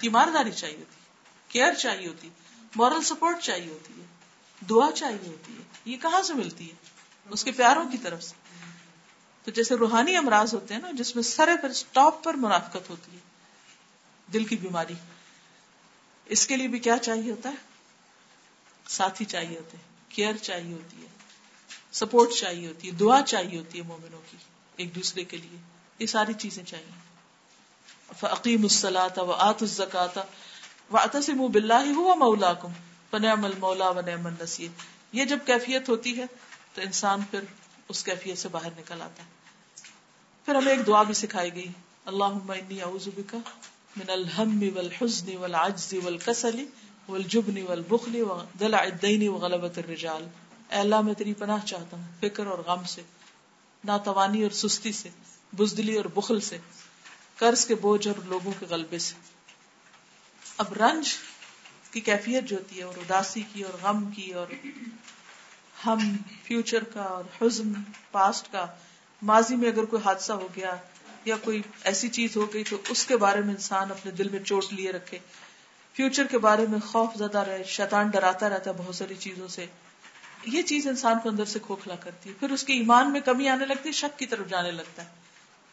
تیمارداری 0.00 0.52
چاہیے 0.52 0.76
ہوتی۔ 0.76 0.94
کیئر 1.48 1.74
چاہیے 1.74 2.08
ہوتی۔ 2.08 2.30
مورل 2.76 3.02
سپورٹ 3.02 3.40
چاہیے 3.40 3.72
ہوتی 3.72 4.00
ہے۔ 4.00 4.06
دعا 4.70 4.90
چاہیے 4.94 5.28
ہوتی 5.28 5.56
ہے۔ 5.56 5.62
یہ 5.84 5.96
کہاں 5.96 6.22
سے 6.22 6.34
ملتی 6.34 6.70
ہے؟ 6.70 6.74
اس 7.30 7.44
کے 7.44 7.52
پیاروں 7.52 7.90
کی 7.90 7.98
طرف 7.98 8.22
سے۔ 8.22 8.34
تو 9.44 9.50
جیسے 9.50 9.74
روحانی 9.74 10.16
امراض 10.16 10.54
ہوتے 10.54 10.74
ہیں 10.74 10.80
نا، 10.80 10.90
جس 10.92 11.14
میں 11.14 11.22
سرے 11.22 11.52
پر 11.62 11.68
اسٹاپ 11.68 12.24
پر 12.24 12.34
منافقت 12.34 12.90
ہوتی 12.90 13.12
ہے۔ 13.12 13.20
دل 14.32 14.44
کی 14.44 14.56
بیماری۔ 14.56 14.94
اس 16.24 16.46
کے 16.46 16.56
لیے 16.56 16.68
بھی 16.68 16.78
کیا 16.78 16.98
چاہیے 16.98 17.30
ہوتا 17.30 17.48
ہے؟ 17.48 17.54
ساتھی 18.88 19.24
چاہیے 19.24 19.58
ہوتے 19.58 19.76
ہیں۔ 19.76 19.84
کیئر 20.08 20.36
چاہیے 20.36 20.74
ہوتی 20.74 21.02
ہے۔ 21.02 21.08
سپورٹ 21.92 22.28
چاہیے 22.30 22.68
ہوتی 22.68 22.88
ہے۔ 22.88 22.92
دعا 22.92 23.22
چاہیے 23.22 23.58
ہوتی 23.58 23.78
ہے 23.78 23.82
مومنوں 23.82 24.20
کی۔ 24.30 24.36
ایک 24.80 24.94
دوسرے 24.94 25.24
کے 25.24 25.36
لیے۔ 25.36 25.58
یہ 25.98 26.06
ساری 26.06 26.32
چیزیں 26.32 26.64
چاہیے۔ 26.64 27.10
فعقیم 28.20 28.62
السلاۃ 28.62 29.18
و 29.18 29.32
آت 29.32 29.62
الزکات 29.62 30.18
و 30.90 30.96
اتسم 30.96 31.46
بلّہ 31.52 31.92
ہوا 31.96 32.14
مولا 32.14 32.54
کم 32.54 32.72
فنعم 33.10 33.44
المولا 33.44 33.88
و 33.88 34.00
نعم 34.00 34.26
النصیر 34.26 34.68
یہ 35.12 35.24
جب 35.24 35.38
کیفیت 35.46 35.88
ہوتی 35.88 36.18
ہے 36.18 36.24
تو 36.74 36.80
انسان 36.80 37.20
پھر 37.30 37.40
اس 37.88 38.04
کیفیت 38.04 38.38
سے 38.38 38.48
باہر 38.48 38.70
نکل 38.76 39.02
آتا 39.02 39.22
ہے۔ 39.22 39.28
پھر 40.44 40.54
ہمیں 40.54 40.72
ایک 40.72 40.86
دعا 40.86 41.02
بھی 41.02 41.14
سکھائی 41.14 41.54
گئی۔ 41.54 41.68
اللہم 42.04 42.50
انی 42.50 42.82
اعوذ 42.82 43.08
بک 43.16 43.34
من 43.96 44.10
الہم 44.10 44.64
والحزن 44.74 45.36
والعجز 45.36 45.94
والکسل 46.04 46.64
والجبن 47.08 47.62
والبخل 47.68 48.22
ودلع 48.22 48.80
الدین 48.80 49.28
وغلبۃ 49.28 49.76
الرجال۔ 49.76 50.26
اے 50.70 50.78
اللہ، 50.78 51.00
میں 51.00 51.14
تیری 51.14 51.34
پناہ 51.34 51.66
چاہتا 51.66 51.96
ہوں۔ 51.96 52.04
فکر 52.20 52.46
اور 52.46 52.58
غم 52.58 52.84
سے 52.84 53.02
ناتوانی 53.84 54.42
اور 54.42 54.50
سستی 54.50 54.92
سے، 54.92 55.08
بزدلی 55.52 55.96
اور 55.96 56.04
بخل 56.04 56.40
سے، 56.40 56.58
قرض 57.36 57.66
کے 57.66 57.74
بوجھ 57.74 58.08
اور 58.08 58.24
لوگوں 58.24 58.52
کے 58.58 58.66
غلبے 58.70 58.98
سے۔ 58.98 59.14
اب 60.56 60.72
رنج 60.72 61.08
کی 61.90 62.00
کیفیت 62.00 62.44
جو 62.44 62.56
ہوتی 62.56 62.78
ہے، 62.78 62.82
اور 62.82 62.94
اداسی 62.96 63.42
کی، 63.52 63.62
اور 63.62 63.78
غم 63.82 64.10
کی، 64.10 64.32
اور 64.32 64.46
ہم 65.86 66.16
فیوچر 66.42 66.84
کا، 66.84 67.02
اور 67.02 67.24
حزن 67.42 67.72
پاسٹ 68.10 68.52
کا، 68.52 68.66
ماضی 69.22 69.56
میں 69.56 69.68
اگر 69.68 69.84
کوئی 69.84 70.02
حادثہ 70.04 70.32
ہو 70.32 70.48
گیا، 70.56 70.76
یا 71.24 71.36
کوئی 71.36 71.62
ایسی 71.84 72.08
چیز 72.08 72.36
ہو 72.36 72.54
گئی 72.54 72.64
تو 72.64 72.76
اس 72.88 73.06
کے 73.06 73.16
بارے 73.16 73.40
میں 73.40 73.54
انسان 73.54 73.90
اپنے 73.90 74.12
دل 74.12 74.28
میں 74.28 74.40
چوٹ 74.40 74.64
لیے 74.70 74.92
رکھے۔ 74.92 75.18
فیوچر 75.92 76.26
کے 76.26 76.38
بارے 76.38 76.66
میں 76.68 76.78
خوف 76.78 77.08
زدہ 77.16 77.38
رہے، 77.38 77.64
شیطان 77.64 78.08
ڈراتا 78.08 78.48
رہتا 78.48 78.70
ہے 78.70 78.74
بہت 78.78 78.94
ساری 78.94 79.14
چیزوں 79.14 79.48
سے۔ 79.48 79.66
یہ 80.46 80.62
چیز 80.62 80.86
انسان 80.86 81.18
کو 81.22 81.28
اندر 81.28 81.44
سے 81.44 81.58
کھوکھلا 81.58 81.94
کرتی 81.94 82.28
ہے۔ 82.30 82.34
پھر 82.40 82.50
اس 82.50 82.64
کے 82.64 82.72
ایمان 82.72 83.12
میں 83.12 83.20
کمی 83.20 83.48
آنے 83.48 83.66
لگتی 83.66 83.88
ہے، 83.88 83.92
شک 83.92 84.18
کی 84.18 84.26
طرف 84.26 84.48
جانے 84.48 84.70
لگتا 84.70 85.04
ہے۔ 85.04 85.08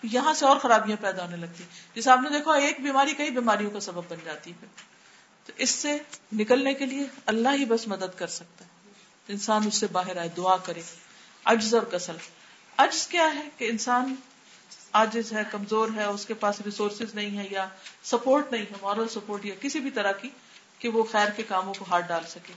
یہاں 0.04 0.34
سے 0.34 0.46
اور 0.46 0.58
خرابیاں 0.58 0.98
پیدا 1.02 1.26
ہونے 1.26 1.38
لگتی 1.38 1.64
جیسے 1.96 2.12
آپ 2.12 2.20
نے 2.24 2.30
دیکھا، 2.30 2.52
ایک 2.52 2.82
بیماری 2.82 3.14
کئی 3.14 3.30
بیماریوں 3.30 3.72
کا 3.72 3.80
سبب 3.80 4.02
بن 4.10 4.18
جاتی 4.26 4.52
ہے۔ 4.52 4.66
تو 5.46 5.54
اس 5.58 5.70
سے 5.70 5.98
نکلنے 6.34 6.74
کے 6.74 6.86
لیے 6.86 7.04
اللہ 7.26 7.50
ہی 7.50 7.66
بس 7.66 7.88
مدد 7.88 8.20
کر 8.20 8.28
سکتا 8.28 8.66
ہے۔ 8.66 8.70
انسان 9.28 9.68
اس 9.68 9.76
سے 9.76 9.88
باہر 9.92 10.18
آئے، 10.18 10.30
دعا 10.38 10.58
کرے۔ 10.58 10.82
عجز 11.46 11.76
اور 11.76 11.84
کسل۔ 11.84 12.16
عجز 12.78 13.08
کیا 13.08 13.36
ہے 13.36 13.44
کہ 13.58 13.70
انسان 13.70 14.16
آجز 14.92 15.34
ہے، 15.34 15.42
کمزور 15.52 15.88
ہے، 15.96 16.04
اس 16.04 16.26
کے 16.26 16.34
پاس 16.34 16.62
ریسورسز 16.62 17.16
نہیں 17.16 17.38
ہے 17.38 17.48
یا 17.52 17.68
سپورٹ 18.04 18.52
نہیں 18.52 18.62
ہے 18.62 18.74
مورل 18.82 19.08
سپورٹ 19.08 19.46
یا 19.46 19.56
کسی 19.62 19.80
بھی 19.80 19.92
طرح 19.92 20.12
کی 20.12 20.30
کہ 20.80 20.90
وہ 20.90 21.04
خیر 21.04 21.30
کے 21.30 21.44
کاموں 21.44 21.74
کو 21.80 21.86
ہاتھ 21.90 22.08
ڈال 22.08 22.24
سکے۔ 22.28 22.54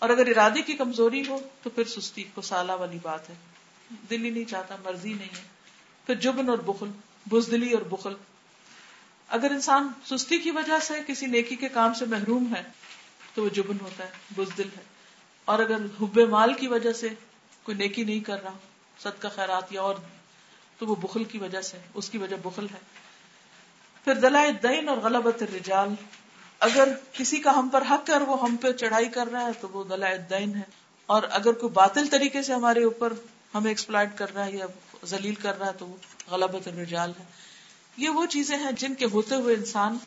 اور 0.00 0.10
اگر 0.10 0.26
ارادے 0.26 0.62
کی 0.62 0.72
کمزوری 0.72 1.26
ہو 1.28 1.40
تو 1.62 1.70
پھر 1.70 1.84
سستی 1.84 2.24
کو 2.34 2.40
سالہ 2.40 2.72
والی 2.72 2.98
بات 3.02 3.30
ہے۔ 3.30 3.34
دل 4.10 4.24
ہی 4.24 4.30
نہیں 4.30 4.44
چاہتا، 4.44 4.76
مرضی 4.84 5.12
نہیں 5.12 5.36
ہے۔ 5.36 5.42
پھر 6.06 6.14
جبن 6.14 6.48
اور 6.48 6.58
بخل، 6.58 6.90
بزدلی 7.30 7.72
اور 7.72 7.82
بخل۔ 7.82 8.14
اگر 9.28 9.50
انسان 9.50 9.88
سستی 10.04 10.38
کی 10.38 10.50
وجہ 10.50 10.78
سے 10.82 10.94
کسی 11.06 11.26
نیکی 11.26 11.56
کے 11.56 11.68
کام 11.68 11.94
سے 11.94 12.04
محروم 12.06 12.54
ہے 12.54 12.62
تو 13.34 13.44
وہ 13.44 13.48
جبن 13.48 13.76
ہوتا 13.80 14.04
ہے، 14.04 14.10
بزدل 14.36 14.68
ہے۔ 14.76 14.82
اور 15.44 15.58
اگر 15.58 15.76
حب 16.00 16.18
مال 16.18 16.54
کی 16.54 16.66
وجہ 16.66 16.92
سے 16.92 17.08
کوئی 17.62 17.76
نیکی 17.76 18.04
نہیں 18.04 18.20
کر 18.20 18.42
رہا، 18.42 18.56
صدقہ، 18.98 19.28
خیرات 19.28 19.72
یا 19.72 19.82
اور، 19.82 19.94
تو 20.78 20.86
وہ 20.86 20.94
بخل 20.94 21.24
کی 21.24 21.38
وجہ 21.38 21.60
سے، 21.60 21.78
اس 21.94 22.10
کی 22.10 22.18
وجہ 22.18 22.36
بخل 22.42 22.66
ہے۔ 22.74 22.78
پھر 24.04 24.14
دلائے 24.14 24.52
دین 24.52 24.88
اور 24.88 24.96
غلبت 24.96 25.42
الرجال۔ 25.42 25.88
اگر 26.60 26.88
کسی 27.12 27.40
کا 27.40 27.50
ہم 27.58 27.68
پر 27.68 27.82
حق 27.90 28.08
ہے 28.08 28.12
اور 28.12 28.20
وہ 28.20 28.42
ہم 28.42 28.56
پہ 28.56 28.72
چڑھائی 28.72 29.08
کر 29.08 29.26
رہا 29.26 29.46
ہے 29.46 29.50
تو 29.60 29.68
وہ 29.68 29.84
دلائے 29.84 30.18
دین 30.18 30.54
ہے۔ 30.54 30.62
اور 31.06 31.22
اگر 31.30 31.52
کوئی 31.52 31.72
باطل 31.72 32.06
طریقے 32.06 32.42
سے 32.42 32.54
ہمارے 32.54 32.84
اوپر 32.84 33.12
ہمیں 33.54 33.70
ایکسپلائٹ 33.70 34.08
کر 34.16 34.34
رہا 34.34 34.46
ہے 34.46 34.52
یا 34.52 34.66
ذلیل 35.04 35.34
کر 35.34 35.58
رہا 35.58 35.66
ہے 35.66 35.72
تو 35.78 35.86
وہ 35.86 35.96
غلبت 36.30 36.68
الرجال 36.68 37.12
ہے۔ 37.18 37.24
یہ 37.96 38.08
وہ 38.08 38.26
چیزیں 38.26 38.58
ہیں 38.58 38.72
جن 38.72 38.94
کے 38.94 39.04
ہوتے 39.04 39.34
ہوئے 39.34 39.54
انسان 39.54 39.98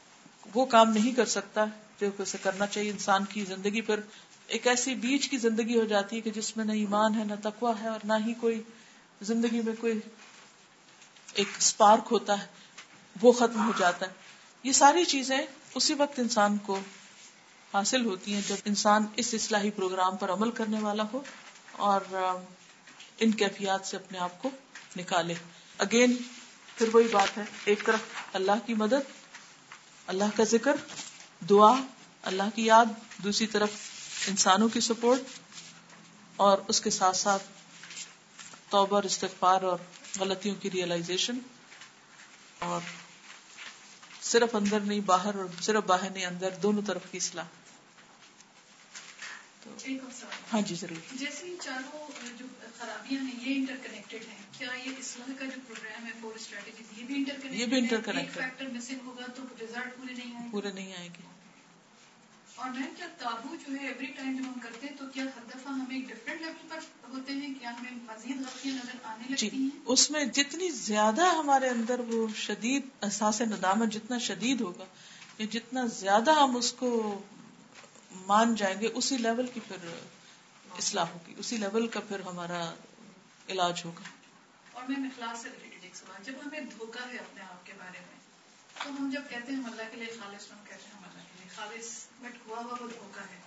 وہ 0.55 0.65
کام 0.65 0.89
نہیں 0.89 1.11
کر 1.11 1.25
سکتا۔ 1.25 1.65
جو 1.99 2.09
اسے 2.17 2.37
کرنا 2.43 2.67
چاہیے۔ 2.67 2.91
انسان 2.91 3.25
کی 3.25 3.45
زندگی 3.45 3.81
پر 3.81 3.99
ایک 4.47 4.67
ایسی 4.67 4.95
بیچ 4.95 5.29
کی 5.29 5.37
زندگی 5.37 5.79
ہو 5.79 5.85
جاتی 5.85 6.15
ہے 6.15 6.21
کہ 6.21 6.31
جس 6.31 6.57
میں 6.57 6.65
نہ 6.65 6.71
ایمان 6.71 7.19
ہے، 7.19 7.23
نہ 7.23 7.33
تقوا 7.43 7.73
ہے 7.83 7.87
اور 7.87 7.99
نہ 8.03 8.13
ہی 8.25 8.33
کوئی 8.33 8.61
زندگی 9.21 9.61
میں 9.61 9.73
کوئی 9.79 9.99
ایک 11.33 11.47
اسپارک 11.57 12.07
ہوتا 12.11 12.41
ہے، 12.41 12.47
وہ 13.21 13.31
ختم 13.31 13.67
ہو 13.67 13.71
جاتا 13.77 14.05
ہے۔ 14.05 14.11
یہ 14.63 14.71
ساری 14.71 15.05
چیزیں 15.05 15.37
اسی 15.75 15.93
وقت 15.93 16.19
انسان 16.19 16.57
کو 16.57 16.79
حاصل 17.73 18.05
ہوتی 18.05 18.33
ہیں 18.33 18.41
جب 18.47 18.55
انسان 18.65 19.05
اس 19.15 19.33
اصلاحی 19.33 19.71
پروگرام 19.71 20.17
پر 20.17 20.31
عمل 20.31 20.51
کرنے 20.51 20.79
والا 20.79 21.03
ہو 21.13 21.21
اور 21.85 22.01
ان 23.19 23.31
کیفیات 23.31 23.85
سے 23.85 23.97
اپنے 23.97 24.17
آپ 24.19 24.41
کو 24.41 24.49
نکالے۔ 24.97 25.33
اگین 25.77 26.15
پھر 26.77 26.89
وہی 26.93 27.07
بات 27.07 27.37
ہے، 27.37 27.43
ایک 27.65 27.85
طرف 27.85 28.01
اللہ 28.33 28.65
کی 28.65 28.73
مدد، 28.73 29.11
اللہ 30.07 30.35
کا 30.35 30.43
ذکر، 30.43 30.75
دعا، 31.49 31.73
اللہ 32.23 32.55
کی 32.55 32.65
یاد، 32.65 32.93
دوسری 33.23 33.47
طرف 33.47 33.69
انسانوں 34.27 34.69
کی 34.69 34.79
سپورٹ، 34.79 35.21
اور 36.35 36.57
اس 36.67 36.81
کے 36.81 36.89
ساتھ 36.89 37.17
ساتھ 37.17 37.43
توبہ 38.69 38.95
اور 38.95 39.03
استغفار 39.03 39.61
اور 39.61 39.77
غلطیوں 40.19 40.55
کی 40.55 40.71
ریئلائزیشن 40.71 41.39
اور 42.59 42.81
صرف 44.33 44.55
اندر 44.55 44.79
نہیں 44.79 44.99
باہر 44.99 45.35
اور 45.35 45.61
صرف 45.61 45.83
باہر 45.85 46.09
نہیں 46.09 46.25
اندر 46.25 46.49
دونوں 46.63 46.81
طرف 46.87 47.11
کی 47.11 47.17
اصلاح۔ 47.17 47.45
ہاں 50.53 50.61
جی 50.61 50.75
ضرور۔ 50.75 50.97
جیسے 51.11 51.55
چاروں 51.61 52.07
جو 52.39 52.45
خرابیاں 52.77 53.21
ہیں 53.23 53.35
یہ 53.41 53.55
انٹر 53.55 53.75
کنیکٹڈ 53.83 54.27
ہیں۔ 54.27 54.41
کیا 54.57 54.67
یہ 54.85 54.91
اصلاح 54.99 55.33
کا 55.39 55.45
جو 55.45 55.61
پروگرام 55.67 56.05
ہے 56.05 56.11
فور 56.21 56.35
اسٹریٹجیز 56.35 56.99
یہ 56.99 57.03
بھی 57.03 57.15
انٹر 57.15 57.33
کنیکٹڈ 57.33 57.59
یہ 57.59 57.65
بھی 57.65 57.77
interconnected 57.77 58.19
ایک 58.19 58.33
فیکٹر 58.33 58.67
مسنگ 58.67 59.05
ہوگا 59.05 59.27
تو 59.35 59.43
ریزلٹ 59.59 59.97
پورے 59.97 60.13
نہیں 60.13 60.51
پورے 60.51 60.71
نہیں 60.71 60.95
آئیں 60.95 61.09
گے۔ 61.09 61.32
اور 62.55 62.69
میم 62.69 62.93
کیا 62.97 63.07
تابو 63.17 63.55
جو 63.57 63.73
ہے 63.73 63.87
ایوری 63.87 64.05
ٹائم 64.07 64.35
جب 64.37 64.47
ہم 64.47 64.59
کرتے 64.59 64.87
ہیں 64.87 64.95
تو 64.97 65.05
کیا 65.13 65.23
ہر 65.25 65.43
دفعہ 65.49 65.73
ہمیں 65.73 65.95
ایک 65.95 66.07
ڈفرینٹ 66.09 66.41
لیول 66.41 66.67
پر 66.69 66.79
ہوتے 67.09 67.33
ہیں؟ 67.33 67.53
کیا 67.59 67.71
ہمیں 67.79 67.91
مزید 68.03 68.39
غلطیاں 68.39 68.75
نظر 68.75 68.97
آنے 69.03 69.23
جی 69.27 69.45
لگتی 69.45 69.57
ہیں؟ 69.57 69.69
اس 69.85 70.09
میں 70.11 70.23
جتنی 70.33 70.69
زیادہ 70.79 71.25
ہمارے 71.35 71.69
اندر 71.69 71.99
وہ 72.07 72.27
شدید 72.35 72.87
احساس 73.01 73.41
ندامت 73.41 73.89
جتنا 73.89 74.17
شدید 74.17 74.61
ہوگا 74.61 74.85
یا 75.37 75.45
جتنا 75.51 75.85
زیادہ 75.95 76.31
ہم 76.39 76.55
اس 76.55 76.71
کو 76.73 76.89
مان 78.25 78.55
جائیں 78.55 78.79
گے 78.81 78.89
اسی 78.93 79.17
لیول 79.17 79.47
کی 79.47 79.59
پھر 79.67 79.87
اصلاح 80.77 81.05
ہوگی 81.13 81.33
اسی 81.37 81.57
لیول 81.57 81.87
کا 81.87 81.99
پھر 82.07 82.19
ہمارا 82.19 82.61
علاج 83.49 83.81
ہوگا۔ 83.85 84.03
اور 84.73 84.83
میں 84.89 85.09
اخلاص 85.09 85.41
سے 85.41 85.49
ریلیٹڈ 85.49 85.83
ایک 85.83 85.95
سوال 85.95 86.23
جب 86.23 86.33
ہمیں 86.45 86.59
دھوکا 86.71 87.05
ہے 87.11 87.17
اپنے 87.17 87.43
آپ 87.43 87.65
کے 87.65 87.73
بارے 87.77 87.99
میں 87.99 88.19
تو 88.75 88.89
ہم 88.89 89.09
جب 89.13 89.29
کہتے 89.29 89.51
ہیں 89.51 89.59
ہم 89.59 89.65
اللہ 89.65 89.91
کے 89.91 89.97
لیے 89.97 90.13
خالص 90.19 90.51
ہم 90.51 90.63
کہتے 90.65 90.85
ہیں 90.85 90.97
ہم 90.97 91.03
اللہ 91.03 91.23
کے 91.23 91.37
لیے 91.39 91.49
خالص۔ 91.55 91.91
بٹ 92.23 92.47
ہوا 92.47 92.57
ہوا 92.57 92.71
وہ 92.71 92.87
دھوکا 92.87 93.21
ہے۔ 93.21 93.41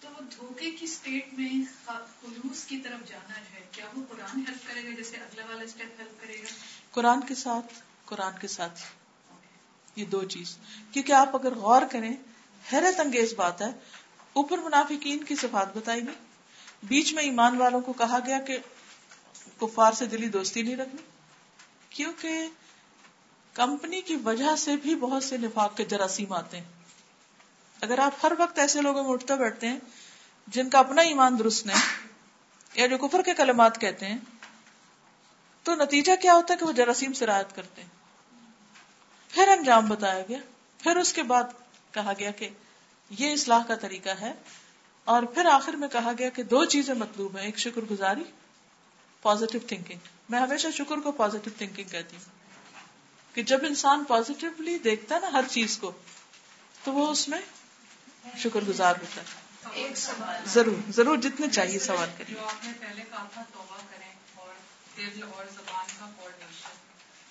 تو 0.00 0.08
وہ 0.08 0.20
دھوکے 0.36 0.70
کی 0.70 0.84
اسٹیٹ 0.84 1.28
میں 1.32 1.84
خلوص 1.86 2.64
کی 2.64 2.78
طرف 2.78 3.08
جانا 3.08 3.40
ہے 3.40 3.66
کیا 3.72 3.84
وہ 3.96 4.02
قرآن 4.08 4.40
ہیلپ 4.48 4.68
کرے 4.68 4.84
گا 4.84 4.90
جیسے 4.90 5.16
اگلا 5.16 5.42
والا 5.46 5.62
اسٹیپ 5.62 6.00
ہیلپ 6.00 6.22
کرے 6.22 6.38
گا؟ 6.38 6.46
قرآن 6.90 7.20
کے 7.20 7.34
ساتھ 7.34 7.74
قرآن 8.04 8.32
کے 8.40 8.48
ساتھ۔ 8.48 8.80
یہ 9.96 10.04
دو 10.04 10.24
چیز۔ 10.24 10.58
کیونکہ 10.92 11.12
آپ 11.12 11.36
اگر 11.36 11.54
غور 11.54 11.82
کریں 11.90 12.16
حیرت 12.72 13.00
انگیز 13.00 13.34
بات 13.34 13.62
ہے۔ 13.62 13.70
اوپر 14.32 14.58
منافقین 14.58 15.24
کی 15.24 15.36
صفات 15.36 15.76
بتائی 15.76 16.06
گئی۔ 16.06 16.14
بیچ 16.82 17.14
میں 17.14 17.22
ایمان 17.22 17.56
والوں 17.56 17.80
کو 17.80 17.92
کہا 17.92 18.18
گیا 18.26 18.40
کہ 18.40 18.58
کفار 19.60 19.92
سے 19.92 20.06
دلی 20.06 20.28
دوستی 20.28 20.62
نہیں 20.62 20.76
رکھنی 20.76 21.02
کیونکہ 21.90 22.48
کمپنی 23.52 24.00
کی 24.00 24.16
وجہ 24.16 24.56
سے 24.56 24.76
بھی 24.76 24.94
بہت 24.94 25.24
سے 25.24 25.36
نفاق 25.36 25.76
کے 25.76 25.84
جراثیم 25.84 26.32
آتے 26.32 26.60
ہیں۔ 26.60 26.75
اگر 27.80 27.98
آپ 27.98 28.24
ہر 28.24 28.32
وقت 28.38 28.58
ایسے 28.58 28.82
لوگوں 28.82 29.02
میں 29.04 29.12
اٹھتے 29.12 29.36
بیٹھتے 29.36 29.68
ہیں 29.68 29.78
جن 30.48 30.70
کا 30.70 30.78
اپنا 30.78 31.02
ایمان 31.02 31.38
درست 31.38 31.66
نہیں، 31.66 31.80
یا 32.74 32.86
جو 32.86 32.98
کفر 32.98 33.22
کے 33.22 33.34
کلمات 33.34 33.80
کہتے 33.80 34.06
ہیں، 34.06 34.18
تو 35.66 35.74
نتیجہ 35.74 36.12
کیا 36.22 36.34
ہوتا 36.34 36.54
ہے 36.54 36.58
کہ 36.58 36.66
وہ 36.66 36.72
جراثیم 36.72 37.12
سے 37.12 37.26
رعایت 37.26 37.54
کرتے 37.56 37.82
ہیں۔ 37.82 37.88
پھر 39.28 39.48
انجام 39.48 39.88
بتایا 39.88 40.22
گیا، 40.28 40.38
پھر 40.78 40.96
اس 40.96 41.12
کے 41.12 41.22
بعد 41.22 41.44
کہا 41.92 42.12
گیا 42.18 42.30
کہ 42.30 42.48
یہ 43.10 43.32
اصلاح 43.32 43.62
کا 43.62 43.74
طریقہ 43.74 44.10
ہے، 44.20 44.32
اور 45.04 45.22
پھر 45.22 45.46
آخر 45.46 45.72
میں 45.72 45.88
کہا 45.88 46.12
گیا 46.18 46.28
کہ 46.28 46.42
دو 46.42 46.64
چیزیں 46.64 46.94
مطلوب 46.94 47.36
ہیں، 47.36 47.44
ایک 47.44 47.58
شکر 47.58 47.82
گزاری 47.90 48.24
پازیٹو 49.22 49.58
تھنکنگ 49.58 49.98
میں 50.28 50.40
ہمیشہ 50.40 50.68
شکر 50.74 50.96
کو 50.96 51.12
پازیٹو 51.12 51.50
تھنکنگ 51.58 51.88
کہتی 51.88 52.16
ہوں۔ 52.16 52.34
کہ 53.34 53.42
جب 53.42 53.64
انسان 53.64 54.04
پازیٹیولی 54.04 54.78
دیکھتا 54.78 55.14
ہے 55.14 55.20
نا 55.20 55.32
ہر 55.32 55.44
چیز 55.50 55.78
کو، 55.78 55.92
تو 56.84 56.92
وہ 56.92 57.06
اس 57.08 57.28
میں 57.28 57.40
شکر 58.42 58.60
گزار 58.68 58.94
ہوتا 59.00 59.20
ہے۔ 59.20 59.44
ایک 59.72 59.96
سوال 59.96 60.42
ضرور 60.46 60.90
ضرور، 60.90 61.16
جتنے 61.16 61.48
چاہیے 61.48 61.78
سوال 61.78 62.10
کریں۔ 62.18 62.34
جو 62.34 62.48
آپ 62.48 62.64
نے 62.64 62.72
پہلے 62.80 63.02
کہا 63.10 63.26
تھا، 63.32 63.42
توبہ 63.52 63.76
کریں 63.90 64.12
اور 64.34 64.54
دل 64.96 65.22
اور 65.22 65.44
زبان 65.54 65.86
کا 65.98 66.06
کوآرڈینیشن 66.16 66.84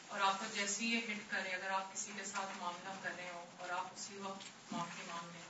اور 0.07 0.19
آپ 0.19 0.39
کو 0.39 0.45
جیسی 0.53 0.85
یہ 0.85 0.99
ہٹ 1.09 1.31
کرے 1.31 1.49
اگر 1.49 1.69
آپ 1.69 1.93
کسی 1.93 2.11
کے 2.17 2.25
ساتھ 2.25 2.57
معاملہ 2.59 2.93
کر 3.03 3.09
رہے 3.17 3.29
ہو 3.33 3.45
اور 3.57 3.69
آپ 3.69 3.85
اسی 3.95 4.17
وقت 4.17 4.73
معافی 4.73 5.03
مانگ 5.07 5.31
لیں 5.33 5.43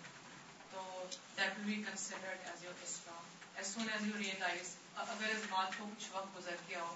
تو 0.72 1.08
that 1.38 1.58
will 1.58 1.64
be 1.66 1.74
considered 1.74 2.38
as 2.46 2.64
your 2.64 2.84
Islam 2.84 3.24
as 3.56 3.68
soon 3.68 3.90
as 3.90 4.08
you 4.08 4.14
realise 4.18 4.76
اگر 4.96 5.30
اس 5.30 5.42
بات 5.50 5.78
کو 5.78 5.86
کچھ 5.86 6.08
وقت 6.12 6.38
گزر 6.38 6.56
گیا 6.70 6.82
ہو 6.82 6.96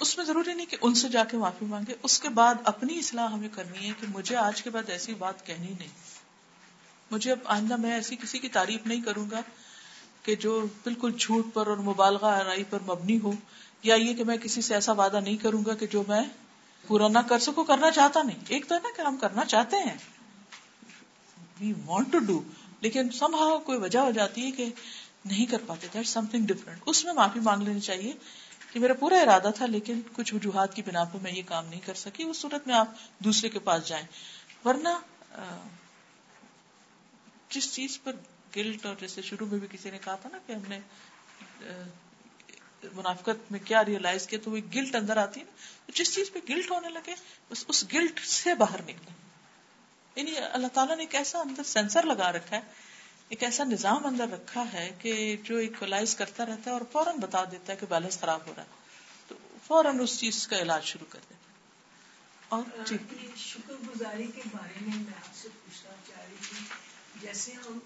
اس 0.00 0.16
میں 0.16 0.26
ضروری 0.26 0.54
نہیں 0.54 0.66
کہ 0.66 0.76
ان 0.80 0.94
سے 0.94 1.08
جا 1.08 1.24
کے 1.24 1.36
معافی 1.36 1.64
مانگے 1.64 1.94
اس 2.02 2.20
کے 2.20 2.28
بعد 2.28 2.54
اپنی 2.64 2.98
اصلاح 2.98 3.28
ہمیں 3.28 3.48
کرنی 3.52 3.88
ہے 3.88 3.92
کہ 4.00 4.06
مجھے 4.08 4.36
آج 4.36 4.62
کے 4.62 4.70
بعد 4.70 4.90
ایسی 4.90 5.14
بات 5.14 5.46
کہنی 5.46 5.74
نہیں۔ 5.78 5.88
مجھے 7.10 7.32
اب 7.32 7.38
آئندہ 7.44 7.76
میں 7.76 7.92
ایسی 7.92 8.16
کسی 8.16 8.38
کی 8.38 8.48
تعریف 8.48 8.86
نہیں 8.86 9.00
کروں 9.00 9.30
گا 9.30 9.40
کہ 10.22 10.34
جو 10.34 10.66
بالکل 10.84 11.12
جھوٹ 11.18 11.46
پر 11.54 11.66
اور 11.66 11.76
مبالغہ 11.76 12.26
آرائی 12.26 12.64
پر 12.64 12.78
مبنی 12.82 13.20
ہو 13.20 13.32
یا 13.82 13.94
یہ 13.94 14.14
کہ 14.14 14.24
میں 14.24 14.36
کسی 14.36 14.62
سے 14.62 14.74
ایسا 14.74 14.92
وعدہ 14.92 15.20
نہیں 15.20 15.36
کروں 15.36 15.64
گا 15.66 15.74
کہ 15.74 15.86
جو 15.86 16.02
میں 16.08 16.22
پورا 16.86 17.08
نہ 17.08 17.18
کر 17.18 17.38
سکوں 17.38 17.64
کرنا 17.64 17.90
چاہتا 17.90 18.22
نہیں۔ 18.22 18.38
ایک 18.48 18.68
تو 18.68 18.74
ہے 18.74 18.80
نا 18.82 18.88
کہ 18.96 19.02
ہم 19.02 19.16
کرنا 19.16 19.44
چاہتے 19.44 19.76
ہیں۔ 19.76 19.96
وی 21.60 21.72
وانٹ 21.86 22.12
ٹو 22.12 22.18
ڈو 22.18 22.42
لیکن 22.80 23.10
سم 23.10 23.34
ہاؤ 23.34 23.58
کوئی 23.58 23.78
وجہ 23.78 23.98
ہو 23.98 24.10
جاتی 24.10 24.46
ہے 24.46 24.50
کہ 24.50 24.68
نہیں 25.28 25.46
کر 25.46 25.58
پاتے۔ 25.66 25.86
دیٹ 25.94 26.06
سم 26.06 26.26
تھنگ 26.26 26.46
ڈفرنٹ 26.46 26.82
اس 26.86 27.04
میں 27.04 27.12
معافی 27.12 27.40
مانگ 27.40 27.62
لینی 27.62 27.80
چاہیے 27.80 28.12
کہ 28.72 28.80
میرا 28.80 28.94
پورا 28.94 29.20
ارادہ 29.20 29.50
تھا، 29.56 29.66
لیکن 29.66 30.00
کچھ 30.12 30.34
وجوہات 30.34 30.74
کی 30.74 30.82
بنا 30.82 31.04
پہ 31.04 31.18
میں 31.22 31.32
یہ 31.32 31.42
کام 31.46 31.66
نہیں 31.66 31.80
کر 31.80 31.94
سکی۔ 31.94 32.22
اس 32.22 32.36
صورت 32.36 32.66
میں 32.66 32.74
آپ 32.74 32.88
دوسرے 33.18 33.48
کے 33.48 33.58
پاس 33.58 33.86
جائیں۔ 33.86 34.06
ورنہ 34.64 34.88
جس 37.50 37.72
چیز 37.72 37.98
پر 38.02 38.16
گلٹ 38.56 38.86
اور 38.86 38.94
جیسے 39.00 39.22
شروع 39.22 39.46
میں 39.46 39.58
بھی 39.58 39.68
کسی 39.70 39.90
نے 39.90 39.98
کہا 39.98 40.14
تھا 40.14 40.28
نا 40.32 40.38
کہ 40.46 40.52
ہم 40.52 40.62
نے 40.68 40.78
منافقت 42.94 43.50
میں 43.52 43.60
کیا 43.64 43.84
ریئلائز 43.84 44.26
کیا، 44.26 44.38
تو 44.44 44.50
وہ 44.50 44.58
گلٹ 44.74 44.94
اندر 44.94 45.16
آتی 45.16 45.40
ہے 45.40 45.44
نا۔ 45.44 45.90
جس 45.94 46.14
چیز 46.14 46.30
پہ 46.32 46.38
گلٹ 46.48 46.70
ہونے 46.70 46.88
لگے 46.88 47.14
بس 47.50 47.64
اس 47.68 47.84
گلٹ 47.92 48.20
سے 48.20 48.54
باہر 48.54 48.82
نکلے 48.82 49.12
یعنی 50.16 50.36
اللہ 50.52 50.66
تعالیٰ 50.74 50.96
نے 50.96 51.02
ایک 51.02 51.14
ایسا 51.14 51.38
اندر 51.38 51.62
سینسر 51.62 52.06
لگا 52.06 52.30
رکھا 52.32 52.56
ہے 52.56 52.60
ایک 53.28 53.42
ایسا 53.42 53.64
نظام 53.64 54.06
اندر 54.06 54.26
رکھا 54.32 54.64
ہے 54.72 54.90
کہ 54.98 55.36
جو 55.42 55.56
ایکولائز 55.56 56.16
کرتا 56.16 56.46
رہتا 56.46 56.62
ہے 56.66 56.70
اور 56.70 56.80
فوراً 56.92 57.16
بتا 57.16 57.44
دیتا 57.44 57.72
ہے 57.72 57.78
کہ 57.78 57.86
بیلنس 57.88 58.20
خراب 58.20 58.40
ہو 58.46 58.52
رہا 58.56 58.62
ہے۔ 58.62 58.68
تو 59.28 59.34
فوراً 59.66 60.00
اس 60.00 60.18
چیز 60.20 60.48
کا 60.48 60.58
علاج 60.58 60.84
شروع 60.84 61.06
کر 61.10 61.18
دیتا 61.18 61.34
ہے۔ 61.34 61.38
اور 62.48 62.86
جی۔ 62.86 62.96
شکر 63.36 63.74
گزاری 63.74 64.26
کے 64.34 64.42
بارے 64.52 64.74
میں 64.80 64.96
میں 64.96 65.12
آپ 65.16 65.36
سے 65.36 65.48
پوچھنا 65.64 65.94
چاہ 66.08 66.24
رہی 66.24 66.36
تھی۔ 66.48 66.58
جیسے 67.20 67.52
ہم 67.52 67.78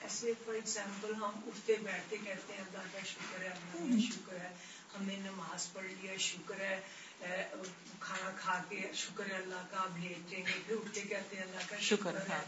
ایسے 0.00 0.32
فار 0.44 0.54
ایگزامپل 0.54 1.14
ہم 1.14 1.30
اٹھتے 1.46 1.76
بیٹھتے 1.82 2.16
کہتے 2.16 2.52
ہیں 2.52 2.60
اللہ 2.60 2.82
کا 2.92 2.98
شکر 3.06 3.42
ہے 3.42 3.48
اللہ 3.48 3.92
کا 3.92 4.12
شکر 4.12 4.36
ہے 4.36 4.54
ہم 4.98 5.04
نے 5.04 5.16
نماز 5.16 5.72
پڑھ 5.72 5.86
لیا 5.86 6.12
شکر 6.18 6.60
ہے۔ 6.60 6.80
کھانا 7.20 8.30
کھا 8.36 8.62
کے 8.68 8.80
شکر 8.94 9.24
ہے 9.30 9.36
اللہ 9.36 9.62
کا 9.70 9.76
اب 9.76 9.98
لیٹیں 9.98 10.38
گے 10.38 10.52
پھر 10.66 10.74
اٹھتے 10.76 11.00
کہتے 11.00 11.36
ہیں 11.36 11.42
اللہ 11.42 11.68
کا 11.70 11.76
شکر 11.80 12.14
ہے۔ 12.14 12.24
ہے 12.28 12.40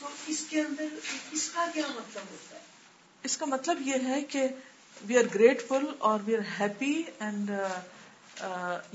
تو 0.00 0.08
اس 0.26 0.44
کے 0.50 0.60
اندر 0.60 0.86
اس 1.32 1.50
کا 1.50 1.66
کیا 1.74 1.86
مطلب 1.86 2.22
ہوتا 2.30 2.56
ہے؟ 2.56 2.60
اس 3.24 3.36
کا 3.36 3.46
مطلب 3.46 3.78
یہ 3.80 3.94
ہے 4.06 4.20
کہ 4.22 4.46
وی 5.04 5.18
آر 5.18 5.34
گریٹفل 5.34 5.84
اور 5.98 6.20
وی 6.24 6.36
آر 6.36 6.60
ہیپی 6.60 7.02
اینڈ 7.18 7.50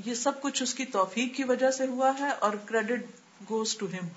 یہ 0.05 0.13
سب 0.13 0.41
کچھ 0.41 0.63
اس 0.63 0.73
کی 0.73 0.85
توفیق 0.85 1.35
کی 1.35 1.43
وجہ 1.43 1.71
سے 1.71 1.87
ہوا 1.87 2.11
ہے 2.19 2.29
اور 2.39 2.53
کریڈٹ 2.65 3.05
گوز 3.49 3.77
ٹو 3.77 3.85
ہم 3.85 4.07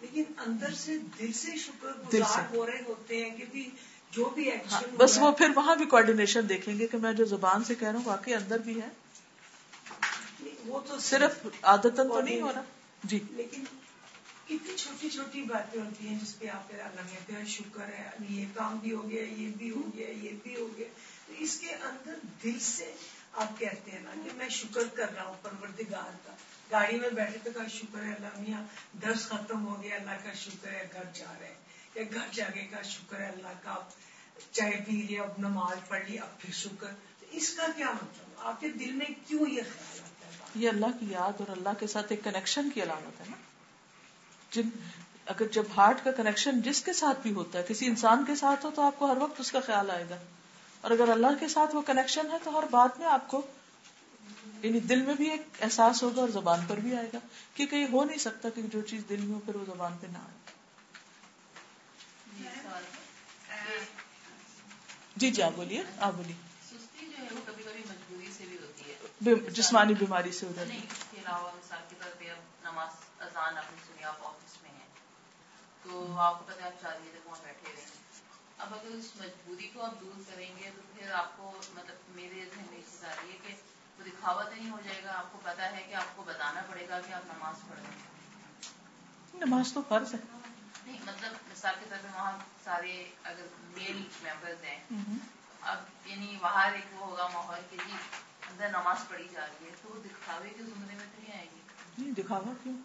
لیکن 0.00 0.22
اندر 0.46 0.74
سے 0.74 0.98
دل 1.18 1.32
سے 1.32 1.56
شکر 1.56 1.92
دل 2.12 2.22
گزار 2.22 2.42
سے۔ 2.50 2.56
ہو 2.56 2.66
رہے 2.66 2.80
ہوتے 2.88 3.24
ہیں 3.24 3.30
کہ 3.30 3.44
بھی 3.52 3.70
جو 4.12 4.24
بھی 4.24 4.50
ہاں 4.50 4.56
ایکشن 4.56 4.96
بس 4.96 5.18
وہ 5.18 5.30
پھر 5.30 5.50
وہاں 5.56 5.76
بھی 5.76 5.84
کوآرڈینیشن 5.86 6.48
دیکھیں 6.48 6.78
گے 6.78 6.86
کہ 6.86 6.98
میں 6.98 7.12
جو 7.12 7.24
زبان 7.24 7.64
سے 7.64 7.74
کہہ 7.74 7.88
رہا 7.88 7.98
ہوں 7.98 8.04
واقعی 8.04 8.34
اندر 8.34 8.58
بھی 8.58 8.80
ہے۔ 8.82 8.88
وہ 10.64 10.80
تو 10.80 10.98
صرف 10.98 11.46
عادتن 11.62 12.08
تو 12.08 12.20
نہیں 12.20 12.40
ہو 12.40 12.52
رہا۔ 12.52 12.62
جی۔ 13.04 13.18
لیکن 13.30 13.64
کتنی 14.44 14.76
چھوٹی 14.76 15.10
چھوٹی 15.10 15.42
باتیں 15.42 15.80
ہوتی 15.80 16.08
ہیں 16.08 16.18
جس 16.18 16.38
پہ 16.38 16.48
آپ 16.48 16.68
پھر 16.68 16.80
اللہ 16.80 17.00
کہتے 17.12 17.32
ہیں 17.32 17.44
شکر 17.44 17.84
ہے 17.84 18.10
یہ 18.28 18.46
کام 18.54 18.76
بھی 18.76 18.92
ہو 18.92 19.10
گیا 19.10 19.22
یہ 19.22 19.50
بھی 19.58 19.70
ہو 19.70 19.82
گیا 19.96 20.10
یہ 20.10 20.30
بھی 20.42 20.56
ہو 20.56 20.68
گیا۔ 20.76 20.88
تو 21.26 21.32
اس 21.38 21.60
کے 21.60 21.74
اندر 21.74 22.14
دل 22.42 22.58
سے 22.58 22.94
آپ 23.32 23.58
کہتے 23.58 23.90
ہیں 23.90 24.00
نا 24.02 24.10
کہ 24.24 24.30
میں 24.36 24.48
شکر 24.48 24.82
کر 24.94 25.14
رہا 25.14 25.24
ہوں 25.24 25.34
پروردگار 25.42 26.16
کا۔ 26.26 26.32
گاڑی 26.70 27.00
میں 27.00 27.10
بیٹھے 27.10 27.38
تو 27.44 27.50
کہا 27.54 27.66
شکر 27.68 28.04
ہے 28.04 28.12
اللہ 28.12 28.40
میاں 28.40 28.62
درس 29.02 29.28
ختم 29.28 29.66
ہو 29.66 29.82
گیا 29.82 29.96
اللہ 29.96 30.24
کا 30.24 30.32
شکر 30.32 30.68
ہے 30.68 30.88
گھر 30.92 31.04
جا 31.14 31.32
رہے 31.40 31.46
ہیں۔ 31.46 31.54
یا 31.94 32.02
گھر 32.14 32.26
جا 32.32 32.44
کے 32.54 32.60
کا 32.60 32.82
شکر 32.82 33.20
ہے 33.20 33.26
اللہ 33.26 33.52
کا 33.62 33.70
اب 33.70 33.82
چائے 34.52 34.84
پی 34.86 34.92
لیا 34.92 35.22
اب 35.22 35.30
نماز 35.38 35.88
پڑھ 35.88 36.10
لی 36.10 36.18
اب 36.18 36.40
پھر 36.40 36.52
شکر۔ 36.52 36.86
تو 37.20 37.26
اس 37.30 37.50
کا 37.50 37.66
کیا 37.76 37.90
مطلب؟ 37.90 38.24
آپ 38.38 38.60
کے 38.60 38.68
دل 38.68 38.92
میں 38.92 39.06
کیوں 39.26 39.50
یہ 39.50 39.62
خیال 39.62 39.93
یہ 40.54 40.68
اللہ 40.68 40.86
کی 41.00 41.06
یاد 41.08 41.32
اور 41.38 41.48
اللہ 41.48 41.68
کے 41.78 41.86
ساتھ 41.86 42.06
ایک 42.10 42.24
کنیکشن 42.24 42.70
کی 42.70 42.82
علامت 42.82 43.20
ہے 43.20 43.26
نا؟ 43.30 43.36
جن 44.52 44.68
اگر 45.26 45.46
جب 45.52 45.62
ہارٹ 45.76 46.04
کا 46.04 46.12
کنیکشن 46.12 46.60
جس 46.60 46.82
کے 46.82 46.92
ساتھ 46.92 47.20
بھی 47.20 47.32
ہوتا 47.32 47.58
ہے 47.58 47.64
کسی 47.68 47.86
انسان 47.86 48.24
کے 48.24 48.34
ساتھ 48.34 48.66
ہو 48.66 48.70
تو 48.74 48.82
آپ 48.82 48.98
کو 48.98 49.12
ہر 49.12 49.16
وقت 49.16 49.40
اس 49.40 49.52
کا 49.52 49.60
خیال 49.60 49.90
آئے 49.90 50.04
گا۔ 50.10 50.16
اور 50.80 50.90
اگر 50.90 51.08
اللہ 51.08 51.38
کے 51.40 51.48
ساتھ 51.48 51.76
وہ 51.76 51.82
کنیکشن 51.82 52.30
ہے 52.30 52.36
تو 52.42 52.58
ہر 52.58 52.64
بات 52.70 52.98
میں 52.98 53.06
آپ 53.06 53.28
کو 53.28 53.42
یعنی 54.62 54.80
دل 54.80 55.02
میں 55.02 55.14
بھی 55.14 55.30
ایک 55.30 55.42
احساس 55.60 56.02
ہوگا 56.02 56.20
اور 56.20 56.28
زبان 56.28 56.60
پر 56.68 56.76
بھی 56.76 56.96
آئے 56.96 57.08
گا 57.14 57.18
کیونکہ 57.54 57.76
یہ 57.76 57.86
ہو 57.92 58.04
نہیں 58.04 58.18
سکتا 58.18 58.48
کہ 58.48 58.62
جو 58.62 58.80
چیز 58.80 59.02
دل 59.08 59.20
میں 59.20 59.34
ہو 59.34 59.40
پھر 59.44 59.54
وہ 59.54 59.64
زبان 59.66 59.96
پہ 60.00 60.06
نہ 60.06 60.18
آئے۔ 60.18 60.32
جی 65.16 65.30
جی 65.30 65.42
آپ 65.42 65.52
بولیے 65.56 65.82
آپ 65.98 66.12
بولیے 66.14 66.34
سستی 66.62 67.06
جو 67.06 67.16
ہے 67.18 67.28
وہ 67.32 67.40
کبھی 67.44 67.62
کبھی 67.62 67.82
مجبوری 67.88 68.32
سے 68.38 68.44
بھی 68.48 68.56
ہوتی 68.56 68.90
ہے 68.90 68.96
بے- 69.02 69.10
جسمانی 69.24 69.94
بیماری 69.94 70.32
سے 70.32 70.46
ہو 70.46 70.52
جاتی 70.56 70.80
کے 71.10 71.20
کے 73.96 74.02
تو 75.82 76.18
آپ 76.18 76.38
کو 76.38 76.44
پتا 76.46 76.66
آپ 76.66 76.80
تک 76.80 77.26
وہاں 77.26 77.44
بیٹھے 77.44 77.72
اب 78.58 78.74
اگر 78.74 78.94
اس 78.94 79.12
مجبوری 79.16 79.68
کو 79.74 79.84
آپ 79.84 80.00
دور 80.00 80.22
کریں 80.30 80.56
گے 80.58 80.70
تو 80.76 80.82
پھر 80.94 81.10
آپ 81.10 81.36
کو 81.36 81.60
مطلب 81.74 81.96
میرے 82.08 82.44
ذہن 82.54 82.66
میں 82.70 82.80
چیز 82.90 83.04
آ 83.04 83.14
رہی 83.22 83.32
ہے 83.32 83.36
کہ 83.46 83.54
وہ 83.98 84.04
دکھاوا 84.06 84.42
تو 84.42 84.50
نہیں 84.50 84.70
ہو 84.70 84.80
جائے 84.84 85.02
گا۔ 85.04 85.12
آپ 85.18 85.32
کو 85.32 85.38
پتا 85.42 85.72
ہے 85.72 85.82
کہ 85.88 85.94
آپ 85.94 86.16
کو 86.16 86.22
بتانا 86.22 86.62
پڑے 86.70 86.88
گا 86.88 87.00
کہ 87.00 87.12
آپ 87.12 87.26
نماز 87.26 87.68
پڑھ 87.68 87.78
رہے 87.78 87.86
ہیں۔ 87.86 88.14
نماز 89.34 89.72
تو 89.72 89.82
فرض 89.88 90.14
ہے۔ 90.14 90.18
نہیں 90.86 91.02
مطلب 91.02 91.32
مثال 91.50 91.74
کے 91.80 91.86
طور 91.88 91.98
پہ 92.02 92.08
وہاں 92.14 92.32
سارے 92.64 93.10
اگر 93.24 93.46
میل 93.60 93.96
ممبرز 93.96 94.64
ہیں 94.64 94.80
اب 95.60 95.78
یعنی 96.04 96.38
باہر 96.40 96.72
ایک 96.72 96.84
وہ 96.92 97.06
ہوگا 97.06 97.26
ماحول 97.26 97.58
جی 97.70 97.76
اندر 97.76 98.33
نماز 98.50 99.08
پڑھی 99.08 99.28
جا 99.32 99.46
رہی 99.46 99.66
ہے 99.66 99.74
تو 99.82 99.88
وہ 99.88 100.02
دکھاوے 100.04 100.48
کے 100.48 100.62
زمرے 100.62 100.94
میں 100.94 101.06
تو 101.06 101.20
نہیں 101.22 101.36
آئے 101.36 101.46
گی۔ 101.54 101.60
نہیں 101.98 102.12
دکھاوا 102.12 102.52
کیوں؟ 102.62 102.76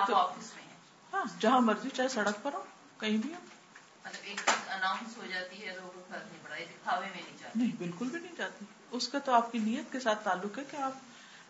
آفس 0.00 0.54
میں 0.54 0.64
ہاں 1.12 1.24
جہاں 1.40 1.60
مرضی 1.60 1.90
چاہے 1.90 2.08
سڑک 2.08 2.42
پر 2.42 2.52
ہو 2.54 2.62
کہیں 2.98 3.16
بھی 3.16 3.34
ہو۔ 3.34 3.40
مطلب 4.04 4.20
ایک 4.22 4.40
چیز 4.46 4.68
اناؤنس 4.68 5.16
ہو 5.16 5.26
جاتی 5.26 5.66
ہے 5.66 5.74
لوگوں 5.74 5.90
کو 5.92 6.02
فرق 6.08 6.26
نہیں 6.26 6.42
پڑا 6.42 6.56
یہ 6.56 6.64
دکھاوے 6.64 7.06
میں 7.06 7.22
نہیں 7.22 7.36
جاتی۔ 7.38 7.58
نہیں 7.58 7.70
بالکل 7.78 8.08
بھی 8.08 8.20
نہیں 8.20 8.36
چاہتی 8.36 8.64
اس 8.90 9.08
کا 9.08 9.18
تو 9.18 9.32
آپ 9.32 9.52
کی 9.52 9.58
نیت 9.58 9.92
کے 9.92 10.00
ساتھ 10.00 10.24
تعلق 10.24 10.58
ہے 10.58 10.64
کہ 10.70 10.76
آپ 10.76 10.92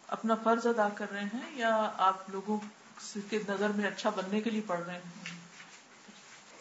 اپنا 0.09 0.35
فرض 0.35 0.67
ادا 0.67 0.89
کر 0.89 1.11
رہے 1.11 1.25
ہیں 1.25 1.51
یا 1.55 1.75
آپ 1.99 2.31
لوگوں 2.31 2.59
کے 3.31 3.39
نظر 3.49 3.69
میں 3.69 3.87
اچھا 3.87 4.11
بننے 4.11 4.41
کے 4.41 4.51
لیے 4.51 4.61
پڑھ 4.67 4.81
رہے 4.81 4.95
ہیں۔ 4.95 5.25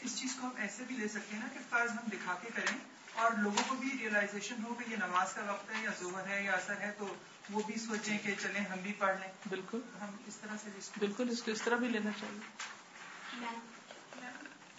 اس 0.01 0.19
چیز 0.19 0.35
کو 0.35 0.47
ہم 0.47 0.51
ایسے 0.57 0.83
بھی 0.87 0.95
لے 0.95 1.07
سکتے 1.07 1.35
ہیں 1.35 1.41
نا 1.43 1.47
کہ 1.53 1.59
فرض 1.69 1.91
ہم 1.91 2.07
دکھا 2.11 2.35
کے 2.41 2.49
کریں۔ 2.55 2.77
اور 3.15 3.31
لوگوں 3.31 3.63
کو 3.67 3.75
بھی 3.75 3.89
ریئلائزیشن 3.99 4.55
ہو 4.63 4.73
کہ 4.73 4.91
یہ 4.91 4.95
نماز 4.95 5.33
کا 5.33 5.51
وقت 5.51 5.75
ہے 5.75 5.83
یا 5.83 5.89
ظہر 5.99 6.27
ہے 6.27 6.43
یا 6.43 6.51
اثر 6.51 6.79
ہے 6.79 6.91
تو 6.97 7.13
وہ 7.49 7.61
بھی 7.65 7.75
سوچیں 7.75 8.17
کہ 8.23 8.35
چلیں 8.41 8.61
ہم 8.61 8.79
بھی 8.79 8.93
پڑھ 8.93 9.19
لیں۔ 9.19 9.27
بالکل۔ 9.49 9.79
ہم 10.01 10.09
اس 10.27 10.35
طرح 10.35 10.55
سے 10.63 10.69
بالکل 10.99 11.29
اس 11.29 11.43
کو 11.43 11.51
اس 11.51 11.61
طرح 11.61 11.75
بھی 11.75 11.87
لینا 11.87 12.09
چاہیے۔ 12.19 12.39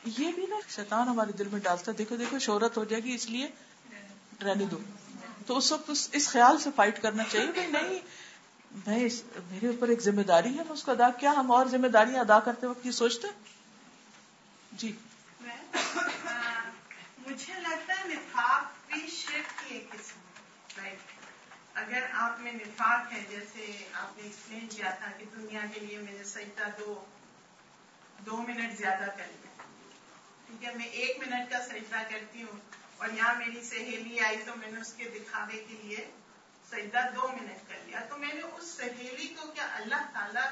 یہ 0.05 0.33
بھی 0.33 0.47
نا 0.47 0.57
شیطان 0.69 1.09
ہمارے 1.09 1.33
دل 1.33 1.49
میں 1.53 1.61
ڈالتا 1.61 1.93
ہے 1.93 1.97
دیکھو 1.97 2.17
دیکھو 2.17 2.39
شہرت 2.39 2.77
ہو 2.77 2.85
جائے 2.85 3.03
گی 3.03 3.15
اس 3.15 3.31
لیے 3.31 3.49
رہنے 4.43 4.65
دو۔ 4.65 4.79
تو 5.47 5.57
اس 5.57 5.73
وقت 5.73 5.91
اس, 6.13 6.29
خیال 6.29 6.59
سے 6.59 6.71
فائٹ 6.77 7.03
کرنا 7.03 7.23
چاہیے 7.31 7.53
کہ 7.53 7.67
نہیں 7.67 7.99
میں 8.87 9.09
میرے 9.51 9.67
اوپر 9.67 9.89
ایک 9.89 10.01
ذمہ 10.01 10.23
داری 10.23 10.49
ہے 10.49 10.55
میں 10.55 10.73
اس 10.73 10.83
کو 10.83 10.91
ادا 10.91 11.11
کیا 11.11 11.31
ہم 11.31 11.53
اور 11.53 11.67
ذمہ 11.67 11.87
داریاں 11.87 12.21
ادا 12.21 12.41
کرتے 12.41 12.67
وقت 12.67 12.87
یہ 12.87 12.91
سوچتے؟ 12.91 13.29
جی۔ 14.73 14.97
مجھے 17.27 17.55
لگتا 17.61 17.95
ہے 17.99 18.05
نفاق 18.05 18.65
بھی 18.87 19.07
شرک 19.11 19.59
کی 19.59 19.75
ایک 19.75 19.91
قسم 19.91 20.21
رائٹ 20.83 20.99
اگر 21.75 22.07
آپ 22.13 22.41
میں 22.41 22.53
نفاق 22.53 23.13
ہے 23.13 23.25
جیسے 23.31 23.89
آپ 23.93 24.17
نے 24.17 24.23
ایکسپلین 24.23 24.67
کیا 24.69 24.91
تھا 24.91 25.11
کہ 25.19 25.25
دنیا 25.37 25.61
کے 25.75 25.81
لیے 25.81 25.99
میں 25.99 26.13
نے 26.13 26.25
سجدہ 26.25 26.69
دو 26.79 27.05
دو 28.19 28.37
منٹ 28.37 28.79
زیادہ 28.79 29.05
کر 29.17 29.25
لیا۔ 29.27 29.63
ٹھیک 30.47 30.65
ہے 30.65 30.75
میں 30.75 30.87
ایک 30.87 31.19
منٹ 31.19 31.51
کا 31.51 31.65
سجدہ 31.65 32.03
کرتی 32.11 32.43
ہوں 32.43 32.61
اور 32.97 33.09
یہاں 33.09 33.35
میری 33.35 33.63
سہیلی 33.65 34.21
آئی 34.21 34.37
تو 34.47 34.57
میں 34.57 34.71
نے 34.71 34.81
اس 34.81 34.93
کے 34.93 35.05
دکھاوے 35.05 35.65
کے 35.69 35.75
لیے 35.83 36.11
سجدہ 36.71 37.01
دو 37.15 37.29
منٹ 37.29 37.69
کر 37.69 37.79
لیا۔ 37.87 38.01
تو 38.01 38.19
میں 38.19 38.35
نے 38.35 38.41
اس 38.41 38.65
سہیلی 38.65 39.29
کو 39.29 39.47
کیا 39.47 39.69
اللہ 39.73 40.11
تعالی 40.13 40.47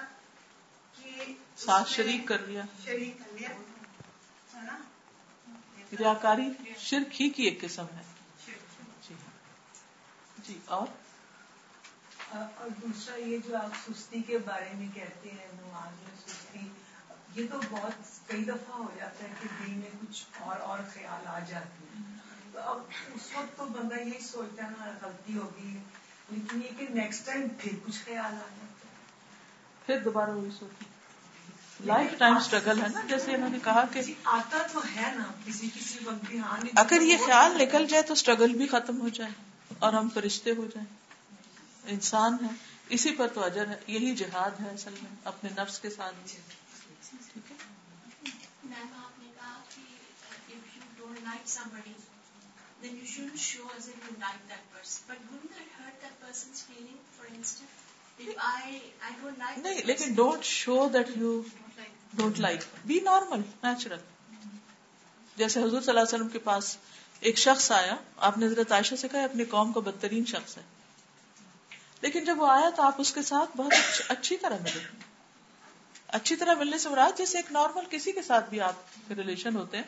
کی 0.96 1.34
ساتھ 1.56 1.90
شریک 1.90 2.28
کر 2.28 2.38
لیا۔ 2.38 2.62
شریک 2.84 3.18
کر 3.18 3.32
لیا۔ 3.32 3.48
ہے 4.54 4.62
نا؟ 4.62 4.78
ریاکاری 5.98 6.48
شرک 6.78 7.20
ہی 7.20 7.30
کی 7.30 7.42
ایک 7.42 7.60
قسم 7.60 7.84
ہے۔ 7.96 8.02
جی 9.08 9.14
ہاں۔ 9.14 9.30
جی 10.48 10.58
اور؟ 10.64 10.86
اور 12.30 12.68
دوسرا 12.82 13.16
یہ 13.16 13.38
جو 13.38 13.56
آپ 13.56 13.90
سستی 13.90 14.22
کے 14.22 14.38
بارے 14.38 14.70
میں 14.74 14.88
کہتے 14.94 15.30
ہیں 15.30 15.46
نماز 15.52 15.92
میں 16.02 16.16
سستی 16.26 16.68
یہ 17.34 17.46
تو 17.52 17.60
بہت 17.70 18.28
کئی 18.28 18.44
دفعہ 18.44 18.76
ہو 18.76 18.86
جاتا 18.98 19.24
ہے 19.24 19.32
کہ 19.42 19.48
دل 19.60 19.72
میں 19.72 19.90
کچھ 20.00 20.24
اور 20.38 20.56
اور 20.60 20.78
خیال 20.94 21.26
آ 21.26 21.38
جاتے 21.38 21.84
ہیں۔ 21.96 22.18
تو 22.52 22.58
اب 22.60 22.78
اس 23.14 23.28
وقت 23.34 23.56
تو 23.56 23.64
بندہ 23.64 23.94
یہی 24.00 24.20
سوچتا 24.20 24.64
ہے 24.64 24.70
نا 24.70 24.90
غلطی 25.02 25.38
ہوگی۔ 25.38 25.78
لیکن 26.30 26.62
یہ 26.62 26.68
کہ 26.78 26.86
نیکسٹ 26.94 27.26
ٹائم 27.26 27.48
پھر 27.58 27.72
کچھ 27.86 28.04
خیال 28.04 28.34
آ 28.34 28.38
جاتا 28.38 28.64
ہے۔ 28.64 29.04
پھر 29.86 29.98
دوبارہ 29.98 30.30
وہی 30.30 30.50
سوچی 30.58 30.84
لائف 31.84 32.18
ٹائم 32.18 32.36
اسٹرگل 32.36 32.82
ہے 32.82 32.88
نا 32.88 33.00
جیسے 33.08 33.34
انہوں 33.34 33.48
نے 33.48 33.58
کہا 33.64 33.84
کہ 33.92 34.02
جی، 34.02 34.14
آتا 34.24 34.58
تو 34.72 34.80
ہے 34.96 35.12
نا 35.16 35.24
کسی 35.46 35.68
کسی 35.74 35.98
وقت 36.04 36.24
بھی 36.24 36.38
ہاں 36.38 36.56
اگر 36.74 37.00
یہ 37.00 37.16
خیال 37.26 37.62
نکل 37.62 37.86
جائے 37.86 38.02
تو 38.02 38.12
اسٹرگل 38.12 38.54
بھی 38.54 38.66
ختم 38.66 39.00
ہو 39.00 39.08
جائے 39.08 39.30
اور 39.78 39.92
ہم 39.92 40.08
فرشتے 40.14 40.50
ہو 40.50 40.66
جائیں۔ 40.74 40.86
انسان 41.84 42.36
ہے۔ 42.42 42.50
اسی 42.88 43.10
پر 43.10 43.28
تو 43.28 43.44
اجر 43.44 43.68
ہے۔ 43.68 43.76
یہی 43.86 44.14
جہاد 44.14 44.60
ہے 44.60 44.70
اصل 44.70 44.94
میں 45.02 45.10
اپنے 45.24 45.50
نفس 45.58 45.78
کے 45.78 45.90
ساتھ۔ 45.90 46.14
بھی 46.22 46.38
ٹھیک 47.32 47.52
ہے۔ 47.52 47.56
میم 48.64 48.94
آپ 48.96 49.18
نے 49.18 49.30
کہا 49.34 49.60
کہ 49.74 49.80
if 50.48 50.76
you 50.76 50.82
don't 50.96 51.18
like 51.22 51.48
somebody 51.48 51.92
then 52.82 52.92
you 52.92 53.06
shouldn't 53.06 53.40
show 53.40 53.64
as 53.78 53.88
if 53.88 53.96
you 53.96 54.12
like 54.20 54.42
that 54.48 54.64
person. 54.72 55.08
But 55.08 55.18
wouldn't 55.30 55.50
that 55.50 55.70
hurt 55.78 55.96
that 56.02 56.14
person's 56.20 56.62
feeling 56.62 56.98
for 57.12 57.26
instance? 57.34 57.76
If 58.18 58.28
I 58.38 58.80
I 59.02 59.12
don't 59.22 59.38
like 59.38 59.58
نہیں 59.58 59.80
لیکن 59.84 60.14
don't 60.14 60.44
show 60.44 60.88
that 60.88 61.10
you 61.16 61.42
don't 62.14 62.40
like 62.40 62.60
be 62.84 63.00
normal 63.00 63.38
natural 63.38 63.98
جیسے 65.36 65.60
حضور 65.60 65.70
صلی 65.70 65.76
اللہ 65.76 66.00
علیہ 66.00 66.14
وسلم 66.14 66.28
کے 66.28 66.38
پاس 66.38 66.76
ایک 67.20 67.38
شخص 67.38 67.72
آیا 67.72 67.96
آپ 68.16 68.38
نے 68.38 68.46
حضرت 68.46 68.72
عائشہ 68.72 68.94
سے 68.94 69.08
کہا 69.08 69.24
اپنی 69.24 69.44
قوم 69.44 69.72
کا 69.72 69.80
بدترین 69.80 70.24
شخص 70.24 70.58
ہے۔ 70.58 70.62
لیکن 72.00 72.24
جب 72.24 72.40
وہ 72.40 72.46
آیا 72.46 72.70
تو 72.76 72.82
آپ 72.82 72.94
اس 72.98 73.12
کے 73.12 73.22
ساتھ 73.22 73.50
بہت 73.56 73.72
اچھی- 74.08 74.40
طرح 74.42 74.56
ملے۔ 74.62 74.80
اچھی 76.08 76.36
طرح 76.36 76.54
ملنے 76.54 76.78
سے 76.78 76.88
مراد 76.88 77.18
جیسے 77.18 77.38
ایک 77.38 77.52
نارمل 77.52 77.82
کسی 77.90 78.12
کے 78.12 78.22
ساتھ 78.22 78.50
بھی 78.50 78.60
آپ 78.60 78.74
کے 79.08 79.14
ریلیشن 79.14 79.56
ہوتے 79.56 79.76
ہیں۔ 79.76 79.84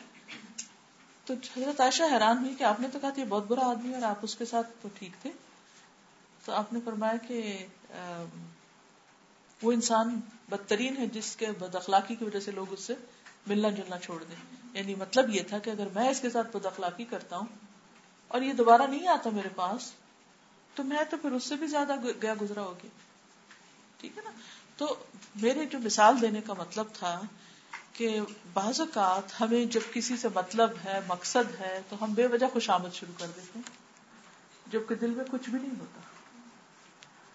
تو 1.25 1.33
حضرت 1.33 1.81
عائشہ 1.81 2.03
حیران 2.11 2.37
ہوئی 2.37 2.55
کہ 2.55 2.63
آپ 2.63 2.79
نے 2.79 2.87
تو 2.93 2.99
کہا 2.99 3.09
تھا 3.09 3.21
یہ 3.21 3.27
بہت 3.27 3.45
برا 3.47 3.69
آدمی 3.69 3.89
ہے 3.89 3.93
اور 3.93 4.09
آپ 4.09 4.19
اس 4.21 4.35
کے 4.35 4.45
ساتھ 4.45 4.67
تو 4.81 4.89
ٹھیک 4.93 5.11
تھے۔ 5.21 5.31
تو 6.45 6.51
آپ 6.51 6.73
نے 6.73 6.79
فرمایا 6.85 7.17
کہ 7.27 7.65
ام، 7.89 8.45
وہ 9.61 9.71
انسان 9.71 10.19
بدترین 10.49 10.97
ہے 10.97 11.07
جس 11.07 11.35
کے 11.35 11.47
بد 11.59 11.75
اخلاقی 11.75 12.15
کی 12.15 12.25
وجہ 12.25 12.39
سے 12.39 12.51
لوگ 12.51 12.73
اس 12.73 12.79
سے 12.79 12.93
ملنا 13.47 13.69
جلنا 13.69 13.99
چھوڑ 13.99 14.23
دیں۔ 14.23 14.35
یعنی 14.73 14.95
مطلب 14.95 15.29
یہ 15.29 15.43
تھا 15.43 15.59
کہ 15.59 15.69
اگر 15.69 15.87
میں 15.95 16.09
اس 16.09 16.19
کے 16.21 16.29
ساتھ 16.29 16.57
بد 16.57 16.65
اخلاقی 16.65 17.03
کرتا 17.03 17.37
ہوں 17.37 17.45
اور 18.27 18.41
یہ 18.41 18.53
دوبارہ 18.53 18.81
نہیں 18.81 19.07
آتا 19.07 19.29
میرے 19.29 19.49
پاس، 19.55 19.91
تو 20.75 20.83
میں 20.83 21.03
تو 21.09 21.17
پھر 21.17 21.31
اس 21.31 21.43
سے 21.43 21.55
بھی 21.55 21.67
زیادہ 21.67 21.93
گیا 22.21 22.33
گزرا 22.41 22.61
ہوگی 22.61 22.87
ٹھیک 23.97 24.17
ہے 24.17 24.23
نا؟ 24.23 24.29
تو 24.77 24.95
میرے 25.35 25.65
جو 25.65 25.79
مثال 25.79 26.21
دینے 26.21 26.41
کا 26.41 26.53
مطلب 26.57 26.85
تھا 26.93 27.21
کہ 27.93 28.19
بعض 28.53 28.79
اوقات 28.79 29.41
ہمیں 29.41 29.65
جب 29.65 29.79
کسی 29.93 30.17
سے 30.17 30.27
مطلب 30.35 30.69
ہے، 30.85 30.99
مقصد 31.07 31.61
ہے، 31.61 31.81
تو 31.89 32.03
ہم 32.03 32.13
بے 32.13 32.27
وجہ 32.27 32.45
خوشامد 32.53 32.93
شروع 32.93 33.19
کر 33.19 33.27
دیتے 33.35 33.51
ہیں، 33.55 33.71
جبکہ 34.71 34.95
دل 34.95 35.09
میں 35.09 35.25
کچھ 35.31 35.49
بھی 35.49 35.59
نہیں 35.59 35.79
ہوتا۔ 35.79 35.99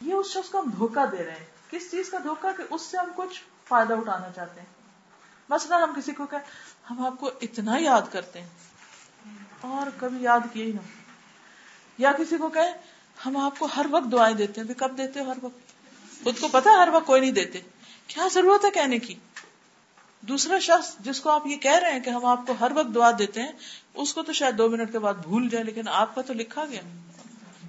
یہ 0.01 0.15
اس 0.15 0.27
شخص 0.27 0.51
کو 0.51 0.61
ہم 0.61 0.71
دھوکہ 0.71 1.07
دے 1.07 1.25
رہے 1.25 1.37
ہیں۔ 1.37 1.58
کس 1.71 1.91
چیز 1.91 2.11
کا 2.11 2.19
دھوکہ 2.25 2.49
کہ 2.57 2.63
اس 2.71 2.83
سے 2.83 2.97
ہم 2.97 3.11
کچھ 3.17 3.41
فائدہ 3.69 3.95
اٹھانا 3.95 4.29
چاہتے 4.35 4.61
ہیں؟ 4.61 4.67
مثلا 5.49 5.77
ہم 5.77 5.93
کسی 5.97 6.13
کو 6.13 6.27
کہ 6.27 6.37
ہم 6.91 7.07
آپ 7.07 7.13
کو 7.21 7.31
اتنا 7.43 7.77
یاد 7.79 8.03
کرتے 8.11 8.41
ہیں 8.41 8.49
اور 9.61 9.91
کبھی 9.97 10.23
یاد 10.23 10.41
کیے 10.53 10.65
ہی 10.65 10.73
نہ 10.73 10.81
یا 11.99 12.13
کسی 12.13 12.37
کو 12.37 12.49
کہیں 12.49 12.73
ہم 13.27 13.37
آپ 13.37 13.59
کو 13.59 13.69
ہر 13.77 13.87
وقت 13.91 14.13
دعائیں 14.13 14.37
دیتے 14.37 14.61
ہیں 14.61 14.67
بھی 14.67 14.75
کب 14.75 14.99
دیتے 14.99 15.21
ہو 15.21 15.31
ہر 15.31 15.39
وقت؟ 15.43 15.69
خود 16.25 16.41
کو 16.41 16.49
پتا 16.49 16.71
ہر 16.71 16.89
وقت 16.93 17.07
کوئی 17.07 17.21
نہیں 17.21 17.33
دیتے۔ 17.33 17.61
کیا 18.07 18.29
ضرورت 18.33 18.65
ہے 18.65 18.71
کہنے 18.71 18.99
کی؟ 18.99 19.15
دوسرا 20.21 20.59
شخص 20.59 20.97
جس 21.01 21.21
کو 21.21 21.31
آپ 21.31 21.47
یہ 21.47 21.57
کہہ 21.57 21.75
رہے 21.75 21.93
ہیں 21.93 22.01
کہ 22.01 22.11
ہم 22.11 22.25
آپ 22.25 22.41
کو 22.47 22.55
ہر 22.61 22.73
وقت 22.75 22.95
دعا 22.95 23.11
دیتے 23.19 23.43
ہیں، 23.43 23.53
اس 23.95 24.15
کو 24.15 24.23
تو 24.23 24.33
شاید 24.33 24.59
دو 24.59 24.69
منٹ 24.69 24.93
کے 24.93 24.99
بعد 24.99 25.15
بھول 25.15 25.49
جائے، 25.49 25.65
لیکن 25.65 25.89
آپ 25.89 26.15
کا 26.15 26.23
تو 26.23 26.35
لکھا 26.35 26.65
گیا۔ 26.65 26.81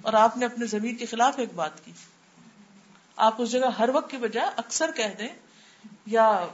اور 0.02 0.12
آپ 0.12 0.36
نے 0.36 0.46
اپنے 0.46 0.66
زمین 0.66 0.96
کے 0.96 1.06
خلاف 1.06 1.38
ایک 1.38 1.54
بات 1.54 1.84
کی۔ 1.84 1.92
آپ 3.20 3.42
اس 3.42 3.50
جگہ 3.50 3.70
ہر 3.78 3.88
وقت 3.88 4.10
کی 4.10 4.16
بجائے 4.16 4.50
اکثر 4.56 4.90
کہہ 4.90 5.14
دیں 5.18 5.28
یا 6.06 6.46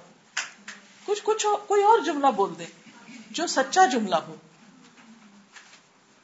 کچھ 1.04 1.20
کچھ 1.24 1.46
کوئی 1.68 1.82
اور 1.82 1.98
جملہ 1.98 2.26
بول 2.26 2.54
دیں 2.58 2.66
جو 3.30 3.46
سچا 3.46 3.84
جملہ 3.86 4.16
ہو۔ 4.16 4.34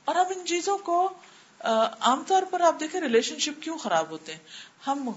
اور 0.04 0.14
ہم 0.14 0.24
ان 0.36 0.46
چیزوں 0.46 0.78
کو 0.78 1.12
عام 1.60 2.22
طور 2.26 2.42
پر 2.50 2.60
آپ 2.60 2.80
دیکھیں 2.80 3.00
ریلیشن 3.00 3.38
شپ 3.38 3.62
کیوں 3.62 3.78
خراب 3.78 4.10
ہوتے 4.10 4.32
ہیں؟ 4.32 4.38
ہم 4.86 5.10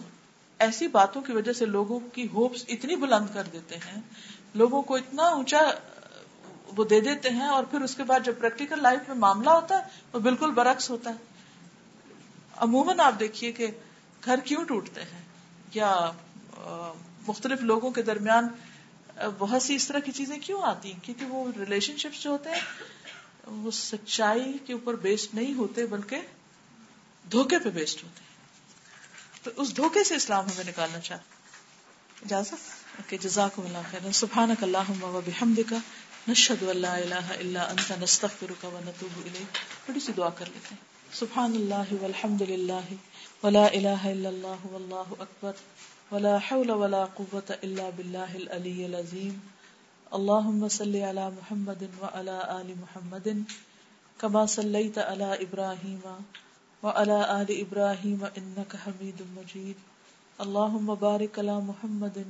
ایسی 0.60 0.88
باتوں 0.88 1.22
کی 1.22 1.32
وجہ 1.32 1.54
سے 1.54 1.66
لوگوں 1.66 2.00
کی 2.14 2.28
ہوپس 2.34 2.64
اتنی 2.68 2.96
بلند 2.96 3.34
کر 3.34 3.44
دیتے 3.44 3.78
ہیں، 3.78 4.02
لوگوں 4.56 4.82
کو 4.82 4.96
اتنا 4.96 5.24
اونچا، 5.24 5.62
وہ 6.78 6.84
دے 6.86 7.02
دیتے 7.02 7.30
ہیں 7.30 7.48
اور 7.48 7.64
پھر 7.64 7.82
اس 7.82 7.96
کے 7.96 8.04
بعد 8.04 8.20
جب 8.26 8.34
پریکٹیکل 8.40 8.82
لائف 8.82 9.08
میں 9.08 9.16
معاملہ 9.16 9.50
ہوتا 9.50 9.78
ہے 9.78 9.90
وہ 10.14 10.20
بالکل 10.20 10.52
برعکس 10.52 10.90
ہوتا 10.90 11.10
ہے۔ 11.10 11.16
عموماً 12.58 13.00
آپ 13.00 13.14
دیکھیے 13.20 13.52
کہ 13.52 13.68
گھر 14.26 14.40
کیوں 14.40 14.66
ٹوٹتے 14.66 15.02
ہیں؟ 15.02 15.22
یا 15.74 16.12
مختلف 17.28 17.62
لوگوں 17.62 17.92
کے 17.92 18.02
درمیان 18.02 18.48
بہت 19.38 19.62
سی 19.62 19.76
اس 19.76 19.88
طرح 19.88 20.00
کی 20.00 20.12
چیزیں 20.12 20.38
کیوں 20.40 20.62
آتی 20.64 20.94
ہیں؟ 20.94 21.00
کیونکہ 21.04 21.26
وہ 21.26 21.52
ریلیشن 21.60 21.98
شپس 21.98 22.24
جو 22.24 22.30
ہوتے 22.30 22.50
ہیں، 22.50 22.60
وہ 23.46 23.72
سچائی 23.72 24.58
کے 24.66 24.74
اوپر 24.74 24.94
بیسڈ 24.94 25.36
نہیں 25.36 25.54
ہوتے، 25.54 25.86
بلکہ 25.86 26.22
دھوکے 27.32 27.60
پہ 27.60 27.70
بیسڈ 27.70 28.04
ہوتے 28.04 28.22
ہیں۔ 28.22 28.36
تو 29.44 29.62
اس 29.62 29.76
دھوکے 29.76 30.04
سے 30.04 30.16
اسلام 30.16 30.46
ہمیں 30.46 30.64
نکالنا 30.68 31.00
چاہتا 31.00 31.24
اجازت؟ 32.26 32.54
اوکے، 32.54 33.18
جزاکم 33.18 33.66
اللہ 33.66 33.78
خیر 33.92 34.12
سبحانک 34.12 34.64
اللہم 34.64 35.04
و 35.04 35.22
بحمدک۔ 35.26 35.74
نشہد 36.28 36.64
ان 36.64 36.78
لا 36.78 36.96
الہ 36.96 37.34
الا 37.40 37.64
انت، 37.64 37.92
نستغفرک 38.02 38.66
و 38.66 38.80
نتوب 38.86 39.22
الیک۔ 39.26 39.54
تھوڑی 39.86 40.00
سی 40.00 40.12
دعا 40.18 40.30
کر 40.30 40.46
لیتے 40.46 40.68
ہیں۔ 40.72 40.95
سبحان 41.14 41.56
اللہ 41.56 41.92
والحمد 42.02 42.42
للہ 42.44 42.94
ولا 43.44 43.66
الہ 43.68 44.00
الا 44.04 44.28
اللہ 44.28 44.66
واللہ 44.68 45.14
اکبر 45.18 45.62
ولا 46.12 46.36
حول 46.48 46.70
ولا 46.76 47.04
قوة 47.16 47.58
الا 47.60 47.90
باللہ 47.92 48.36
العلی 48.36 48.86
العظیم 48.86 49.38
اللہم 50.12 50.68
صلی 50.72 51.04
علی 51.06 51.28
محمد 51.36 51.84
وعلى 51.96 52.38
آل 52.50 52.74
محمد 52.78 53.28
كما 54.20 54.46
صليت 54.52 54.98
على 55.00 55.32
ابراہیم 55.40 56.08
وعلى 56.84 57.20
آل 57.30 57.56
ابراہیم 57.58 58.26
انک 58.26 58.76
حمید 58.86 59.22
مجید 59.32 59.84
اللهم 60.40 60.96
بارك 61.00 61.40
على 61.40 61.58
محمد 61.64 62.22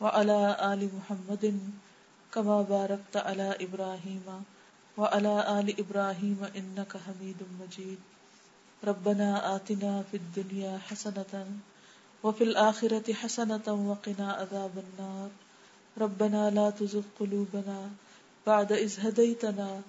وعلى 0.00 0.40
آل 0.64 0.88
محمد 0.90 1.48
كما 2.32 2.62
باركت 2.64 3.16
على 3.18 3.48
إبراهيم 3.60 4.44
وعلى 4.98 5.60
آل 5.60 5.66
إبراهيم 5.80 6.40
إنك 6.56 6.92
حميد 6.96 7.40
مجيد. 7.60 7.98
ربنا 8.84 9.56
آتنا 9.56 10.04
في 10.10 10.16
الدنيا 10.16 10.78
حسنة 10.78 11.46
وفي 12.22 12.44
الآخرة 12.44 13.12
حسنة 13.12 13.66
وقنا 13.66 14.32
عذاب 14.32 14.74
النار. 14.84 15.30
ربنا 15.98 16.50
لا 16.50 16.70
تزغ 16.70 17.02
قلوبنا 17.20 17.90
بعد 18.46 18.72
إذ 18.72 19.06
هديتنا 19.06 19.82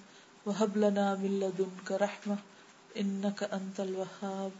وهب 0.46 0.76
لنا 0.76 1.14
من 1.14 1.40
لدنك 1.40 1.88
رحمة 1.92 2.38
إنك 3.00 3.42
أنت 3.42 3.80
الوهاب. 3.80 4.52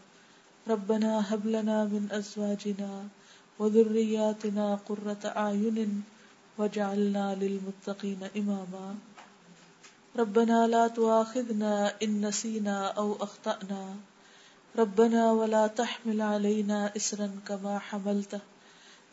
ربنا 0.67 1.33
هب 1.33 1.47
لنا 1.47 1.83
من 1.83 2.07
ازواجنا 2.11 3.07
وذرياتنا 3.59 4.79
قرة 4.89 5.23
اعين 5.25 6.03
واجعلنا 6.57 7.35
للمتقين 7.35 8.21
اماما 8.37 8.95
ربنا 10.17 10.67
لا 10.67 10.87
تؤاخذنا 10.87 11.93
ان 12.03 12.25
نسينا 12.25 12.87
او 12.87 13.17
اخطأنا 13.21 13.95
ربنا 14.77 15.31
ولا 15.31 15.67
تحمل 15.67 16.21
علينا 16.21 16.95
اسرا 16.95 17.39
كما 17.47 17.79
حملته 17.79 18.39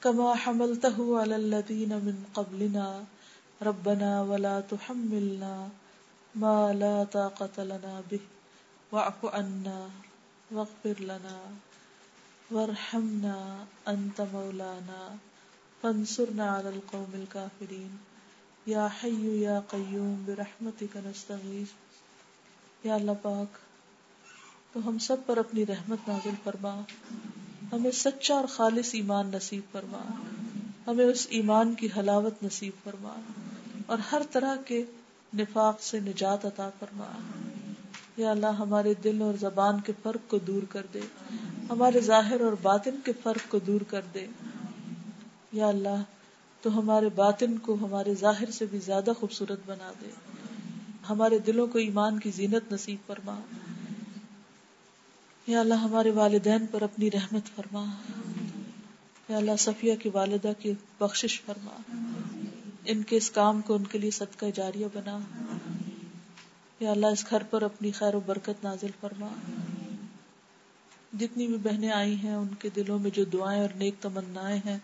كما 0.05 0.35
حملته 0.35 1.21
على 1.21 1.37
الذين 1.37 1.89
من 1.89 2.25
قبلنا. 2.35 3.05
ربنا 3.63 4.23
ولا 4.23 4.61
تحملنا 4.61 5.69
ما 6.35 6.73
لا 6.73 7.05
طاقة 7.05 7.65
لنا 7.65 8.03
به. 8.11 8.21
واعف 8.93 9.21
عنا 9.25 9.91
واغفر 10.53 10.97
لنا 11.01 11.39
وارحمنا 12.51 13.67
انت 13.89 14.21
مولانا. 14.21 15.17
فانصرنا 15.83 16.51
على 16.51 16.69
القوم 16.69 17.11
الكافرين. 17.15 18.14
یا 18.67 18.89
حی 19.05 19.39
یا 19.41 19.61
قیوم 19.61 20.23
برحمتک 20.25 20.97
نستغیث۔ 20.97 21.69
یا 22.87 22.95
اللہ 22.95 23.11
پاک، 23.23 23.59
تو 24.73 24.89
ہم 24.89 24.99
سب 24.99 25.17
پر 25.27 25.37
اپنی 25.37 25.67
رحمت 25.67 26.09
نازل 26.09 26.31
فرما۔ 26.45 26.81
ہمیں 27.73 27.91
سچا 27.91 28.35
اور 28.35 28.47
خالص 28.47 28.91
ایمان 28.93 29.27
نصیب 29.27 29.63
فرما۔ 29.73 29.99
ہمیں 30.87 31.05
اس 31.05 31.27
ایمان 31.31 31.75
کی 31.75 31.89
حلاوت 31.97 32.43
نصیب 32.43 32.73
فرما۔ 32.85 33.15
اور 33.87 33.99
ہر 33.99 34.23
طرح 34.33 34.57
کے 34.57 34.85
نفاق 35.39 35.83
سے 35.83 36.01
نجات 36.01 36.45
عطا 36.45 36.71
فرما۔ 36.79 37.07
یا 38.17 38.31
اللہ، 38.31 38.47
ہمارے 38.47 38.95
دل 39.05 39.23
اور 39.23 39.35
زبان 39.41 39.81
کے 39.81 39.93
فرق 40.03 40.31
کو 40.31 40.39
دور 40.39 40.63
کر 40.69 40.87
دے۔ 40.95 41.01
ہمارے 41.71 42.01
ظاہر 42.01 42.41
اور 42.41 42.53
باطن 42.63 42.97
کے 43.05 43.13
فرق 43.23 43.51
کو 43.51 43.59
دور 43.59 43.81
کر 43.81 44.01
دے۔ 44.15 44.27
یا 45.53 45.67
اللہ 45.67 46.03
تو 46.65 46.79
ہمارے 46.79 47.09
باطن 47.09 47.59
کو 47.59 47.75
ہمارے 47.75 48.15
ظاہر 48.15 48.51
سے 48.51 48.67
بھی 48.67 48.79
زیادہ 48.79 49.13
خوبصورت 49.21 49.61
بنا 49.67 49.93
دے۔ 50.01 50.07
ہمارے 51.11 51.39
دلوں 51.39 51.67
کو 51.67 51.79
ایمان 51.79 52.19
کی 52.19 52.31
زینت 52.31 52.73
نصیب 52.73 52.99
فرما۔ 53.07 53.41
یا 55.47 55.61
اللہ، 55.61 55.75
ہمارے 55.75 56.11
والدین 56.11 56.67
پر 56.67 56.83
اپنی 56.83 57.11
رحمت 57.11 57.57
فرما۔ 57.57 57.85
یا 59.29 59.37
اللہ، 59.37 59.51
صفیہ 59.59 59.95
کی 59.95 60.11
والدہ 60.15 60.53
کی 60.59 60.73
بخشش 60.99 61.43
فرما۔ 61.43 61.97
ان 62.85 63.03
کے 63.03 63.17
اس 63.17 63.31
کام 63.31 63.61
کو 63.61 63.75
ان 63.75 63.85
کے 63.85 63.99
لیے 63.99 64.11
صدقہ 64.11 64.47
جاریہ 64.55 64.87
بنا۔ 64.95 65.19
یا 66.81 66.91
اللہ، 66.91 67.07
اس 67.07 67.27
گھر 67.31 67.43
پر 67.43 67.63
اپنی 67.63 67.91
خیر 67.91 68.15
و 68.15 68.21
برکت 68.27 68.65
نازل 68.65 68.91
فرما۔ 69.01 69.29
جتنی 71.21 71.47
بھی 71.47 71.57
بہنیں 71.57 71.91
آئی 71.91 72.15
ہیں، 72.15 72.35
ان 72.35 72.49
کے 72.59 72.69
دلوں 72.77 72.99
میں 72.99 73.11
جو 73.11 73.25
دعائیں 73.25 73.61
اور 73.61 73.71
نیک 73.75 73.95
تمنائیں 74.01 74.61
ہیں 74.67 74.79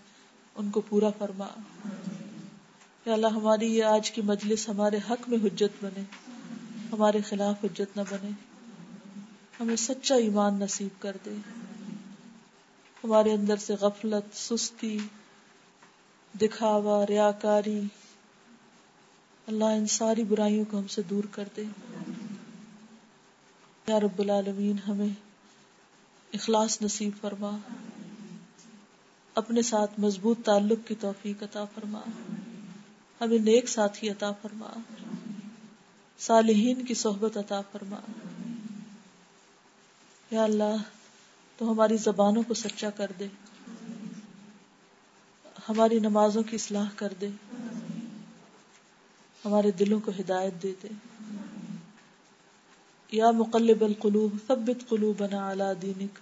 ان 0.55 0.71
کو 0.71 0.81
پورا 0.81 1.11
فرما۔ 1.19 1.47
یا 3.07 3.13
اللہ، 3.13 3.27
ہماری 3.27 3.75
یہ 3.75 3.85
آج 3.85 4.11
کی 4.11 4.23
مجلس 4.23 4.69
ہمارے 4.69 4.99
حق 5.11 5.29
میں 5.29 5.39
حجت 5.39 5.85
بنے، 5.85 6.03
ہمارے 6.93 7.21
خلاف 7.21 7.65
حجت 7.65 7.97
نہ 7.97 8.01
بنے۔ 8.11 8.31
ہمیں 9.61 9.77
سچا 9.77 10.15
ایمان 10.15 10.55
نصیب 10.55 11.03
کر 11.03 11.17
دے۔ 11.25 11.35
ہمارے 13.05 13.33
اندر 13.33 13.57
سے 13.57 13.75
غفلت، 13.81 14.37
سستی، 14.37 14.99
دکھاوا، 16.41 17.07
ریاکاری، 17.07 17.81
اللہ 19.47 19.65
ان 19.65 19.87
ساری 19.87 20.25
برائیوں 20.25 20.65
کو 20.71 20.79
ہم 20.79 20.87
سے 20.87 21.03
دور 21.03 21.25
کر 21.31 21.49
دے۔ 21.57 21.65
یا 23.87 24.01
رب 24.01 24.19
العالمین، 24.19 24.77
ہمیں 24.89 25.09
اخلاص 26.33 26.83
نصیب 26.83 27.13
فرما۔ 27.21 27.57
اپنے 29.35 29.63
ساتھ 29.63 30.01
مضبوط 30.01 30.39
تعلق 30.45 30.89
کی 30.89 30.95
توفیق 30.95 31.43
عطا 31.43 31.65
فرما۔ 31.65 32.01
ہمیں 33.21 33.39
نیک 33.39 33.69
ساتھی 33.69 34.11
عطا 34.11 34.33
فرما۔ 34.33 34.67
صالحین 36.19 36.85
کی 36.85 36.95
صحبت 36.95 37.37
عطا 37.37 37.61
فرما۔ 37.73 37.97
یا 40.31 40.43
اللہ، 40.43 40.77
تو 41.57 41.73
ہماری 41.73 41.97
زبانوں 41.97 42.43
کو 42.49 42.55
سچا 42.55 42.91
کر 42.91 43.13
دے۔ 43.19 43.27
ہماری 45.69 45.99
نمازوں 45.99 46.43
کی 46.43 46.57
اصلاح 46.57 46.89
کر 46.97 47.13
دے۔ 47.21 47.29
ہمارے 49.45 49.71
دلوں 49.71 50.01
کو 50.01 50.11
ہدایت 50.21 50.63
دے 50.63 50.73
دے۔ 50.83 50.89
یا 53.13 53.31
مقلب 53.31 53.85
القلوب، 53.85 54.37
ثبت 54.49 54.89
قلوبنا 54.89 55.53
علی 55.53 55.65
دینک۔ 55.83 56.19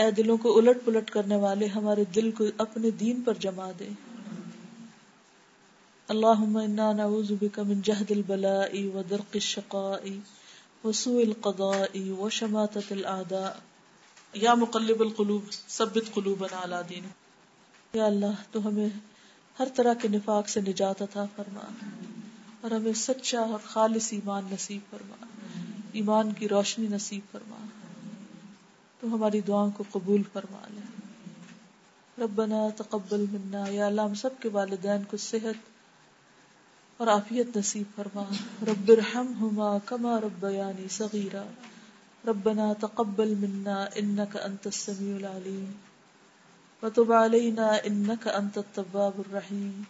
اے 0.00 0.10
دلوں 0.10 0.36
کو 0.36 0.58
الٹ 0.58 0.78
پلٹ 0.84 1.10
کرنے 1.10 1.36
والے 1.36 1.66
ہمارے 1.66 2.04
دل 2.04 2.30
کو 2.30 2.44
اپنے 2.58 2.90
دین 2.90 3.22
پر 3.24 3.34
جما 3.34 3.70
دے۔ 3.78 3.88
اللہم 6.08 6.56
انا 6.56 6.92
نعوذ 6.92 7.32
بک 7.40 7.58
من 7.58 7.80
جہد 7.80 8.10
البلاء 8.10 8.94
ودرق 8.94 9.30
الشقاء 9.34 10.08
وسوء 10.84 11.22
القضاء 11.22 12.12
وشماتة 12.18 12.80
الاعداء 12.90 13.50
یا 14.32 14.54
مقلب 14.54 15.00
القلوب، 15.00 15.42
ثبت 15.68 16.14
قلوبنا 16.14 16.64
علی 16.64 16.76
دینک۔ 16.88 17.12
یا 17.96 18.04
اللہ، 18.06 18.42
تو 18.50 18.68
ہمیں 18.68 18.88
ہر 19.58 19.68
طرح 19.74 19.94
کے 19.94 20.08
نفاق 20.08 20.48
سے 20.48 20.60
نجات 20.60 21.02
عطا 21.02 21.24
فرما۔ 21.36 21.86
اور 22.60 22.70
ہمیں 22.70 22.92
سچا 22.92 23.40
اور 23.40 23.58
خالص 23.64 24.12
ایمان 24.12 24.42
نصیب 24.52 24.80
فرما۔ 24.90 25.26
ایمان 25.92 26.32
کی 26.32 26.48
روشنی 26.48 26.86
نصیب 26.88 27.32
فرما۔ 27.32 27.56
تو 29.00 29.06
ہماری 29.06 29.40
دعاؤں 29.40 29.70
کو 29.70 29.84
قبول 29.90 30.22
فرما 30.32 30.60
لے 30.70 30.80
ربنا 32.24 32.68
تقبل 32.76 33.24
منا 33.32 33.64
یا 33.68 33.86
اللہ، 33.86 34.00
ہم 34.00 34.14
سب 34.14 34.30
کے 34.40 34.48
والدین 34.48 35.04
کو 35.04 35.16
صحت 35.16 35.70
اور 36.96 37.06
عافیت 37.06 37.56
نصیب 37.56 37.96
فرما۔ 37.96 38.22
رب 38.66 38.92
ارحمہما 38.92 39.78
کما 39.84 40.20
ربیانی 40.20 40.88
صغیرا۔ 40.88 41.42
ربنا 42.28 42.72
تقبل 42.80 43.34
منا 43.34 43.84
انك 43.94 44.36
انت 44.44 44.66
السميع 44.66 45.16
العليم 45.16 45.72
وتب 46.82 47.12
علينا 47.12 47.70
انك 47.84 48.28
انت 48.28 48.58
التواب 48.58 49.18
الرحيم 49.18 49.82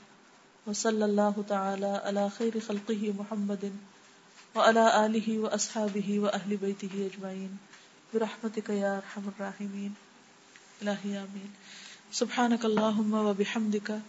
وصلى 0.67 1.05
الله 1.05 1.41
تعالى 1.47 1.91
على 2.05 2.27
خير 2.39 2.57
خلقه 2.67 3.11
محمد 3.15 3.65
وعلى 4.55 4.85
اله 4.93 5.39
واصحابه 5.39 6.19
واهل 6.19 6.57
بيته 6.61 7.03
اجمعين 7.05 7.57
برحمتك 8.15 8.69
يا 8.69 8.97
ارحم 8.99 9.29
الراحمين 9.29 9.95
الهي 10.83 11.19
امين 11.19 11.51
سبحانك 12.13 12.65
اللهم 12.65 13.13
وبحمدك 13.15 14.01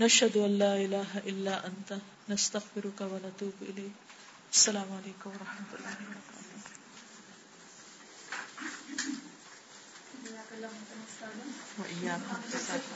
نشهد 0.00 0.36
ان 0.36 0.58
لا 0.58 0.76
اله 0.76 1.18
الا 1.26 1.66
انت 1.66 1.98
نستغفرك 2.28 3.00
ونتوب 3.00 3.56
اليك 3.62 3.96
السلام 4.52 4.88
عليكم 4.98 5.30
ورحمه 5.30 5.70
الله 5.74 5.96
وبركاته 6.02 6.42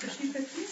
تشریف 0.00 0.36
رکھیے 0.36 0.64